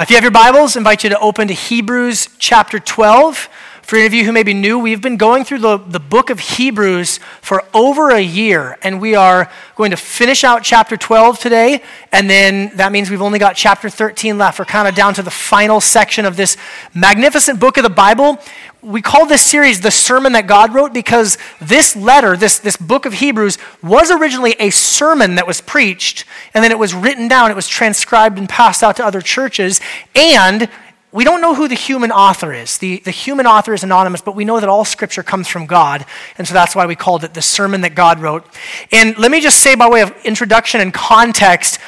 If 0.00 0.08
you 0.08 0.16
have 0.16 0.24
your 0.24 0.30
Bibles, 0.30 0.76
I 0.76 0.80
invite 0.80 1.04
you 1.04 1.10
to 1.10 1.20
open 1.20 1.48
to 1.48 1.52
Hebrews 1.52 2.30
chapter 2.38 2.78
12. 2.78 3.50
For 3.82 3.96
any 3.96 4.06
of 4.06 4.14
you 4.14 4.24
who 4.24 4.32
may 4.32 4.42
be 4.42 4.54
new, 4.54 4.78
we've 4.78 5.02
been 5.02 5.18
going 5.18 5.44
through 5.44 5.58
the, 5.58 5.76
the 5.76 6.00
book 6.00 6.30
of 6.30 6.40
Hebrews 6.40 7.20
for 7.42 7.64
over 7.74 8.08
a 8.08 8.20
year, 8.20 8.78
and 8.80 8.98
we 8.98 9.14
are 9.14 9.50
going 9.76 9.90
to 9.90 9.98
finish 9.98 10.42
out 10.42 10.62
chapter 10.62 10.96
12 10.96 11.38
today, 11.38 11.82
and 12.12 12.30
then 12.30 12.74
that 12.76 12.92
means 12.92 13.10
we've 13.10 13.20
only 13.20 13.38
got 13.38 13.56
chapter 13.56 13.90
13 13.90 14.38
left. 14.38 14.58
We're 14.58 14.64
kind 14.64 14.88
of 14.88 14.94
down 14.94 15.12
to 15.14 15.22
the 15.22 15.30
final 15.30 15.82
section 15.82 16.24
of 16.24 16.34
this 16.34 16.56
magnificent 16.94 17.60
book 17.60 17.76
of 17.76 17.82
the 17.82 17.90
Bible 17.90 18.38
we 18.82 19.02
call 19.02 19.26
this 19.26 19.44
series 19.44 19.80
the 19.80 19.90
sermon 19.90 20.32
that 20.32 20.46
God 20.46 20.74
wrote 20.74 20.92
because 20.92 21.36
this 21.60 21.94
letter, 21.94 22.36
this, 22.36 22.58
this 22.58 22.76
book 22.76 23.06
of 23.06 23.14
Hebrews, 23.14 23.58
was 23.82 24.10
originally 24.10 24.56
a 24.58 24.70
sermon 24.70 25.34
that 25.34 25.46
was 25.46 25.60
preached, 25.60 26.24
and 26.54 26.64
then 26.64 26.70
it 26.70 26.78
was 26.78 26.94
written 26.94 27.28
down, 27.28 27.50
it 27.50 27.54
was 27.54 27.68
transcribed 27.68 28.38
and 28.38 28.48
passed 28.48 28.82
out 28.82 28.96
to 28.96 29.04
other 29.04 29.20
churches, 29.20 29.80
and 30.14 30.68
we 31.12 31.24
don't 31.24 31.40
know 31.40 31.54
who 31.54 31.66
the 31.66 31.74
human 31.74 32.12
author 32.12 32.52
is. 32.52 32.78
The, 32.78 32.98
the 33.00 33.10
human 33.10 33.46
author 33.46 33.74
is 33.74 33.82
anonymous, 33.82 34.20
but 34.20 34.36
we 34.36 34.44
know 34.44 34.60
that 34.60 34.68
all 34.68 34.84
scripture 34.84 35.22
comes 35.22 35.48
from 35.48 35.66
God, 35.66 36.06
and 36.38 36.46
so 36.46 36.54
that's 36.54 36.74
why 36.74 36.86
we 36.86 36.94
called 36.94 37.24
it 37.24 37.34
the 37.34 37.42
sermon 37.42 37.80
that 37.82 37.94
God 37.94 38.20
wrote. 38.20 38.46
And 38.92 39.18
let 39.18 39.30
me 39.30 39.40
just 39.40 39.60
say, 39.60 39.74
by 39.74 39.88
way 39.88 40.02
of 40.02 40.14
introduction 40.24 40.80
and 40.80 40.94
context, 40.94 41.78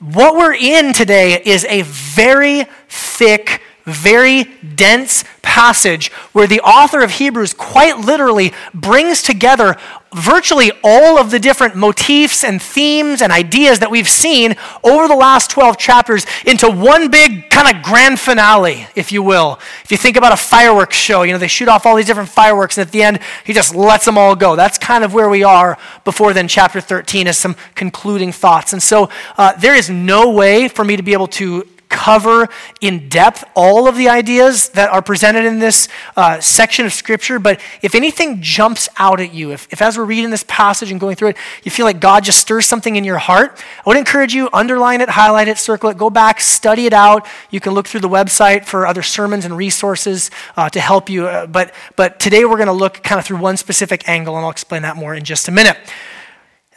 what 0.00 0.34
we're 0.34 0.54
in 0.54 0.92
today 0.92 1.40
is 1.44 1.64
a 1.66 1.82
very 1.82 2.64
thick 2.88 3.62
very 3.84 4.44
dense 4.74 5.24
passage 5.42 6.10
where 6.32 6.46
the 6.46 6.60
author 6.60 7.02
of 7.02 7.12
Hebrews 7.12 7.52
quite 7.54 7.98
literally 7.98 8.52
brings 8.72 9.22
together 9.22 9.76
virtually 10.14 10.70
all 10.84 11.18
of 11.18 11.30
the 11.30 11.38
different 11.38 11.74
motifs 11.74 12.44
and 12.44 12.60
themes 12.60 13.22
and 13.22 13.32
ideas 13.32 13.78
that 13.78 13.90
we've 13.90 14.08
seen 14.08 14.54
over 14.84 15.08
the 15.08 15.16
last 15.16 15.50
12 15.50 15.78
chapters 15.78 16.26
into 16.44 16.70
one 16.70 17.10
big 17.10 17.48
kind 17.50 17.74
of 17.74 17.82
grand 17.82 18.20
finale, 18.20 18.86
if 18.94 19.10
you 19.10 19.22
will. 19.22 19.58
If 19.84 19.90
you 19.90 19.96
think 19.96 20.16
about 20.16 20.32
a 20.32 20.36
fireworks 20.36 20.96
show, 20.96 21.22
you 21.22 21.32
know, 21.32 21.38
they 21.38 21.48
shoot 21.48 21.68
off 21.68 21.86
all 21.86 21.96
these 21.96 22.06
different 22.06 22.28
fireworks, 22.28 22.76
and 22.76 22.86
at 22.86 22.92
the 22.92 23.02
end, 23.02 23.20
he 23.44 23.52
just 23.52 23.74
lets 23.74 24.04
them 24.04 24.18
all 24.18 24.36
go. 24.36 24.54
That's 24.54 24.78
kind 24.78 25.04
of 25.04 25.14
where 25.14 25.30
we 25.30 25.44
are 25.44 25.78
before 26.04 26.32
then, 26.32 26.48
chapter 26.48 26.80
13 26.80 27.26
is 27.26 27.38
some 27.38 27.56
concluding 27.74 28.32
thoughts. 28.32 28.72
And 28.72 28.82
so 28.82 29.08
uh, 29.38 29.54
there 29.54 29.74
is 29.74 29.88
no 29.88 30.30
way 30.30 30.68
for 30.68 30.84
me 30.84 30.96
to 30.96 31.02
be 31.02 31.12
able 31.12 31.28
to 31.28 31.66
cover 31.92 32.48
in 32.80 33.08
depth 33.08 33.44
all 33.54 33.86
of 33.86 33.96
the 33.96 34.08
ideas 34.08 34.70
that 34.70 34.90
are 34.90 35.02
presented 35.02 35.44
in 35.44 35.60
this 35.60 35.88
uh, 36.16 36.40
section 36.40 36.86
of 36.86 36.92
Scripture, 36.92 37.38
but 37.38 37.60
if 37.82 37.94
anything 37.94 38.40
jumps 38.40 38.88
out 38.96 39.20
at 39.20 39.32
you, 39.32 39.52
if, 39.52 39.68
if 39.70 39.80
as 39.80 39.96
we're 39.96 40.04
reading 40.04 40.30
this 40.30 40.44
passage 40.48 40.90
and 40.90 40.98
going 40.98 41.14
through 41.14 41.28
it, 41.28 41.36
you 41.62 41.70
feel 41.70 41.84
like 41.86 42.00
God 42.00 42.24
just 42.24 42.38
stirs 42.38 42.66
something 42.66 42.96
in 42.96 43.04
your 43.04 43.18
heart, 43.18 43.62
I 43.78 43.82
would 43.86 43.96
encourage 43.96 44.34
you, 44.34 44.48
underline 44.52 45.00
it, 45.00 45.10
highlight 45.10 45.46
it, 45.46 45.58
circle 45.58 45.90
it, 45.90 45.98
go 45.98 46.10
back, 46.10 46.40
study 46.40 46.86
it 46.86 46.94
out. 46.94 47.28
You 47.50 47.60
can 47.60 47.74
look 47.74 47.86
through 47.86 48.00
the 48.00 48.08
website 48.08 48.64
for 48.64 48.86
other 48.86 49.02
sermons 49.02 49.44
and 49.44 49.56
resources 49.56 50.30
uh, 50.56 50.70
to 50.70 50.80
help 50.80 51.08
you. 51.08 51.28
Uh, 51.28 51.46
but, 51.46 51.74
but 51.94 52.18
today 52.18 52.44
we're 52.44 52.56
going 52.56 52.66
to 52.66 52.72
look 52.72 53.02
kind 53.02 53.18
of 53.18 53.26
through 53.26 53.38
one 53.38 53.56
specific 53.56 54.08
angle, 54.08 54.36
and 54.36 54.44
I'll 54.44 54.50
explain 54.50 54.82
that 54.82 54.96
more 54.96 55.14
in 55.14 55.24
just 55.24 55.46
a 55.48 55.52
minute. 55.52 55.76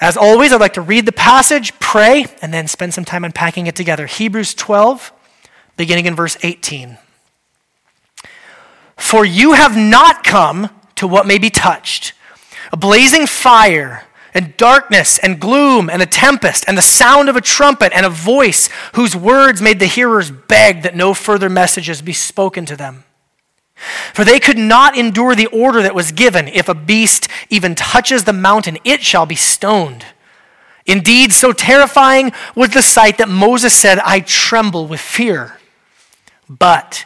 As 0.01 0.17
always, 0.17 0.51
I'd 0.51 0.59
like 0.59 0.73
to 0.73 0.81
read 0.81 1.05
the 1.05 1.11
passage, 1.11 1.77
pray, 1.79 2.25
and 2.41 2.53
then 2.53 2.67
spend 2.67 2.93
some 2.93 3.05
time 3.05 3.23
unpacking 3.23 3.67
it 3.67 3.75
together. 3.75 4.05
Hebrews 4.07 4.53
12, 4.53 5.13
beginning 5.77 6.05
in 6.05 6.15
verse 6.15 6.37
18. 6.43 6.97
For 8.97 9.25
you 9.25 9.53
have 9.53 9.77
not 9.77 10.23
come 10.23 10.69
to 10.95 11.07
what 11.07 11.27
may 11.27 11.37
be 11.37 11.49
touched 11.49 12.13
a 12.71 12.77
blazing 12.77 13.25
fire, 13.27 14.03
and 14.33 14.57
darkness, 14.57 15.17
and 15.19 15.39
gloom, 15.39 15.89
and 15.89 16.01
a 16.01 16.05
tempest, 16.05 16.65
and 16.67 16.77
the 16.77 16.81
sound 16.81 17.29
of 17.29 17.37
a 17.37 17.41
trumpet, 17.41 17.93
and 17.95 18.05
a 18.05 18.09
voice 18.09 18.69
whose 18.93 19.15
words 19.15 19.61
made 19.61 19.79
the 19.79 19.85
hearers 19.85 20.29
beg 20.29 20.81
that 20.81 20.93
no 20.93 21.13
further 21.13 21.49
messages 21.49 22.01
be 22.01 22.11
spoken 22.11 22.65
to 22.65 22.75
them. 22.75 23.04
For 24.13 24.23
they 24.23 24.39
could 24.39 24.57
not 24.57 24.97
endure 24.97 25.35
the 25.35 25.47
order 25.47 25.81
that 25.81 25.95
was 25.95 26.11
given 26.11 26.47
if 26.47 26.69
a 26.69 26.73
beast 26.73 27.27
even 27.49 27.75
touches 27.75 28.23
the 28.23 28.33
mountain, 28.33 28.77
it 28.83 29.03
shall 29.03 29.25
be 29.25 29.35
stoned. 29.35 30.05
Indeed, 30.85 31.33
so 31.33 31.51
terrifying 31.51 32.31
was 32.55 32.69
the 32.69 32.81
sight 32.81 33.17
that 33.17 33.27
Moses 33.27 33.73
said, 33.73 33.99
I 33.99 34.19
tremble 34.21 34.87
with 34.87 35.01
fear. 35.01 35.57
But 36.47 37.05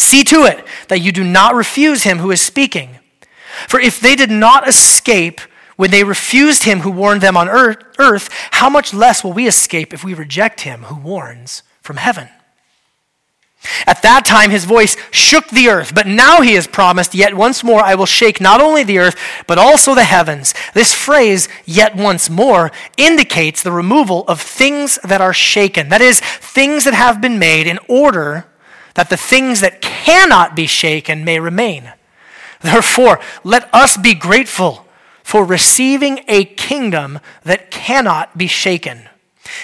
See 0.00 0.24
to 0.24 0.44
it 0.44 0.64
that 0.88 1.02
you 1.02 1.12
do 1.12 1.22
not 1.22 1.54
refuse 1.54 2.04
him 2.04 2.20
who 2.20 2.30
is 2.30 2.40
speaking. 2.40 2.98
For 3.68 3.78
if 3.78 4.00
they 4.00 4.16
did 4.16 4.30
not 4.30 4.66
escape 4.66 5.42
when 5.76 5.90
they 5.90 6.04
refused 6.04 6.62
him 6.62 6.80
who 6.80 6.90
warned 6.90 7.20
them 7.20 7.36
on 7.36 7.50
earth, 7.50 8.30
how 8.52 8.70
much 8.70 8.94
less 8.94 9.22
will 9.22 9.34
we 9.34 9.46
escape 9.46 9.92
if 9.92 10.02
we 10.02 10.14
reject 10.14 10.62
him 10.62 10.84
who 10.84 10.96
warns 10.96 11.62
from 11.82 11.98
heaven? 11.98 12.30
At 13.86 14.00
that 14.00 14.24
time, 14.24 14.48
his 14.48 14.64
voice 14.64 14.96
shook 15.10 15.48
the 15.48 15.68
earth, 15.68 15.94
but 15.94 16.06
now 16.06 16.40
he 16.40 16.54
has 16.54 16.66
promised, 16.66 17.14
Yet 17.14 17.36
once 17.36 17.62
more 17.62 17.82
I 17.82 17.94
will 17.94 18.06
shake 18.06 18.40
not 18.40 18.62
only 18.62 18.84
the 18.84 18.98
earth, 18.98 19.16
but 19.46 19.58
also 19.58 19.94
the 19.94 20.04
heavens. 20.04 20.54
This 20.72 20.94
phrase, 20.94 21.46
yet 21.66 21.94
once 21.94 22.30
more, 22.30 22.72
indicates 22.96 23.62
the 23.62 23.70
removal 23.70 24.24
of 24.28 24.40
things 24.40 24.98
that 25.04 25.20
are 25.20 25.34
shaken. 25.34 25.90
That 25.90 26.00
is, 26.00 26.20
things 26.20 26.84
that 26.84 26.94
have 26.94 27.20
been 27.20 27.38
made 27.38 27.66
in 27.66 27.78
order 27.86 28.49
that 28.94 29.10
the 29.10 29.16
things 29.16 29.60
that 29.60 29.80
cannot 29.80 30.54
be 30.54 30.66
shaken 30.66 31.24
may 31.24 31.38
remain. 31.40 31.92
Therefore, 32.60 33.20
let 33.44 33.72
us 33.74 33.96
be 33.96 34.14
grateful 34.14 34.86
for 35.22 35.44
receiving 35.44 36.24
a 36.28 36.44
kingdom 36.44 37.20
that 37.44 37.70
cannot 37.70 38.36
be 38.36 38.46
shaken. 38.46 39.08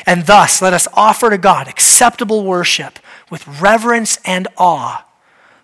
And 0.07 0.27
thus, 0.27 0.63
let 0.63 0.73
us 0.73 0.89
offer 0.95 1.31
to 1.31 1.39
God 1.39 1.69
acceptable 1.69 2.45
worship 2.45 2.99
with 3.31 3.61
reverence 3.61 4.19
and 4.25 4.49
awe, 4.57 5.05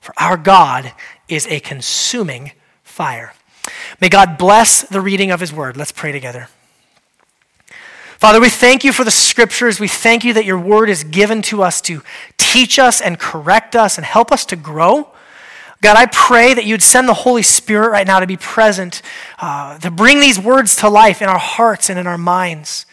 for 0.00 0.14
our 0.16 0.36
God 0.36 0.92
is 1.28 1.46
a 1.46 1.60
consuming 1.60 2.52
fire. 2.82 3.34
May 4.00 4.08
God 4.08 4.38
bless 4.38 4.82
the 4.82 5.00
reading 5.00 5.30
of 5.30 5.40
his 5.40 5.52
word. 5.52 5.76
Let's 5.76 5.92
pray 5.92 6.12
together. 6.12 6.48
Father, 8.22 8.40
we 8.40 8.50
thank 8.50 8.84
you 8.84 8.92
for 8.92 9.02
the 9.02 9.10
scriptures. 9.10 9.80
We 9.80 9.88
thank 9.88 10.22
you 10.22 10.32
that 10.34 10.44
your 10.44 10.56
word 10.56 10.88
is 10.88 11.02
given 11.02 11.42
to 11.42 11.60
us 11.60 11.80
to 11.80 12.04
teach 12.36 12.78
us 12.78 13.00
and 13.00 13.18
correct 13.18 13.74
us 13.74 13.98
and 13.98 14.04
help 14.06 14.30
us 14.30 14.44
to 14.46 14.54
grow. 14.54 15.08
God, 15.80 15.96
I 15.96 16.06
pray 16.06 16.54
that 16.54 16.64
you'd 16.64 16.84
send 16.84 17.08
the 17.08 17.14
Holy 17.14 17.42
Spirit 17.42 17.90
right 17.90 18.06
now 18.06 18.20
to 18.20 18.26
be 18.28 18.36
present, 18.36 19.02
uh, 19.40 19.76
to 19.78 19.90
bring 19.90 20.20
these 20.20 20.38
words 20.38 20.76
to 20.76 20.88
life 20.88 21.20
in 21.20 21.28
our 21.28 21.40
hearts 21.40 21.90
and 21.90 21.98
in 21.98 22.06
our 22.06 22.16
minds. 22.16 22.86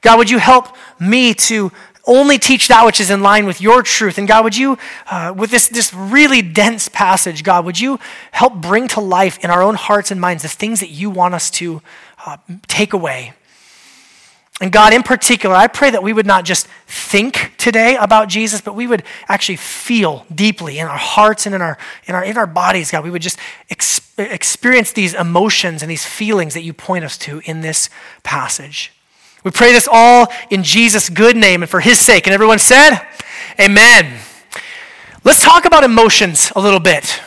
God, 0.00 0.16
would 0.16 0.30
you 0.30 0.38
help 0.38 0.74
me 0.98 1.34
to 1.34 1.70
only 2.06 2.38
teach 2.38 2.68
that 2.68 2.86
which 2.86 3.00
is 3.00 3.10
in 3.10 3.22
line 3.22 3.44
with 3.44 3.60
your 3.60 3.82
truth? 3.82 4.16
And 4.16 4.26
God, 4.26 4.44
would 4.44 4.56
you, 4.56 4.78
uh, 5.10 5.34
with 5.36 5.50
this, 5.50 5.68
this 5.68 5.92
really 5.92 6.40
dense 6.40 6.88
passage, 6.88 7.44
God, 7.44 7.66
would 7.66 7.78
you 7.78 8.00
help 8.32 8.54
bring 8.54 8.88
to 8.88 9.00
life 9.00 9.44
in 9.44 9.50
our 9.50 9.62
own 9.62 9.74
hearts 9.74 10.10
and 10.10 10.18
minds 10.18 10.42
the 10.42 10.48
things 10.48 10.80
that 10.80 10.88
you 10.88 11.10
want 11.10 11.34
us 11.34 11.50
to 11.50 11.82
uh, 12.24 12.38
take 12.66 12.94
away? 12.94 13.34
And 14.60 14.70
God, 14.70 14.92
in 14.92 15.02
particular, 15.02 15.56
I 15.56 15.68
pray 15.68 15.90
that 15.90 16.02
we 16.02 16.12
would 16.12 16.26
not 16.26 16.44
just 16.44 16.66
think 16.86 17.54
today 17.56 17.96
about 17.96 18.28
Jesus, 18.28 18.60
but 18.60 18.74
we 18.74 18.86
would 18.86 19.02
actually 19.26 19.56
feel 19.56 20.26
deeply 20.32 20.78
in 20.78 20.86
our 20.86 20.98
hearts 20.98 21.46
and 21.46 21.54
in 21.54 21.62
our, 21.62 21.78
in 22.06 22.14
our, 22.14 22.22
in 22.22 22.36
our 22.36 22.46
bodies, 22.46 22.90
God. 22.90 23.02
We 23.02 23.10
would 23.10 23.22
just 23.22 23.38
ex- 23.70 24.12
experience 24.18 24.92
these 24.92 25.14
emotions 25.14 25.80
and 25.80 25.90
these 25.90 26.04
feelings 26.04 26.52
that 26.52 26.62
you 26.62 26.74
point 26.74 27.06
us 27.06 27.16
to 27.18 27.40
in 27.46 27.62
this 27.62 27.88
passage. 28.22 28.92
We 29.44 29.50
pray 29.50 29.72
this 29.72 29.88
all 29.90 30.30
in 30.50 30.62
Jesus' 30.62 31.08
good 31.08 31.38
name 31.38 31.62
and 31.62 31.70
for 31.70 31.80
his 31.80 31.98
sake. 31.98 32.26
And 32.26 32.34
everyone 32.34 32.58
said, 32.58 33.00
Amen. 33.58 34.20
Let's 35.24 35.42
talk 35.42 35.64
about 35.64 35.84
emotions 35.84 36.52
a 36.54 36.60
little 36.60 36.80
bit. 36.80 37.22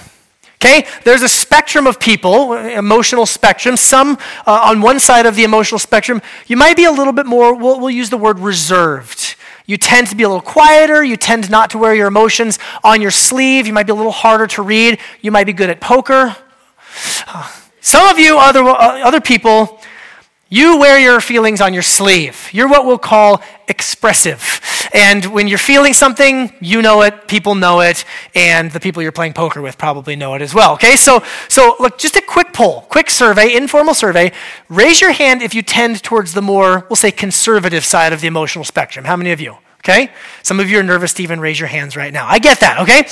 Okay? 0.64 0.88
There's 1.04 1.24
a 1.24 1.30
spectrum 1.30 1.88
of 1.88 2.00
people, 2.00 2.54
emotional 2.54 3.26
spectrum. 3.26 3.76
Some 3.76 4.18
uh, 4.48 4.62
on 4.64 4.80
one 4.80 4.98
side 4.98 5.26
of 5.26 5.36
the 5.36 5.44
emotional 5.44 5.78
spectrum, 5.78 6.22
you 6.48 6.56
might 6.56 6.78
be 6.78 6.86
a 6.86 6.92
little 6.92 7.12
bit 7.12 7.26
more, 7.26 7.54
we'll, 7.54 7.82
we'll 7.82 7.90
use 7.90 8.10
the 8.10 8.18
word 8.18 8.40
reserved. 8.40 9.36
You 9.66 9.78
tend 9.78 10.08
to 10.08 10.16
be 10.16 10.24
a 10.24 10.30
little 10.30 10.42
quieter. 10.42 11.04
You 11.04 11.18
tend 11.18 11.50
not 11.50 11.70
to 11.72 11.78
wear 11.78 11.94
your 11.94 12.08
emotions 12.08 12.60
on 12.82 13.02
your 13.02 13.12
sleeve. 13.12 13.68
You 13.68 13.74
might 13.74 13.86
be 13.86 13.92
a 13.92 13.96
little 13.96 14.12
harder 14.12 14.48
to 14.48 14.62
read. 14.62 15.00
You 15.22 15.32
might 15.32 15.46
be 15.46 15.54
good 15.54 15.70
at 15.70 15.82
poker. 15.82 16.36
Some 17.82 18.08
of 18.08 18.18
you, 18.18 18.38
other, 18.38 18.62
uh, 18.62 19.06
other 19.06 19.22
people, 19.22 19.82
you 20.50 20.78
wear 20.78 21.00
your 21.00 21.20
feelings 21.20 21.60
on 21.60 21.74
your 21.74 21.84
sleeve. 21.84 22.50
You're 22.54 22.70
what 22.70 22.86
we'll 22.86 22.98
call 22.98 23.42
expressive. 23.68 24.53
And 24.94 25.26
when 25.26 25.48
you're 25.48 25.58
feeling 25.58 25.94
something, 25.94 26.54
you 26.62 26.84
know 26.84 27.02
it, 27.02 27.28
people 27.28 27.56
know 27.56 27.82
it, 27.82 28.06
and 28.36 28.72
the 28.72 28.80
people 28.80 29.02
you're 29.02 29.12
playing 29.12 29.34
poker 29.34 29.60
with 29.60 29.78
probably 29.78 30.16
know 30.16 30.36
it 30.36 30.42
as 30.42 30.54
well. 30.54 30.74
Okay, 30.74 30.96
so, 30.96 31.24
so 31.50 31.76
look, 31.80 31.98
just 31.98 32.16
a 32.16 32.22
quick 32.22 32.54
poll, 32.54 32.82
quick 32.82 33.10
survey, 33.10 33.56
informal 33.56 33.96
survey. 33.96 34.32
Raise 34.70 35.02
your 35.02 35.12
hand 35.12 35.42
if 35.42 35.56
you 35.56 35.64
tend 35.64 36.04
towards 36.04 36.34
the 36.34 36.44
more, 36.44 36.86
we'll 36.90 36.96
say, 36.96 37.10
conservative 37.10 37.84
side 37.84 38.14
of 38.14 38.22
the 38.22 38.28
emotional 38.28 38.64
spectrum. 38.64 39.06
How 39.06 39.16
many 39.16 39.32
of 39.32 39.42
you? 39.42 39.58
Okay? 39.80 40.12
Some 40.44 40.60
of 40.62 40.70
you 40.70 40.80
are 40.80 40.84
nervous 40.84 41.14
to 41.16 41.24
even 41.24 41.42
raise 41.42 41.60
your 41.60 41.68
hands 41.68 41.98
right 41.98 42.14
now. 42.14 42.26
I 42.26 42.40
get 42.40 42.62
that, 42.62 42.80
okay? 42.80 43.06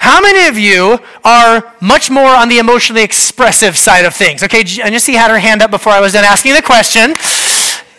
How 0.00 0.20
many 0.20 0.48
of 0.48 0.58
you 0.58 0.98
are 1.22 1.72
much 1.80 2.10
more 2.10 2.34
on 2.34 2.48
the 2.48 2.58
emotionally 2.58 3.02
expressive 3.02 3.76
side 3.76 4.04
of 4.04 4.14
things? 4.14 4.42
Okay, 4.42 4.60
and 4.60 4.92
Jesse 4.92 5.12
had 5.12 5.30
her 5.30 5.38
hand 5.38 5.62
up 5.62 5.70
before 5.70 5.92
I 5.92 6.00
was 6.00 6.14
done 6.14 6.24
asking 6.24 6.54
the 6.54 6.62
question. 6.62 7.14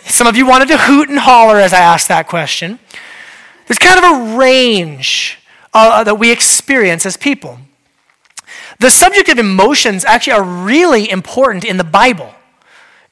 Some 0.10 0.28
of 0.28 0.36
you 0.36 0.46
wanted 0.46 0.70
to 0.70 0.78
hoot 0.78 1.08
and 1.08 1.20
holler 1.20 1.58
as 1.58 1.72
I 1.72 1.80
asked 1.80 2.08
that 2.10 2.28
question. 2.28 2.80
There's 3.68 3.80
kind 3.80 4.04
of 4.04 4.04
a 4.04 4.38
range 4.38 5.40
uh, 5.74 6.04
that 6.04 6.16
we 6.16 6.32
experience 6.32 7.06
as 7.06 7.18
people. 7.18 7.60
The 8.80 8.90
subject 8.90 9.30
of 9.30 9.40
emotions 9.40 10.06
actually 10.06 10.34
are 10.34 10.44
really 10.44 11.10
important 11.10 11.66
in 11.66 11.78
the 11.78 11.84
Bible. 11.84 12.34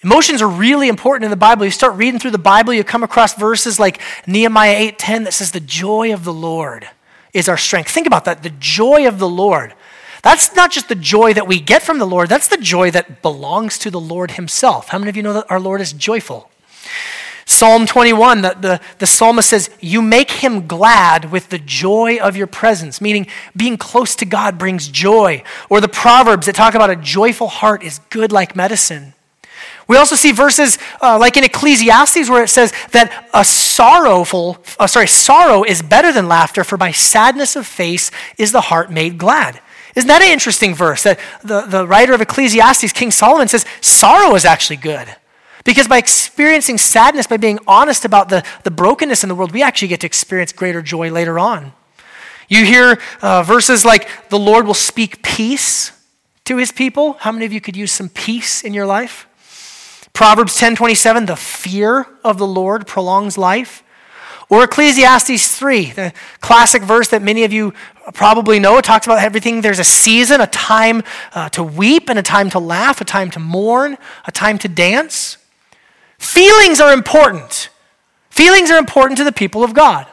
Emotions 0.04 0.42
are 0.42 0.48
really 0.48 0.88
important 0.88 1.26
in 1.26 1.32
the 1.32 1.38
Bible. 1.38 1.66
You 1.66 1.72
start 1.72 1.96
reading 1.96 2.20
through 2.20 2.32
the 2.32 2.38
Bible, 2.38 2.74
you 2.74 2.84
come 2.84 3.04
across 3.04 3.34
verses 3.34 3.80
like 3.80 4.00
Nehemiah 4.28 4.76
8:10 4.76 5.24
that 5.24 5.34
says 5.34 5.52
the 5.52 5.60
joy 5.60 6.14
of 6.14 6.24
the 6.24 6.34
Lord 6.34 6.88
is 7.34 7.50
our 7.50 7.58
strength. 7.58 7.90
Think 7.90 8.08
about 8.08 8.26
that, 8.26 8.44
the 8.44 8.52
joy 8.52 9.08
of 9.08 9.20
the 9.20 9.28
Lord. 9.28 9.74
That's 10.22 10.56
not 10.56 10.72
just 10.72 10.88
the 10.88 10.96
joy 10.96 11.34
that 11.34 11.48
we 11.48 11.60
get 11.60 11.82
from 11.82 12.00
the 12.00 12.06
Lord, 12.06 12.30
that's 12.30 12.48
the 12.48 12.58
joy 12.58 12.92
that 12.92 13.22
belongs 13.22 13.78
to 13.80 13.92
the 13.92 14.00
Lord 14.00 14.32
himself. 14.32 14.90
How 14.90 15.00
many 15.00 15.10
of 15.10 15.18
you 15.18 15.24
know 15.24 15.34
that 15.34 15.50
our 15.50 15.60
Lord 15.60 15.82
is 15.82 15.92
joyful? 15.92 16.50
Psalm 17.48 17.86
21, 17.86 18.42
the, 18.42 18.58
the, 18.60 18.82
the, 18.98 19.06
psalmist 19.06 19.50
says, 19.50 19.70
You 19.80 20.02
make 20.02 20.32
him 20.32 20.66
glad 20.66 21.32
with 21.32 21.50
the 21.50 21.60
joy 21.60 22.18
of 22.18 22.36
your 22.36 22.48
presence, 22.48 23.00
meaning 23.00 23.28
being 23.56 23.78
close 23.78 24.16
to 24.16 24.26
God 24.26 24.58
brings 24.58 24.88
joy. 24.88 25.44
Or 25.70 25.80
the 25.80 25.88
Proverbs 25.88 26.48
that 26.48 26.56
talk 26.56 26.74
about 26.74 26.90
a 26.90 26.96
joyful 26.96 27.48
heart 27.48 27.84
is 27.84 28.00
good 28.10 28.32
like 28.32 28.56
medicine. 28.56 29.14
We 29.88 29.98
also 29.98 30.16
see 30.16 30.32
verses 30.32 30.80
uh, 31.02 31.20
like 31.20 31.38
in 31.38 31.44
Ecclesiastes 31.44 32.30
where 32.30 32.44
it 32.44 32.50
says 32.50 32.74
that 32.92 33.30
a 33.32 33.46
sorrowful, 33.46 34.58
uh, 34.80 34.88
sorry, 34.88 35.08
sorrow 35.08 35.64
is 35.64 35.84
better 35.84 36.12
than 36.12 36.28
laughter, 36.28 36.64
for 36.64 36.78
by 36.78 36.92
sadness 36.92 37.56
of 37.56 37.68
face 37.68 38.10
is 38.40 38.52
the 38.52 38.62
heart 38.62 38.92
made 38.92 39.20
glad. 39.20 39.62
Isn't 39.96 40.08
that 40.08 40.24
an 40.24 40.32
interesting 40.32 40.74
verse? 40.74 41.04
That 41.04 41.20
the, 41.44 41.62
the 41.62 41.88
writer 41.88 42.14
of 42.14 42.22
Ecclesiastes, 42.22 42.92
King 42.94 43.12
Solomon, 43.12 43.48
says 43.48 43.66
sorrow 43.82 44.34
is 44.34 44.46
actually 44.46 44.78
good. 44.78 45.16
Because 45.66 45.88
by 45.88 45.98
experiencing 45.98 46.78
sadness, 46.78 47.28
by 47.28 47.38
being 47.38 47.60
honest 47.68 48.06
about 48.06 48.30
the, 48.30 48.46
the 48.64 48.72
brokenness 48.72 49.24
in 49.24 49.30
the 49.30 49.36
world, 49.36 49.52
we 49.52 49.62
actually 49.62 49.90
get 49.90 50.00
to 50.02 50.08
experience 50.08 50.54
greater 50.54 50.82
joy 50.82 51.12
later 51.12 51.38
on. 51.38 51.74
You 52.48 52.64
hear 52.64 53.00
uh, 53.22 53.44
verses 53.44 53.84
like, 53.84 54.08
the 54.30 54.40
Lord 54.40 54.68
will 54.68 54.76
speak 54.76 55.24
peace 55.24 55.92
to 56.46 56.58
his 56.58 56.72
people. 56.72 57.14
How 57.14 57.32
many 57.32 57.46
of 57.46 57.52
you 57.52 57.60
could 57.60 57.76
use 57.76 57.92
some 57.92 58.10
peace 58.10 58.64
in 58.64 58.74
your 58.74 58.86
life? 58.86 59.28
Proverbs 60.14 60.58
10:27, 60.58 61.26
the 61.26 61.36
fear 61.36 62.08
of 62.24 62.38
the 62.38 62.48
Lord 62.48 62.88
prolongs 62.88 63.38
life. 63.38 63.84
Or 64.48 64.64
Ecclesiastes 64.64 65.58
3, 65.58 65.92
the 65.92 66.14
classic 66.40 66.84
verse 66.84 67.08
that 67.08 67.24
many 67.24 67.44
of 67.44 67.52
you 67.52 67.74
probably 68.14 68.60
know. 68.60 68.78
It 68.78 68.86
talks 68.86 69.08
about 69.08 69.18
everything. 69.24 69.62
There's 69.62 69.80
a 69.80 69.84
season, 69.84 70.40
a 70.40 70.48
time 70.48 71.02
uh, 71.34 71.50
to 71.50 71.64
weep, 71.64 72.10
and 72.10 72.20
a 72.20 72.22
time 72.22 72.52
to 72.52 72.60
laugh, 72.60 73.02
a 73.02 73.06
time 73.06 73.32
to 73.32 73.40
mourn, 73.40 73.98
a 74.26 74.32
time 74.32 74.60
to 74.60 74.68
dance. 74.68 75.38
Feelings 76.18 76.80
are 76.80 76.94
important. 76.94 77.70
Feelings 78.30 78.72
are 78.72 78.78
important 78.78 79.18
to 79.18 79.24
the 79.24 79.32
people 79.32 79.64
of 79.64 79.74
God. 79.74 80.08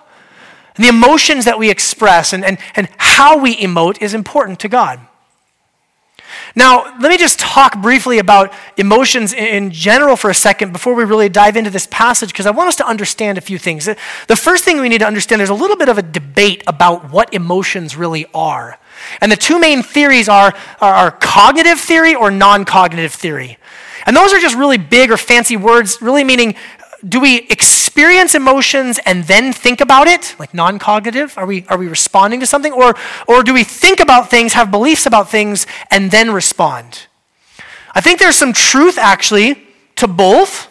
And 0.77 0.85
the 0.85 0.89
emotions 0.89 1.45
that 1.45 1.59
we 1.59 1.71
express 1.71 2.33
and, 2.33 2.45
and, 2.45 2.59
and 2.75 2.89
how 2.97 3.39
we 3.39 3.57
emote 3.57 4.01
is 4.01 4.15
important 4.15 4.61
to 4.61 4.69
God. 4.69 5.01
Now, 6.55 6.99
let 7.01 7.09
me 7.09 7.17
just 7.17 7.39
talk 7.39 7.81
briefly 7.81 8.19
about 8.19 8.53
emotions 8.77 9.33
in 9.33 9.71
general 9.71 10.17
for 10.17 10.29
a 10.29 10.35
second 10.35 10.73
before 10.73 10.95
we 10.95 11.05
really 11.05 11.29
dive 11.29 11.57
into 11.57 11.71
this 11.71 11.87
passage, 11.87 12.31
because 12.31 12.47
I 12.47 12.51
want 12.51 12.69
us 12.69 12.77
to 12.77 12.87
understand 12.87 13.39
a 13.39 13.41
few 13.41 13.59
things. 13.59 13.87
The 13.87 14.37
first 14.37 14.65
thing 14.65 14.81
we 14.81 14.89
need 14.89 14.99
to 14.99 15.07
understand 15.07 15.41
there's 15.41 15.51
a 15.51 15.55
little 15.55 15.77
bit 15.77 15.89
of 15.89 15.99
a 15.99 16.03
debate 16.03 16.63
about 16.67 17.11
what 17.11 17.33
emotions 17.33 17.97
really 17.97 18.27
are. 18.35 18.79
And 19.21 19.33
the 19.33 19.37
two 19.37 19.59
main 19.59 19.83
theories 19.83 20.29
are, 20.29 20.55
are, 20.81 20.95
are 20.95 21.11
cognitive 21.11 21.81
theory 21.81 22.15
or 22.15 22.31
non 22.31 22.65
cognitive 22.65 23.13
theory. 23.13 23.59
And 24.07 24.17
those 24.17 24.33
are 24.33 24.39
just 24.39 24.57
really 24.57 24.79
big 24.79 25.11
or 25.11 25.17
fancy 25.17 25.57
words, 25.57 26.01
really 26.01 26.25
meaning 26.25 26.57
do 27.07 27.19
we 27.19 27.39
experience 27.51 28.35
emotions 28.35 29.01
and 29.05 29.25
then 29.25 29.53
think 29.53 29.81
about 29.81 30.07
it, 30.07 30.37
like 30.39 30.55
non 30.55 30.79
cognitive? 30.79 31.37
Are 31.37 31.47
we, 31.47 31.67
are 31.67 31.77
we 31.77 31.89
responding 31.89 32.41
to 32.41 32.47
something? 32.47 32.73
Or, 32.73 32.95
or 33.27 33.43
do 33.43 33.53
we 33.53 33.65
think 33.65 33.99
about 34.01 34.31
things, 34.31 34.53
have 34.53 34.71
beliefs 34.71 35.07
about 35.07 35.29
things, 35.29 35.67
and 35.91 36.11
then 36.11 36.31
respond? 36.31 37.07
I 37.95 38.01
think 38.01 38.19
there's 38.19 38.37
some 38.37 38.53
truth 38.53 38.99
actually 38.99 39.67
to 39.97 40.07
both. 40.07 40.69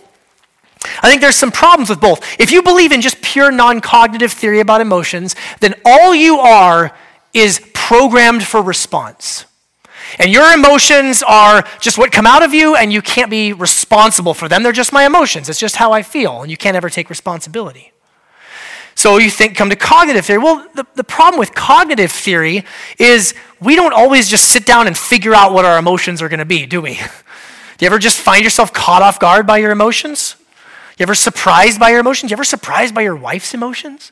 I 1.04 1.10
think 1.10 1.22
there's 1.22 1.36
some 1.36 1.51
problems 1.51 1.89
with 1.89 2.00
both. 2.00 2.39
If 2.39 2.51
you 2.51 2.63
believe 2.63 2.92
in 2.92 3.01
just 3.01 3.22
pure 3.22 3.51
non 3.51 3.81
cognitive 3.81 4.31
theory 4.31 4.62
about 4.62 4.81
emotions, 4.81 5.36
then 5.60 5.75
all 5.86 6.16
you 6.16 6.39
are 6.39 6.95
is 7.33 7.62
programmed 7.74 8.44
for 8.44 8.62
response. 8.62 9.45
And 10.19 10.31
your 10.31 10.54
emotions 10.54 11.24
are 11.24 11.63
just 11.80 11.98
what 11.98 12.12
come 12.12 12.28
out 12.28 12.44
of 12.44 12.54
you, 12.54 12.75
and 12.75 12.92
you 12.92 13.02
can't 13.02 13.30
be 13.30 13.54
responsible 13.54 14.34
for 14.34 14.48
them. 14.48 14.63
They're 14.63 14.72
just 14.72 14.94
my 14.94 15.06
emotions. 15.06 15.50
It's 15.50 15.60
just 15.60 15.75
how 15.75 15.92
I 15.92 16.02
feel, 16.02 16.42
and 16.42 16.52
you 16.52 16.58
can't 16.58 16.75
ever 16.75 16.90
take 16.90 17.10
responsibility. 17.10 17.92
So 18.96 19.18
you 19.18 19.30
think, 19.31 19.56
come 19.56 19.69
to 19.69 19.75
cognitive 19.75 20.25
theory. 20.25 20.40
Well, 20.40 20.68
the, 20.75 20.86
the 20.96 21.04
problem 21.04 21.40
with 21.40 21.56
cognitive 21.56 22.12
theory 22.12 22.66
is 23.00 23.34
we 23.60 23.75
don't 23.75 23.94
always 23.94 24.30
just 24.30 24.50
sit 24.50 24.66
down 24.66 24.88
and 24.88 24.98
figure 24.98 25.34
out 25.34 25.54
what 25.54 25.66
our 25.66 25.80
emotions 25.80 26.22
are 26.22 26.30
going 26.30 26.40
to 26.40 26.46
be, 26.46 26.66
do 26.66 26.81
we? 26.81 26.96
Do 27.78 27.86
you 27.86 27.88
ever 27.88 28.00
just 28.00 28.19
find 28.19 28.44
yourself 28.44 28.74
caught 28.74 29.02
off 29.02 29.19
guard 29.19 29.48
by 29.48 29.57
your 29.57 29.72
emotions? 29.72 30.36
You 31.00 31.04
ever 31.04 31.16
surprised 31.16 31.80
by 31.80 31.90
your 31.90 32.00
emotions? 32.00 32.30
You 32.30 32.36
ever 32.36 32.44
surprised 32.44 32.94
by 32.94 33.02
your 33.02 33.16
wife's 33.16 33.56
emotions? 33.56 34.12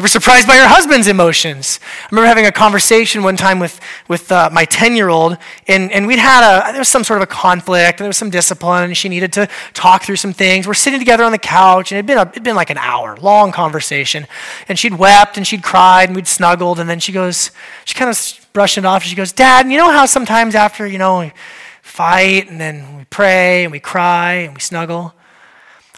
You 0.00 0.02
were 0.02 0.08
surprised 0.08 0.48
by 0.48 0.56
your 0.56 0.66
husband's 0.66 1.08
emotions. 1.08 1.78
I 2.04 2.08
remember 2.10 2.26
having 2.26 2.46
a 2.46 2.52
conversation 2.52 3.22
one 3.22 3.36
time 3.36 3.58
with, 3.58 3.78
with 4.08 4.32
uh, 4.32 4.48
my 4.50 4.64
10 4.64 4.96
year 4.96 5.10
old, 5.10 5.36
and, 5.68 5.92
and 5.92 6.06
we'd 6.06 6.18
had 6.18 6.40
a, 6.40 6.72
there 6.72 6.80
was 6.80 6.88
some 6.88 7.04
sort 7.04 7.18
of 7.18 7.24
a 7.24 7.26
conflict, 7.26 8.00
and 8.00 8.04
there 8.04 8.08
was 8.08 8.16
some 8.16 8.30
discipline, 8.30 8.84
and 8.84 8.96
she 8.96 9.10
needed 9.10 9.30
to 9.34 9.46
talk 9.74 10.02
through 10.02 10.16
some 10.16 10.32
things. 10.32 10.66
We're 10.66 10.72
sitting 10.72 11.00
together 11.00 11.22
on 11.22 11.32
the 11.32 11.38
couch, 11.38 11.92
and 11.92 11.98
it'd 11.98 12.06
been, 12.06 12.16
a, 12.16 12.22
it'd 12.22 12.42
been 12.42 12.56
like 12.56 12.70
an 12.70 12.78
hour, 12.78 13.18
long 13.18 13.52
conversation. 13.52 14.26
And 14.68 14.78
she'd 14.78 14.94
wept, 14.94 15.36
and 15.36 15.46
she'd 15.46 15.62
cried, 15.62 16.08
and 16.08 16.16
we'd 16.16 16.26
snuggled, 16.26 16.80
and 16.80 16.88
then 16.88 16.98
she 16.98 17.12
goes, 17.12 17.50
she 17.84 17.94
kind 17.94 18.08
of 18.08 18.48
brushed 18.54 18.78
it 18.78 18.86
off, 18.86 19.02
and 19.02 19.10
she 19.10 19.16
goes, 19.16 19.32
Dad, 19.32 19.70
you 19.70 19.76
know 19.76 19.90
how 19.90 20.06
sometimes 20.06 20.54
after, 20.54 20.86
you 20.86 20.96
know, 20.96 21.18
we 21.20 21.32
fight, 21.82 22.48
and 22.48 22.58
then 22.58 22.96
we 22.96 23.04
pray, 23.04 23.64
and 23.64 23.70
we 23.70 23.80
cry, 23.80 24.32
and 24.32 24.54
we 24.54 24.60
snuggle? 24.60 25.12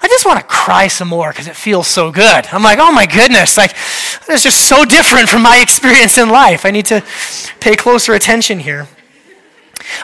I 0.03 0.09
just 0.09 0.27
want 0.27 0.41
to 0.41 0.45
cry 0.47 0.89
some 0.89 1.09
more 1.09 1.31
because 1.31 1.47
it 1.47 1.55
feels 1.55 1.87
so 1.87 2.11
good. 2.11 2.47
I'm 2.51 2.63
like, 2.63 2.81
oh 2.81 2.91
my 2.91 3.07
goodness, 3.07 3.57
like 3.57 3.71
it's 4.29 4.43
just 4.43 4.69
so 4.69 4.85
different 4.85 5.29
from 5.29 5.43
my 5.43 5.59
experience 5.63 6.19
in 6.19 6.29
life. 6.29 6.67
I 6.67 6.73
need 6.73 6.87
to 6.87 7.05
pay 7.61 7.77
closer 7.77 8.13
attention 8.13 8.59
here. 8.59 8.89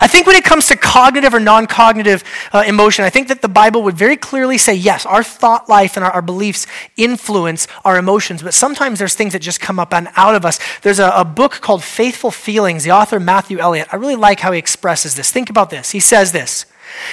I 0.01 0.07
think 0.07 0.27
when 0.27 0.37
it 0.37 0.45
comes 0.45 0.67
to 0.67 0.77
cognitive 0.77 1.35
or 1.35 1.41
non 1.41 1.67
cognitive 1.67 2.23
uh, 2.53 2.65
emotion, 2.67 3.05
I 3.05 3.11
think 3.11 3.29
that 3.29 3.43
the 3.43 3.49
Bible 3.49 3.83
would 3.85 3.97
very 3.97 4.17
clearly 4.17 4.59
say 4.59 4.75
yes, 4.75 5.07
our 5.07 5.23
thought 5.23 5.69
life 5.69 5.97
and 5.97 6.05
our, 6.05 6.11
our, 6.13 6.23
beliefs 6.23 6.67
influence 6.97 7.67
our 7.85 7.99
emotions, 7.99 8.43
but 8.43 8.55
sometimes 8.55 8.99
there's 8.99 9.15
things 9.15 9.33
that 9.33 9.41
just 9.41 9.61
come 9.61 9.79
up 9.79 9.95
and 9.95 10.09
out 10.17 10.35
of 10.35 10.45
us. 10.45 10.59
There's 10.83 10.99
a, 10.99 11.11
a 11.11 11.25
book 11.25 11.53
called 11.61 11.83
Faithful 11.83 12.31
Feelings, 12.31 12.85
the 12.85 12.91
author 12.91 13.19
Matthew 13.19 13.59
Elliott. 13.59 13.89
I 13.93 13.97
really 13.97 14.17
like 14.17 14.41
how 14.41 14.53
he 14.53 14.59
expresses 14.59 15.15
this. 15.15 15.31
Think 15.31 15.51
about 15.51 15.71
this. 15.71 15.91
He 15.91 16.01
says 16.01 16.33
this 16.33 16.67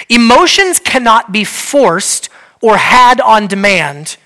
Emotions 0.10 0.80
cannot 0.80 1.32
be 1.32 1.44
forced 1.44 2.30
or 2.66 2.78
had 2.78 3.22
on 3.22 3.46
demand, 3.46 4.18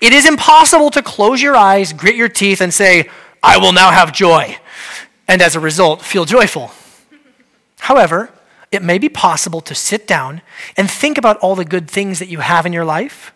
it 0.00 0.12
is 0.12 0.26
impossible 0.26 0.90
to 0.90 1.00
close 1.00 1.40
your 1.40 1.54
eyes, 1.54 1.92
grit 1.92 2.16
your 2.16 2.28
teeth, 2.28 2.60
and 2.60 2.74
say, 2.74 3.08
I 3.40 3.56
will 3.58 3.70
now 3.70 3.92
have 3.92 4.12
joy, 4.12 4.58
and 5.28 5.40
as 5.40 5.54
a 5.54 5.60
result, 5.60 6.02
feel 6.02 6.24
joyful. 6.24 6.72
However, 7.78 8.30
it 8.72 8.82
may 8.82 8.98
be 8.98 9.08
possible 9.08 9.60
to 9.60 9.76
sit 9.76 10.08
down 10.08 10.42
and 10.76 10.90
think 10.90 11.16
about 11.16 11.38
all 11.38 11.54
the 11.54 11.64
good 11.64 11.88
things 11.88 12.18
that 12.18 12.26
you 12.26 12.40
have 12.40 12.66
in 12.66 12.72
your 12.72 12.84
life 12.84 13.32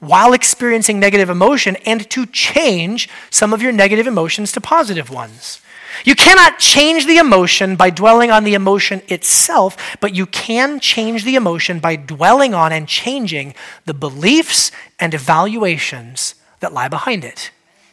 while 0.00 0.32
experiencing 0.32 0.98
negative 0.98 1.28
emotion 1.28 1.76
and 1.84 2.08
to 2.08 2.24
change 2.24 3.10
some 3.28 3.52
of 3.52 3.60
your 3.60 3.72
negative 3.72 4.06
emotions 4.06 4.52
to 4.52 4.60
positive 4.62 5.10
ones. 5.10 5.60
You 6.04 6.14
cannot 6.14 6.58
change 6.58 7.06
the 7.06 7.18
emotion 7.18 7.76
by 7.76 7.90
dwelling 7.90 8.30
on 8.30 8.44
the 8.44 8.54
emotion 8.54 9.02
itself, 9.08 9.76
but 10.00 10.14
you 10.14 10.26
can 10.26 10.80
change 10.80 11.24
the 11.24 11.34
emotion 11.34 11.80
by 11.80 11.96
dwelling 11.96 12.54
on 12.54 12.72
and 12.72 12.86
changing 12.88 13.54
the 13.84 13.94
beliefs 13.94 14.70
and 14.98 15.14
evaluations 15.14 16.34
that 16.60 16.72
lie 16.72 16.88
behind 16.88 17.24
it. 17.24 17.50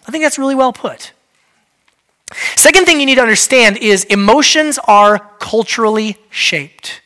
I 0.08 0.12
think 0.12 0.24
that's 0.24 0.40
really 0.40 0.56
well 0.56 0.74
put. 0.74 1.12
Second 2.56 2.86
thing 2.86 3.00
you 3.00 3.06
need 3.06 3.16
to 3.16 3.22
understand 3.22 3.78
is 3.78 4.04
emotions 4.06 4.80
are 4.86 5.20
culturally 5.40 6.18
shaped. 6.30 7.02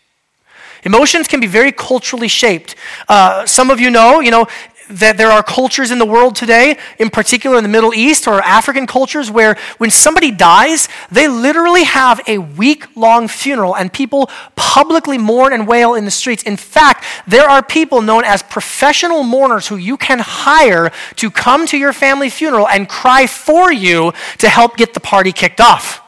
Emotions 0.84 1.28
can 1.28 1.42
be 1.42 1.48
very 1.48 1.74
culturally 1.74 2.30
shaped. 2.30 2.76
Uh, 3.10 3.46
some 3.46 3.70
of 3.70 3.82
you 3.82 3.90
know, 3.90 4.22
you 4.22 4.32
know, 4.32 4.48
that 4.90 5.18
there 5.18 5.32
are 5.32 5.44
cultures 5.44 5.92
in 5.92 6.00
the 6.00 6.06
world 6.06 6.36
today, 6.36 6.78
in 6.98 7.10
particular 7.10 7.58
in 7.58 7.64
the 7.64 7.70
Middle 7.70 7.94
East 7.94 8.28
or 8.28 8.42
African 8.42 8.88
cultures, 8.88 9.30
where 9.30 9.56
when 9.78 9.92
somebody 9.92 10.32
dies, 10.32 10.90
they 11.12 11.28
literally 11.28 11.84
have 11.84 12.20
a 12.28 12.40
week 12.40 12.96
long 12.96 13.28
funeral 13.28 13.76
and 13.76 13.94
people 13.94 14.30
publicly 14.56 15.18
mourn 15.18 15.54
and 15.54 15.68
wail 15.68 15.94
in 15.94 16.06
the 16.06 16.12
streets. 16.12 16.44
In 16.44 16.58
fact, 16.58 17.06
there 17.28 17.48
are 17.48 17.62
people 17.62 18.02
known 18.02 18.24
as 18.24 18.42
professional 18.42 19.24
mourners 19.24 19.68
who 19.68 19.78
you 19.78 19.96
can 19.96 20.20
hire 20.20 20.92
to 21.16 21.30
come 21.30 21.68
to 21.68 21.78
your 21.78 21.94
family 21.94 22.30
funeral 22.30 22.68
and 22.68 22.90
cry 22.90 23.28
for 23.28 23.72
you 23.72 24.12
to 24.40 24.50
help 24.50 24.76
get 24.76 24.94
the 24.94 25.00
party 25.00 25.32
kicked 25.32 25.62
off. 25.62 26.02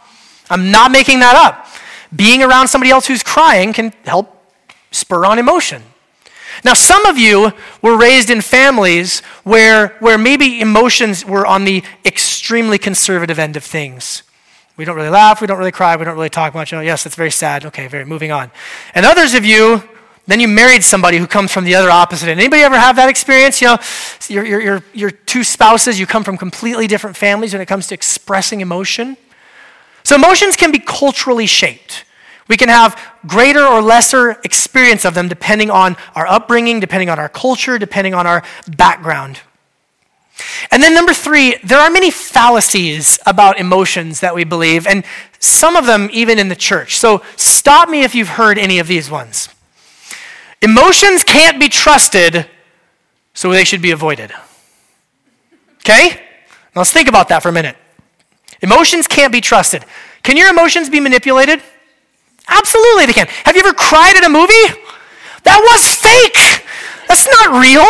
I'm 0.50 0.72
not 0.72 0.92
making 0.92 1.20
that 1.20 1.36
up. 1.36 1.68
Being 2.14 2.44
around 2.44 2.68
somebody 2.68 2.92
else 2.92 3.08
who's 3.08 3.24
crying 3.24 3.74
can 3.74 3.94
help 4.06 4.44
spur 4.92 5.24
on 5.26 5.40
emotion. 5.40 5.84
Now, 6.64 6.74
some 6.74 7.06
of 7.06 7.18
you 7.18 7.52
were 7.82 7.98
raised 7.98 8.30
in 8.30 8.42
families 8.42 9.22
where, 9.44 9.96
where 10.00 10.18
maybe 10.18 10.62
emotions 10.62 11.26
were 11.26 11.46
on 11.46 11.66
the 11.66 11.84
extremely 12.06 12.78
conservative 12.78 13.40
end 13.40 13.58
of 13.58 13.64
things. 13.64 14.24
We 14.78 14.86
don't 14.86 14.96
really 14.96 15.10
laugh, 15.10 15.42
we 15.42 15.48
don't 15.48 15.58
really 15.58 15.72
cry, 15.72 15.96
we 15.96 16.06
don't 16.06 16.16
really 16.16 16.30
talk 16.30 16.54
much. 16.54 16.74
Oh, 16.74 16.80
yes, 16.80 17.04
that's 17.04 17.16
very 17.16 17.32
sad. 17.32 17.66
Okay, 17.66 17.88
very 17.88 18.06
moving 18.06 18.32
on. 18.32 18.52
And 18.96 19.06
others 19.06 19.34
of 19.34 19.46
you, 19.46 19.84
then 20.28 20.40
you 20.40 20.48
married 20.48 20.84
somebody 20.84 21.18
who 21.18 21.28
comes 21.28 21.52
from 21.52 21.66
the 21.66 21.76
other 21.76 21.90
opposite 21.90 22.30
end. 22.30 22.40
Anybody 22.40 22.62
ever 22.62 22.80
have 22.80 22.96
that 22.96 23.10
experience? 23.10 23.62
You 23.62 23.68
know, 23.68 23.78
your, 24.28 24.46
your, 24.46 24.62
your, 24.62 24.84
your 24.94 25.12
two 25.12 25.44
spouses, 25.44 26.00
you 26.00 26.06
come 26.06 26.24
from 26.24 26.38
completely 26.38 26.88
different 26.88 27.18
families 27.18 27.54
when 27.54 27.62
it 27.62 27.66
comes 27.66 27.88
to 27.88 27.96
expressing 27.96 28.62
emotion. 28.62 29.18
So 30.04 30.16
emotions 30.16 30.56
can 30.56 30.72
be 30.72 30.80
culturally 30.80 31.48
shaped. 31.48 32.06
We 32.48 32.58
can 32.58 32.70
have 32.70 33.00
greater 33.28 33.66
or 33.66 33.82
lesser 33.82 34.32
experience 34.44 35.06
of 35.06 35.14
them 35.14 35.28
depending 35.28 35.70
on 35.70 35.96
our 36.16 36.28
upbringing, 36.28 36.80
depending 36.80 37.10
on 37.10 37.20
our 37.20 37.30
culture, 37.30 37.78
depending 37.78 38.14
on 38.14 38.28
our 38.28 38.44
background. 38.68 39.40
And 40.72 40.82
then, 40.82 40.94
number 40.94 41.14
three, 41.14 41.58
there 41.64 41.80
are 41.80 41.90
many 41.90 42.12
fallacies 42.12 43.20
about 43.26 43.60
emotions 43.60 44.22
that 44.22 44.34
we 44.34 44.44
believe, 44.44 44.88
and 44.88 45.04
some 45.40 45.76
of 45.76 45.86
them 45.86 46.10
even 46.12 46.40
in 46.40 46.48
the 46.48 46.56
church. 46.56 46.98
So, 46.98 47.24
stop 47.36 47.90
me 47.90 48.04
if 48.04 48.16
you've 48.16 48.30
heard 48.30 48.58
any 48.58 48.80
of 48.80 48.88
these 48.88 49.10
ones. 49.10 49.50
Emotions 50.62 51.24
can't 51.24 51.60
be 51.60 51.70
trusted, 51.70 52.48
so 53.34 53.52
they 53.52 53.64
should 53.64 53.82
be 53.82 53.92
avoided. 53.92 54.32
Okay? 55.80 56.22
Now, 56.76 56.82
let's 56.82 56.92
think 56.92 57.08
about 57.08 57.30
that 57.30 57.42
for 57.44 57.50
a 57.50 57.54
minute. 57.54 57.76
Emotions 58.62 59.08
can't 59.08 59.32
be 59.32 59.42
trusted. 59.42 59.84
Can 60.24 60.38
your 60.38 60.50
emotions 60.50 60.90
be 60.90 61.00
manipulated? 61.00 61.62
Absolutely 62.52 63.06
they 63.08 63.14
can. 63.14 63.28
Have 63.46 63.56
you 63.56 63.62
ever 63.62 63.74
cried 63.74 64.16
at 64.18 64.26
a 64.26 64.30
movie? 64.30 64.68
That 65.44 65.58
was 65.58 65.96
fake. 65.96 66.68
That's 67.08 67.28
not 67.28 67.60
real. 67.60 67.88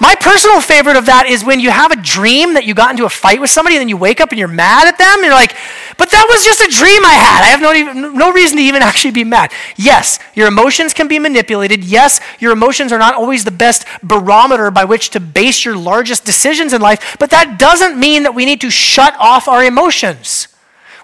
My 0.00 0.16
personal 0.16 0.60
favorite 0.60 0.96
of 0.96 1.06
that 1.06 1.26
is 1.26 1.44
when 1.44 1.60
you 1.60 1.70
have 1.70 1.92
a 1.92 1.96
dream 1.96 2.54
that 2.54 2.64
you 2.64 2.74
got 2.74 2.90
into 2.90 3.04
a 3.04 3.08
fight 3.08 3.40
with 3.40 3.48
somebody 3.48 3.76
and 3.76 3.80
then 3.80 3.88
you 3.88 3.96
wake 3.96 4.20
up 4.20 4.30
and 4.30 4.38
you're 4.38 4.48
mad 4.48 4.88
at 4.88 4.98
them. 4.98 5.18
And 5.18 5.24
you're 5.24 5.34
like, 5.34 5.56
but 5.96 6.10
that 6.10 6.26
was 6.28 6.44
just 6.44 6.60
a 6.60 6.68
dream 6.68 7.04
I 7.04 7.14
had. 7.14 7.42
I 7.42 7.46
have 7.46 7.62
no, 7.62 7.72
even, 7.72 8.18
no 8.18 8.32
reason 8.32 8.58
to 8.58 8.62
even 8.62 8.82
actually 8.82 9.12
be 9.12 9.24
mad. 9.24 9.52
Yes, 9.76 10.18
your 10.34 10.48
emotions 10.48 10.92
can 10.92 11.06
be 11.06 11.18
manipulated. 11.20 11.84
Yes, 11.84 12.20
your 12.40 12.52
emotions 12.52 12.92
are 12.92 12.98
not 12.98 13.14
always 13.14 13.44
the 13.44 13.52
best 13.52 13.86
barometer 14.02 14.70
by 14.70 14.84
which 14.84 15.10
to 15.10 15.20
base 15.20 15.64
your 15.64 15.76
largest 15.76 16.24
decisions 16.24 16.72
in 16.72 16.82
life, 16.82 17.16
but 17.20 17.30
that 17.30 17.58
doesn't 17.58 17.98
mean 17.98 18.24
that 18.24 18.34
we 18.34 18.44
need 18.44 18.60
to 18.62 18.70
shut 18.70 19.14
off 19.18 19.46
our 19.46 19.64
emotions. 19.64 20.48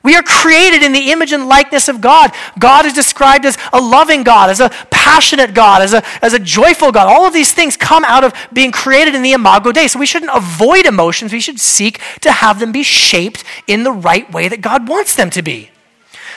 We 0.03 0.17
are 0.17 0.23
created 0.23 0.83
in 0.83 0.93
the 0.93 1.11
image 1.11 1.33
and 1.33 1.47
likeness 1.47 1.89
of 1.89 2.01
God. 2.01 2.33
God 2.59 2.87
is 2.87 2.93
described 2.93 3.45
as 3.45 3.59
a 3.73 3.81
loving 3.81 4.23
God, 4.23 4.49
as 4.49 4.61
a 4.61 4.71
passionate 4.91 5.53
God, 5.53 5.83
as 5.83 5.93
a, 5.93 6.03
as 6.25 6.33
a 6.33 6.39
joyful 6.39 6.91
God. 6.91 7.09
All 7.09 7.27
of 7.27 7.35
these 7.35 7.53
things 7.53 7.77
come 7.77 8.05
out 8.05 8.25
of 8.25 8.33
being 8.53 8.73
created 8.73 9.15
in 9.15 9.23
the 9.23 9.33
imago 9.33 9.73
Dei. 9.73 9.89
So 9.89 9.99
we 9.99 10.07
shouldn't 10.07 10.35
avoid 10.35 10.87
emotions. 10.87 11.33
We 11.33 11.41
should 11.41 11.61
seek 11.61 12.01
to 12.21 12.33
have 12.33 12.61
them 12.61 12.73
be 12.73 12.83
shaped 12.83 13.45
in 13.67 13.83
the 13.83 13.93
right 13.93 14.31
way 14.33 14.49
that 14.49 14.63
God 14.63 14.89
wants 14.89 15.15
them 15.15 15.29
to 15.31 15.43
be. 15.43 15.71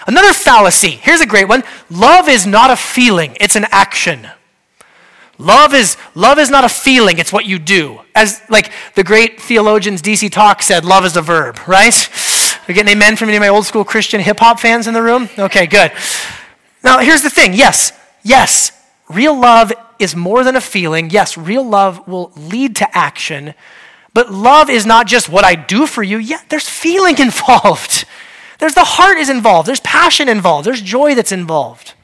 Another 0.07 0.33
fallacy. 0.33 0.91
Here's 0.91 1.21
a 1.21 1.25
great 1.25 1.47
one. 1.47 1.63
Love 1.89 2.27
is 2.27 2.45
not 2.45 2.69
a 2.69 2.75
feeling, 2.75 3.37
it's 3.39 3.55
an 3.55 3.65
action. 3.71 4.27
Love 5.39 5.73
is, 5.73 5.97
love 6.13 6.37
is 6.37 6.49
not 6.51 6.63
a 6.63 6.69
feeling, 6.69 7.17
it's 7.17 7.33
what 7.33 7.45
you 7.45 7.57
do. 7.57 8.01
As 8.13 8.41
like 8.49 8.71
the 8.95 9.03
great 9.03 9.41
theologians 9.41 10.01
DC 10.01 10.31
Talk 10.31 10.61
said, 10.61 10.85
love 10.85 11.05
is 11.05 11.17
a 11.17 11.21
verb, 11.21 11.59
right? 11.67 11.93
Are 12.67 12.73
getting 12.73 12.93
amen 12.93 13.17
from 13.17 13.27
any 13.27 13.37
of 13.37 13.41
my 13.41 13.49
old 13.49 13.65
school 13.65 13.83
Christian 13.83 14.21
hip 14.21 14.39
hop 14.39 14.59
fans 14.59 14.87
in 14.87 14.93
the 14.93 15.03
room? 15.03 15.27
Okay, 15.37 15.67
good. 15.67 15.91
Now, 16.83 16.99
here's 16.99 17.21
the 17.21 17.29
thing 17.29 17.53
yes, 17.53 17.91
yes, 18.23 18.71
real 19.09 19.37
love 19.37 19.73
is 19.99 20.15
more 20.15 20.43
than 20.43 20.55
a 20.55 20.61
feeling. 20.61 21.09
Yes, 21.09 21.37
real 21.37 21.63
love 21.63 22.07
will 22.07 22.31
lead 22.35 22.77
to 22.77 22.97
action. 22.97 23.53
But 24.13 24.31
love 24.31 24.69
is 24.69 24.85
not 24.85 25.07
just 25.07 25.27
what 25.27 25.43
I 25.43 25.55
do 25.55 25.87
for 25.87 26.03
you. 26.03 26.17
Yeah, 26.17 26.39
there's 26.49 26.69
feeling 26.69 27.17
involved. 27.19 28.05
There's 28.59 28.75
the 28.75 28.83
heart 28.83 29.17
is 29.17 29.29
involved. 29.29 29.67
There's 29.67 29.81
passion 29.81 30.29
involved. 30.29 30.65
There's 30.65 30.81
joy 30.81 31.15
that's 31.15 31.31
involved. 31.31 31.95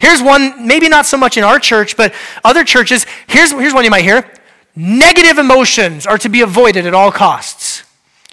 Here's 0.00 0.22
one, 0.22 0.66
maybe 0.66 0.88
not 0.88 1.06
so 1.06 1.16
much 1.16 1.36
in 1.36 1.44
our 1.44 1.58
church, 1.58 1.96
but 1.96 2.14
other 2.44 2.64
churches. 2.64 3.04
Here's, 3.26 3.50
here's 3.52 3.74
one 3.74 3.84
you 3.84 3.90
might 3.90 4.04
hear. 4.04 4.32
Negative 4.74 5.38
emotions 5.38 6.06
are 6.06 6.18
to 6.18 6.28
be 6.28 6.40
avoided 6.40 6.86
at 6.86 6.94
all 6.94 7.10
costs. 7.12 7.84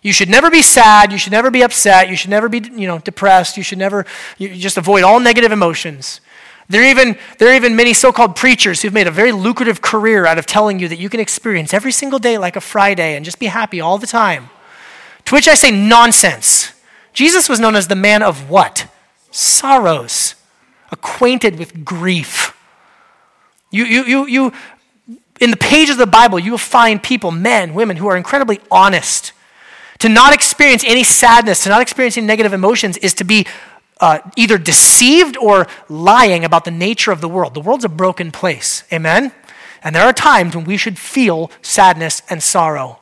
You 0.06 0.14
should 0.14 0.30
never 0.30 0.52
be 0.52 0.62
sad. 0.62 1.12
You 1.12 1.18
should 1.18 1.32
never 1.32 1.50
be 1.50 1.64
upset. 1.64 2.10
You 2.10 2.16
should 2.16 2.30
never 2.30 2.48
be, 2.48 2.60
you 2.60 2.86
know, 2.86 3.00
depressed. 3.00 3.58
You 3.58 3.64
should 3.64 3.80
never, 3.80 4.06
you 4.38 4.56
just 4.56 4.78
avoid 4.78 5.02
all 5.02 5.20
negative 5.20 5.52
emotions. 5.52 6.22
There 6.70 6.84
are, 6.84 6.86
even, 6.86 7.18
there 7.40 7.50
are 7.50 7.56
even 7.56 7.76
many 7.76 7.92
so 7.96 8.12
called 8.12 8.36
preachers 8.36 8.84
who've 8.84 8.94
made 8.94 9.08
a 9.08 9.12
very 9.12 9.32
lucrative 9.32 9.82
career 9.82 10.28
out 10.28 10.38
of 10.38 10.46
telling 10.46 10.78
you 10.78 10.88
that 10.90 11.00
you 11.00 11.10
can 11.10 11.20
experience 11.20 11.74
every 11.74 11.92
single 11.92 12.20
day 12.20 12.38
like 12.38 12.56
a 12.56 12.62
Friday 12.62 13.16
and 13.16 13.26
just 13.26 13.40
be 13.40 13.48
happy 13.48 13.82
all 13.82 13.98
the 13.98 14.06
time. 14.06 14.52
To 15.26 15.34
which 15.34 15.48
I 15.48 15.56
say, 15.56 15.72
nonsense. 15.72 16.72
Jesus 17.12 17.50
was 17.50 17.60
known 17.60 17.76
as 17.76 17.88
the 17.88 17.96
man 17.96 18.22
of 18.22 18.48
what? 18.48 18.88
Sorrows, 19.32 20.36
acquainted 20.92 21.58
with 21.58 21.84
grief. 21.84 22.56
You, 23.72 23.86
you, 23.86 24.04
you, 24.04 24.28
you, 24.28 24.54
in 25.42 25.50
the 25.50 25.58
pages 25.58 25.96
of 25.96 25.98
the 25.98 26.06
Bible, 26.06 26.38
you 26.38 26.52
will 26.52 26.60
find 26.60 27.02
people, 27.02 27.32
men, 27.32 27.74
women, 27.74 27.98
who 27.98 28.06
are 28.06 28.16
incredibly 28.16 28.60
honest 28.70 29.32
to 30.00 30.10
not 30.10 30.34
experience 30.34 30.84
any 30.86 31.04
sadness, 31.04 31.64
to 31.64 31.70
not 31.70 31.82
experience 31.82 32.18
any 32.18 32.28
negative 32.28 32.54
emotions, 32.54 32.98
is 32.98 33.14
to 33.16 33.24
be 33.24 33.46
uh, 34.00 34.20
either 34.36 34.58
deceived 34.58 35.38
or 35.38 35.68
lying 35.88 36.44
about 36.44 36.66
the 36.66 36.72
nature 36.72 37.12
of 37.12 37.22
the 37.22 37.30
world. 37.30 37.54
The 37.54 37.62
world's 37.62 37.86
a 37.86 37.90
broken 37.90 38.32
place. 38.32 38.84
Amen? 38.92 39.32
And 39.84 39.96
there 39.96 40.04
are 40.04 40.14
times 40.14 40.56
when 40.56 40.66
we 40.66 40.78
should 40.78 40.98
feel 40.98 41.52
sadness 41.62 42.22
and 42.30 42.42
sorrow. 42.42 43.00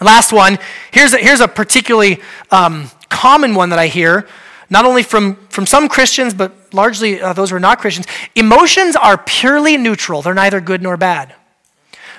Last 0.00 0.32
one. 0.32 0.58
Here's 0.90 1.12
a, 1.12 1.18
here's 1.18 1.40
a 1.40 1.48
particularly 1.48 2.20
um, 2.50 2.90
common 3.08 3.54
one 3.54 3.70
that 3.70 3.78
I 3.78 3.86
hear, 3.86 4.26
not 4.68 4.84
only 4.84 5.02
from, 5.02 5.36
from 5.48 5.66
some 5.66 5.88
Christians, 5.88 6.34
but 6.34 6.74
largely 6.74 7.20
uh, 7.20 7.32
those 7.32 7.50
who 7.50 7.56
are 7.56 7.60
not 7.60 7.78
Christians. 7.78 8.06
Emotions 8.34 8.96
are 8.96 9.16
purely 9.16 9.76
neutral, 9.76 10.22
they're 10.22 10.34
neither 10.34 10.60
good 10.60 10.82
nor 10.82 10.96
bad. 10.96 11.34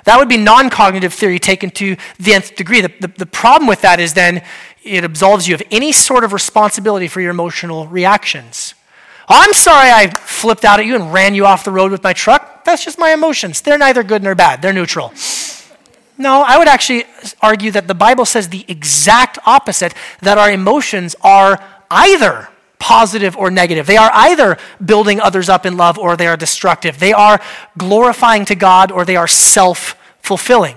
That 0.04 0.20
would 0.20 0.30
be 0.30 0.38
non 0.38 0.70
cognitive 0.70 1.14
theory 1.14 1.40
taken 1.40 1.70
to 1.72 1.96
the 2.20 2.34
nth 2.34 2.56
degree. 2.56 2.82
The, 2.82 2.92
the, 3.00 3.08
the, 3.08 3.26
problem 3.26 3.68
with 3.68 3.82
that 3.82 4.00
is 4.00 4.14
then 4.14 4.44
it 4.84 5.04
absolves 5.04 5.48
you 5.48 5.56
of 5.56 5.64
any 5.72 5.92
sort 5.92 6.24
of 6.24 6.34
responsibility 6.34 7.08
for 7.08 7.22
your 7.22 7.32
emotional 7.32 7.88
reactions. 7.88 8.76
I'm 9.28 9.54
sorry 9.54 9.90
I 9.90 10.08
flipped 10.08 10.66
out 10.66 10.80
at 10.80 10.86
you 10.86 10.96
and 10.96 11.14
ran 11.14 11.34
you 11.34 11.46
off 11.46 11.64
the 11.64 11.72
road 11.72 11.92
with 11.92 12.04
my 12.04 12.14
truck. 12.14 12.66
That's 12.66 12.84
just 12.84 13.00
my 13.00 13.14
emotions. 13.14 13.62
They're 13.62 13.78
neither 13.78 14.04
good 14.04 14.24
nor 14.24 14.36
bad, 14.36 14.62
they're 14.62 14.74
neutral. 14.74 15.14
No, 16.18 16.44
I 16.46 16.58
would 16.58 16.68
actually 16.68 17.06
argue 17.42 17.72
that 17.72 17.88
the 17.88 17.96
Bible 17.96 18.26
says 18.26 18.50
the 18.50 18.66
exact 18.68 19.40
opposite 19.46 19.94
that 20.22 20.38
our 20.38 20.52
emotions 20.52 21.16
are 21.22 21.64
either 21.90 22.50
positive 22.84 23.38
or 23.38 23.50
negative. 23.50 23.88
They 23.88 23.96
are 23.96 24.12
either 24.14 24.58
building 24.84 25.22
others 25.22 25.48
up 25.48 25.66
in 25.66 25.78
love 25.78 25.98
or 25.98 26.18
they 26.18 26.28
are 26.28 26.36
destructive. 26.36 27.00
They 27.00 27.14
are 27.14 27.40
glorifying 27.78 28.44
to 28.46 28.56
God 28.56 28.92
or 28.92 29.06
they 29.06 29.16
are 29.16 29.28
self 29.28 29.96
fulfilling. 30.22 30.76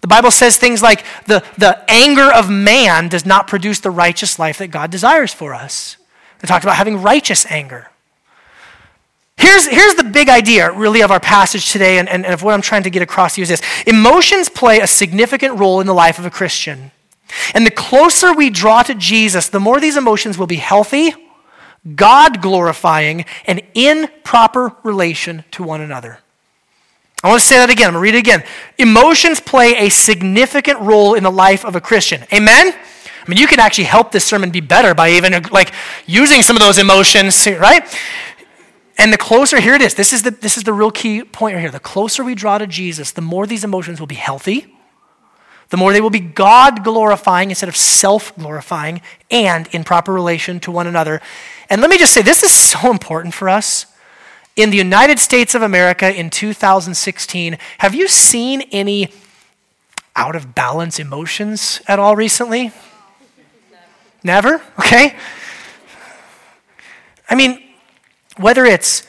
The 0.00 0.08
Bible 0.08 0.32
says 0.32 0.56
things 0.56 0.82
like 0.82 1.04
the, 1.26 1.44
the 1.56 1.80
anger 1.88 2.28
of 2.32 2.50
man 2.50 3.08
does 3.08 3.24
not 3.24 3.46
produce 3.46 3.78
the 3.78 3.92
righteous 3.92 4.36
life 4.36 4.58
that 4.58 4.72
God 4.72 4.90
desires 4.90 5.32
for 5.32 5.54
us. 5.54 5.96
It 6.42 6.48
talks 6.48 6.64
about 6.64 6.74
having 6.74 7.00
righteous 7.00 7.46
anger. 7.46 7.88
Here's, 9.36 9.66
here's 9.68 9.94
the 9.94 10.04
big 10.04 10.28
idea, 10.28 10.72
really, 10.72 11.02
of 11.02 11.12
our 11.12 11.20
passage 11.20 11.70
today, 11.70 11.98
and, 11.98 12.08
and, 12.08 12.24
and 12.24 12.34
of 12.34 12.42
what 12.42 12.54
I'm 12.54 12.62
trying 12.62 12.82
to 12.82 12.90
get 12.90 13.00
across 13.00 13.36
to 13.36 13.40
you 13.40 13.44
is 13.44 13.48
this 13.48 13.62
emotions 13.86 14.48
play 14.48 14.80
a 14.80 14.88
significant 14.88 15.60
role 15.60 15.80
in 15.80 15.86
the 15.86 15.94
life 15.94 16.18
of 16.18 16.26
a 16.26 16.30
Christian. 16.30 16.90
And 17.54 17.64
the 17.64 17.70
closer 17.70 18.32
we 18.32 18.50
draw 18.50 18.82
to 18.82 18.94
Jesus, 18.94 19.48
the 19.48 19.60
more 19.60 19.78
these 19.78 19.96
emotions 19.96 20.36
will 20.36 20.48
be 20.48 20.56
healthy, 20.56 21.14
God 21.96 22.40
glorifying, 22.40 23.24
and 23.46 23.62
in 23.74 24.08
proper 24.22 24.74
relation 24.82 25.44
to 25.52 25.62
one 25.62 25.80
another. 25.80 26.18
I 27.22 27.28
want 27.28 27.40
to 27.40 27.46
say 27.46 27.56
that 27.56 27.70
again. 27.70 27.88
I'm 27.88 27.94
going 27.94 28.00
to 28.00 28.12
read 28.12 28.14
it 28.14 28.18
again. 28.18 28.44
Emotions 28.78 29.40
play 29.40 29.74
a 29.78 29.88
significant 29.88 30.78
role 30.80 31.14
in 31.14 31.22
the 31.22 31.30
life 31.30 31.64
of 31.64 31.74
a 31.74 31.80
Christian. 31.80 32.22
Amen? 32.32 32.74
I 32.74 33.30
mean, 33.30 33.38
you 33.38 33.46
can 33.46 33.60
actually 33.60 33.84
help 33.84 34.12
this 34.12 34.24
sermon 34.24 34.50
be 34.50 34.60
better 34.60 34.94
by 34.94 35.12
even 35.12 35.42
like 35.50 35.72
using 36.06 36.42
some 36.42 36.56
of 36.56 36.60
those 36.60 36.78
emotions, 36.78 37.46
right? 37.46 37.82
And 38.98 39.12
the 39.12 39.16
closer, 39.16 39.58
here 39.58 39.74
it 39.74 39.80
is. 39.80 39.94
This 39.94 40.12
is 40.12 40.22
the, 40.22 40.30
this 40.30 40.56
is 40.56 40.64
the 40.64 40.72
real 40.72 40.90
key 40.90 41.24
point 41.24 41.54
right 41.54 41.62
here. 41.62 41.70
The 41.70 41.80
closer 41.80 42.22
we 42.22 42.34
draw 42.34 42.58
to 42.58 42.66
Jesus, 42.66 43.12
the 43.12 43.22
more 43.22 43.46
these 43.46 43.64
emotions 43.64 44.00
will 44.00 44.06
be 44.06 44.14
healthy, 44.14 44.66
the 45.70 45.78
more 45.78 45.92
they 45.92 46.00
will 46.00 46.10
be 46.10 46.20
God 46.20 46.84
glorifying 46.84 47.48
instead 47.48 47.68
of 47.68 47.76
self 47.76 48.36
glorifying 48.36 49.00
and 49.30 49.66
in 49.68 49.82
proper 49.82 50.12
relation 50.12 50.60
to 50.60 50.70
one 50.70 50.86
another. 50.86 51.22
And 51.70 51.80
let 51.80 51.90
me 51.90 51.98
just 51.98 52.12
say, 52.12 52.22
this 52.22 52.42
is 52.42 52.52
so 52.52 52.90
important 52.90 53.34
for 53.34 53.48
us. 53.48 53.86
In 54.56 54.70
the 54.70 54.76
United 54.76 55.18
States 55.18 55.54
of 55.54 55.62
America 55.62 56.14
in 56.14 56.30
2016, 56.30 57.58
have 57.78 57.94
you 57.94 58.06
seen 58.06 58.62
any 58.70 59.12
out 60.14 60.36
of 60.36 60.54
balance 60.54 60.98
emotions 60.98 61.80
at 61.88 61.98
all 61.98 62.14
recently? 62.14 62.70
Never? 64.22 64.62
Okay. 64.78 65.16
I 67.28 67.34
mean, 67.34 67.62
whether 68.36 68.64
it's, 68.64 69.06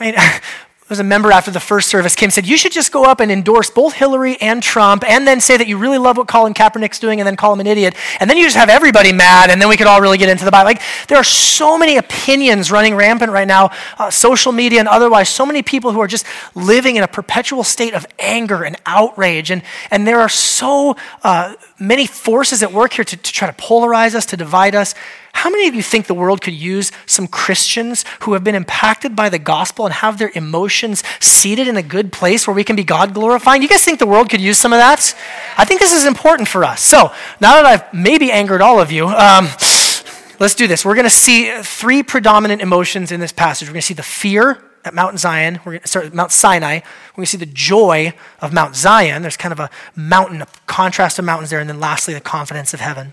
I 0.00 0.04
mean, 0.04 0.14
was 0.88 1.00
a 1.00 1.04
member 1.04 1.30
after 1.30 1.50
the 1.50 1.60
first 1.60 1.88
service 1.88 2.14
came 2.14 2.30
said, 2.30 2.46
You 2.46 2.56
should 2.56 2.72
just 2.72 2.92
go 2.92 3.04
up 3.04 3.20
and 3.20 3.30
endorse 3.30 3.70
both 3.70 3.94
Hillary 3.94 4.40
and 4.40 4.62
Trump 4.62 5.04
and 5.04 5.26
then 5.26 5.40
say 5.40 5.56
that 5.56 5.66
you 5.66 5.76
really 5.76 5.98
love 5.98 6.16
what 6.16 6.28
Colin 6.28 6.54
Kaepernick's 6.54 6.98
doing 6.98 7.20
and 7.20 7.26
then 7.26 7.36
call 7.36 7.52
him 7.52 7.60
an 7.60 7.66
idiot. 7.66 7.94
And 8.20 8.28
then 8.28 8.36
you 8.36 8.44
just 8.44 8.56
have 8.56 8.68
everybody 8.68 9.12
mad 9.12 9.50
and 9.50 9.60
then 9.60 9.68
we 9.68 9.76
could 9.76 9.86
all 9.86 10.00
really 10.00 10.18
get 10.18 10.28
into 10.28 10.44
the 10.44 10.50
Bible. 10.50 10.64
Like, 10.66 10.82
there 11.08 11.18
are 11.18 11.24
so 11.24 11.76
many 11.76 11.96
opinions 11.96 12.70
running 12.70 12.94
rampant 12.94 13.32
right 13.32 13.46
now, 13.46 13.70
uh, 13.98 14.10
social 14.10 14.52
media 14.52 14.80
and 14.80 14.88
otherwise, 14.88 15.28
so 15.28 15.44
many 15.44 15.62
people 15.62 15.92
who 15.92 16.00
are 16.00 16.06
just 16.06 16.24
living 16.54 16.96
in 16.96 17.02
a 17.02 17.08
perpetual 17.08 17.64
state 17.64 17.94
of 17.94 18.06
anger 18.18 18.64
and 18.64 18.76
outrage. 18.86 19.50
And, 19.50 19.62
and 19.90 20.06
there 20.06 20.20
are 20.20 20.28
so 20.28 20.96
uh, 21.22 21.54
many 21.78 22.06
forces 22.06 22.62
at 22.62 22.72
work 22.72 22.94
here 22.94 23.04
to, 23.04 23.16
to 23.16 23.32
try 23.32 23.50
to 23.50 23.62
polarize 23.62 24.14
us, 24.14 24.26
to 24.26 24.36
divide 24.36 24.74
us. 24.74 24.94
How 25.38 25.50
many 25.50 25.68
of 25.68 25.74
you 25.76 25.84
think 25.84 26.08
the 26.08 26.14
world 26.14 26.40
could 26.40 26.54
use 26.54 26.90
some 27.06 27.28
Christians 27.28 28.04
who 28.22 28.32
have 28.32 28.42
been 28.42 28.56
impacted 28.56 29.14
by 29.14 29.28
the 29.28 29.38
gospel 29.38 29.84
and 29.84 29.94
have 29.94 30.18
their 30.18 30.32
emotions 30.34 31.04
seated 31.20 31.68
in 31.68 31.76
a 31.76 31.82
good 31.82 32.12
place 32.12 32.44
where 32.48 32.54
we 32.54 32.64
can 32.64 32.74
be 32.74 32.82
God 32.82 33.14
glorifying? 33.14 33.62
You 33.62 33.68
guys 33.68 33.84
think 33.84 34.00
the 34.00 34.06
world 34.06 34.30
could 34.30 34.40
use 34.40 34.58
some 34.58 34.72
of 34.72 34.80
that? 34.80 35.14
I 35.56 35.64
think 35.64 35.78
this 35.78 35.92
is 35.92 36.06
important 36.06 36.48
for 36.48 36.64
us. 36.64 36.80
So, 36.80 37.12
now 37.40 37.54
that 37.54 37.64
I've 37.64 37.94
maybe 37.94 38.32
angered 38.32 38.60
all 38.60 38.80
of 38.80 38.90
you, 38.90 39.06
um, 39.06 39.44
let's 40.40 40.56
do 40.56 40.66
this. 40.66 40.84
We're 40.84 40.96
going 40.96 41.04
to 41.04 41.10
see 41.10 41.52
three 41.62 42.02
predominant 42.02 42.60
emotions 42.60 43.12
in 43.12 43.20
this 43.20 43.30
passage. 43.30 43.68
We're 43.68 43.74
going 43.74 43.82
to 43.82 43.86
see 43.86 43.94
the 43.94 44.02
fear 44.02 44.60
at 44.84 44.92
Mount 44.92 45.20
Zion, 45.20 45.60
we're 45.64 45.72
going 45.72 45.82
to 45.82 45.88
start 45.88 46.14
Mount 46.14 46.32
Sinai. 46.32 46.80
We're 47.12 47.16
going 47.16 47.26
to 47.26 47.30
see 47.30 47.36
the 47.36 47.46
joy 47.46 48.12
of 48.40 48.52
Mount 48.52 48.74
Zion. 48.74 49.22
There's 49.22 49.36
kind 49.36 49.52
of 49.52 49.60
a 49.60 49.70
mountain, 49.94 50.42
a 50.42 50.48
contrast 50.66 51.20
of 51.20 51.24
mountains 51.24 51.50
there, 51.50 51.60
and 51.60 51.68
then 51.68 51.78
lastly, 51.78 52.12
the 52.12 52.20
confidence 52.20 52.74
of 52.74 52.80
heaven. 52.80 53.12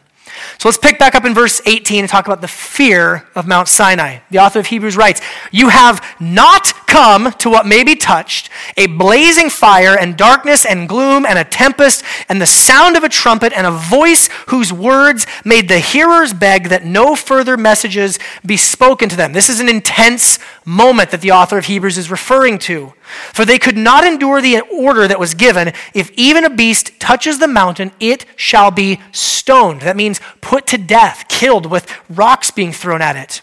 So 0.57 0.67
let's 0.67 0.77
pick 0.77 0.99
back 0.99 1.15
up 1.15 1.25
in 1.25 1.33
verse 1.33 1.61
18 1.65 1.99
and 1.99 2.09
talk 2.09 2.25
about 2.25 2.41
the 2.41 2.47
fear 2.47 3.27
of 3.35 3.47
Mount 3.47 3.67
Sinai. 3.67 4.19
The 4.31 4.39
author 4.39 4.59
of 4.59 4.67
Hebrews 4.67 4.97
writes, 4.97 5.21
You 5.51 5.69
have 5.69 6.03
not 6.19 6.84
come 6.95 7.29
to 7.33 7.49
what 7.49 7.65
may 7.65 7.83
be 7.83 7.93
touched, 7.93 8.49
a 8.77 8.87
blazing 8.87 9.49
fire 9.49 9.99
and 9.99 10.15
darkness 10.15 10.65
and 10.65 10.87
gloom 10.87 11.25
and 11.25 11.37
a 11.37 11.43
tempest 11.43 12.01
and 12.29 12.39
the 12.41 12.45
sound 12.45 12.95
of 12.95 13.03
a 13.03 13.09
trumpet 13.09 13.51
and 13.51 13.67
a 13.67 13.71
voice 13.71 14.29
whose 14.47 14.71
words 14.71 15.27
made 15.43 15.67
the 15.67 15.79
hearers 15.79 16.33
beg 16.33 16.69
that 16.69 16.85
no 16.85 17.13
further 17.13 17.57
messages 17.57 18.17
be 18.45 18.55
spoken 18.55 19.09
to 19.09 19.17
them. 19.17 19.33
This 19.33 19.49
is 19.49 19.59
an 19.59 19.67
intense 19.67 20.39
moment 20.63 21.11
that 21.11 21.19
the 21.19 21.31
author 21.31 21.57
of 21.57 21.65
Hebrews 21.65 21.97
is 21.97 22.09
referring 22.09 22.59
to. 22.59 22.93
For 23.33 23.43
they 23.43 23.59
could 23.59 23.75
not 23.75 24.05
endure 24.05 24.41
the 24.41 24.61
order 24.61 25.05
that 25.05 25.19
was 25.19 25.33
given 25.33 25.73
if 25.93 26.09
even 26.11 26.45
a 26.45 26.49
beast 26.49 26.97
touches 26.97 27.39
the 27.39 27.47
mountain, 27.49 27.91
it 27.99 28.25
shall 28.37 28.71
be 28.71 29.01
stoned. 29.11 29.81
That 29.81 29.97
means 29.97 30.21
put 30.39 30.65
to 30.67 30.77
death, 30.77 31.25
killed 31.27 31.65
with 31.65 31.91
rocks 32.09 32.51
being 32.51 32.71
thrown 32.71 33.01
at 33.01 33.17
it. 33.17 33.41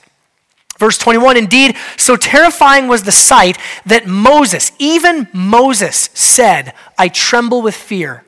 Verse 0.79 0.99
21 0.99 1.37
Indeed, 1.37 1.76
so 1.97 2.17
terrifying 2.17 2.88
was 2.88 3.02
the 3.02 3.12
sight 3.12 3.59
that 3.87 4.07
Moses, 4.07 4.73
even 4.79 5.29
Moses, 5.33 6.11
said, 6.14 6.75
I 6.99 7.09
tremble 7.09 7.62
with 7.62 7.75
fear. 7.75 8.25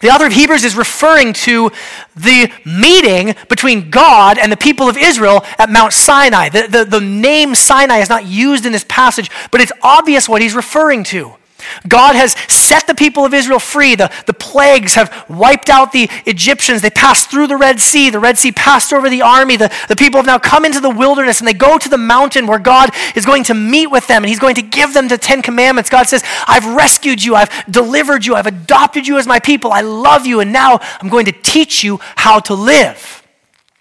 The 0.00 0.10
author 0.10 0.26
of 0.26 0.34
Hebrews 0.34 0.64
is 0.64 0.76
referring 0.76 1.32
to 1.32 1.70
the 2.14 2.52
meeting 2.66 3.34
between 3.48 3.88
God 3.88 4.36
and 4.36 4.52
the 4.52 4.56
people 4.56 4.86
of 4.86 4.98
Israel 4.98 5.44
at 5.58 5.70
Mount 5.70 5.94
Sinai. 5.94 6.50
The, 6.50 6.66
the, 6.68 6.84
the, 6.84 7.00
name 7.00 7.54
Sinai 7.54 8.00
is 8.00 8.10
not 8.10 8.26
used 8.26 8.66
in 8.66 8.72
this 8.72 8.84
passage, 8.86 9.30
but 9.50 9.62
it's 9.62 9.72
obvious 9.82 10.28
what 10.28 10.42
he's 10.42 10.54
referring 10.54 11.04
to. 11.04 11.34
God 11.86 12.14
has 12.16 12.32
set 12.48 12.86
the 12.86 12.94
people 12.94 13.24
of 13.24 13.34
Israel 13.34 13.58
free. 13.58 13.94
The, 13.94 14.10
the 14.26 14.32
plagues 14.32 14.94
have 14.94 15.24
wiped 15.28 15.68
out 15.70 15.92
the 15.92 16.08
Egyptians. 16.26 16.82
They 16.82 16.90
passed 16.90 17.30
through 17.30 17.46
the 17.46 17.56
Red 17.56 17.80
Sea. 17.80 18.10
The 18.10 18.20
Red 18.20 18.38
Sea 18.38 18.52
passed 18.52 18.92
over 18.92 19.10
the 19.10 19.22
army. 19.22 19.56
The, 19.56 19.72
the 19.88 19.96
people 19.96 20.18
have 20.18 20.26
now 20.26 20.38
come 20.38 20.64
into 20.64 20.80
the 20.80 20.90
wilderness 20.90 21.40
and 21.40 21.48
they 21.48 21.54
go 21.54 21.78
to 21.78 21.88
the 21.88 21.98
mountain 21.98 22.46
where 22.46 22.58
God 22.58 22.90
is 23.14 23.26
going 23.26 23.44
to 23.44 23.54
meet 23.54 23.88
with 23.88 24.06
them 24.06 24.22
and 24.22 24.28
He's 24.28 24.38
going 24.38 24.54
to 24.56 24.62
give 24.62 24.94
them 24.94 25.08
the 25.08 25.18
Ten 25.18 25.42
Commandments. 25.42 25.90
God 25.90 26.06
says, 26.06 26.22
I've 26.46 26.66
rescued 26.74 27.22
you. 27.22 27.34
I've 27.34 27.50
delivered 27.70 28.26
you. 28.26 28.34
I've 28.34 28.46
adopted 28.46 29.06
you 29.06 29.18
as 29.18 29.26
my 29.26 29.38
people. 29.38 29.72
I 29.72 29.82
love 29.82 30.26
you. 30.26 30.40
And 30.40 30.52
now 30.52 30.80
I'm 31.00 31.08
going 31.08 31.26
to 31.26 31.32
teach 31.32 31.84
you 31.84 31.98
how 32.16 32.40
to 32.40 32.54
live. 32.54 33.22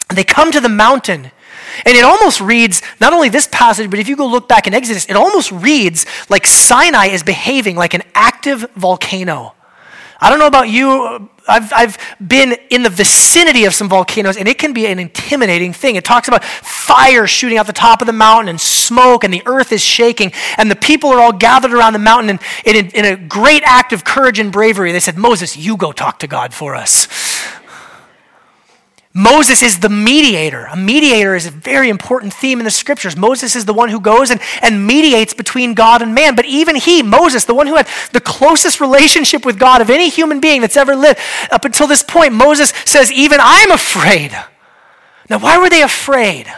And 0.10 0.17
they 0.17 0.24
come 0.24 0.52
to 0.52 0.60
the 0.60 0.69
mountain 0.69 1.32
and 1.86 1.95
it 1.97 2.03
almost 2.03 2.41
reads, 2.41 2.81
not 2.99 3.13
only 3.13 3.29
this 3.29 3.47
passage, 3.47 3.89
but 3.89 3.99
if 3.99 4.07
you 4.07 4.15
go 4.15 4.25
look 4.27 4.47
back 4.47 4.67
in 4.67 4.73
Exodus, 4.73 5.05
it 5.05 5.15
almost 5.15 5.51
reads 5.51 6.05
like 6.29 6.45
Sinai 6.45 7.07
is 7.07 7.23
behaving 7.23 7.75
like 7.75 7.93
an 7.93 8.03
active 8.13 8.65
volcano. 8.75 9.53
I 10.19 10.29
don't 10.29 10.39
know 10.39 10.47
about 10.47 10.69
you, 10.69 11.29
I've, 11.47 11.73
I've 11.73 11.97
been 12.25 12.55
in 12.69 12.83
the 12.83 12.89
vicinity 12.89 13.65
of 13.65 13.73
some 13.73 13.89
volcanoes, 13.89 14.38
and 14.38 14.47
it 14.47 14.57
can 14.57 14.73
be 14.73 14.88
an 14.88 14.97
intimidating 14.97 15.73
thing. 15.73 15.97
It 15.97 16.05
talks 16.05 16.29
about 16.29 16.43
fire 16.45 17.27
shooting 17.27 17.57
out 17.57 17.67
the 17.67 17.73
top 17.73 18.01
of 18.01 18.07
the 18.07 18.13
mountain 18.13 18.47
and 18.47 18.62
smoke, 18.62 19.25
and 19.25 19.33
the 19.33 19.43
earth 19.45 19.73
is 19.73 19.81
shaking, 19.81 20.31
and 20.57 20.71
the 20.71 20.75
people 20.75 21.09
are 21.09 21.19
all 21.19 21.33
gathered 21.33 21.73
around 21.73 21.93
the 21.93 21.99
mountain. 21.99 22.39
And 22.65 22.77
in, 22.77 22.88
in 22.91 23.05
a 23.05 23.17
great 23.17 23.63
act 23.65 23.91
of 23.91 24.05
courage 24.05 24.39
and 24.39 24.51
bravery, 24.51 24.93
they 24.93 25.01
said, 25.01 25.17
Moses, 25.17 25.57
you 25.57 25.75
go 25.75 25.91
talk 25.91 26.19
to 26.19 26.27
God 26.27 26.53
for 26.53 26.75
us. 26.75 27.09
Moses 29.15 29.62
is 29.62 29.80
the 29.80 29.89
mediator. 29.89 30.65
A 30.65 30.76
mediator 30.76 31.36
is 31.36 31.45
a 31.45 31.52
very 31.52 31.89
important 31.89 32.34
theme 32.34 32.60
in 32.60 32.65
the 32.65 32.71
scriptures. 32.71 33.15
Moses 33.15 33.56
is 33.56 33.65
the 33.65 33.73
one 33.73 33.89
who 33.89 33.99
goes 33.99 34.32
and, 34.32 34.41
and 34.60 34.88
mediates 34.88 35.36
between 35.36 35.76
God 35.76 36.02
and 36.02 36.15
man. 36.15 36.36
But 36.36 36.45
even 36.45 36.76
he, 36.76 37.04
Moses, 37.04 37.45
the 37.45 37.54
one 37.54 37.67
who 37.67 37.76
had 37.76 37.88
the 38.12 38.19
closest 38.19 38.82
relationship 38.82 39.45
with 39.45 39.60
God 39.60 39.82
of 39.82 39.91
any 39.91 40.10
human 40.10 40.39
being 40.39 40.62
that's 40.62 40.78
ever 40.78 40.95
lived, 40.95 41.19
up 41.52 41.63
until 41.63 41.86
this 41.86 42.02
point, 42.02 42.34
Moses 42.34 42.73
says, 42.86 43.12
Even 43.12 43.38
I'm 43.39 43.71
afraid. 43.71 44.32
Now, 45.30 45.38
why 45.38 45.60
were 45.60 45.69
they 45.69 45.84
afraid? 45.84 46.52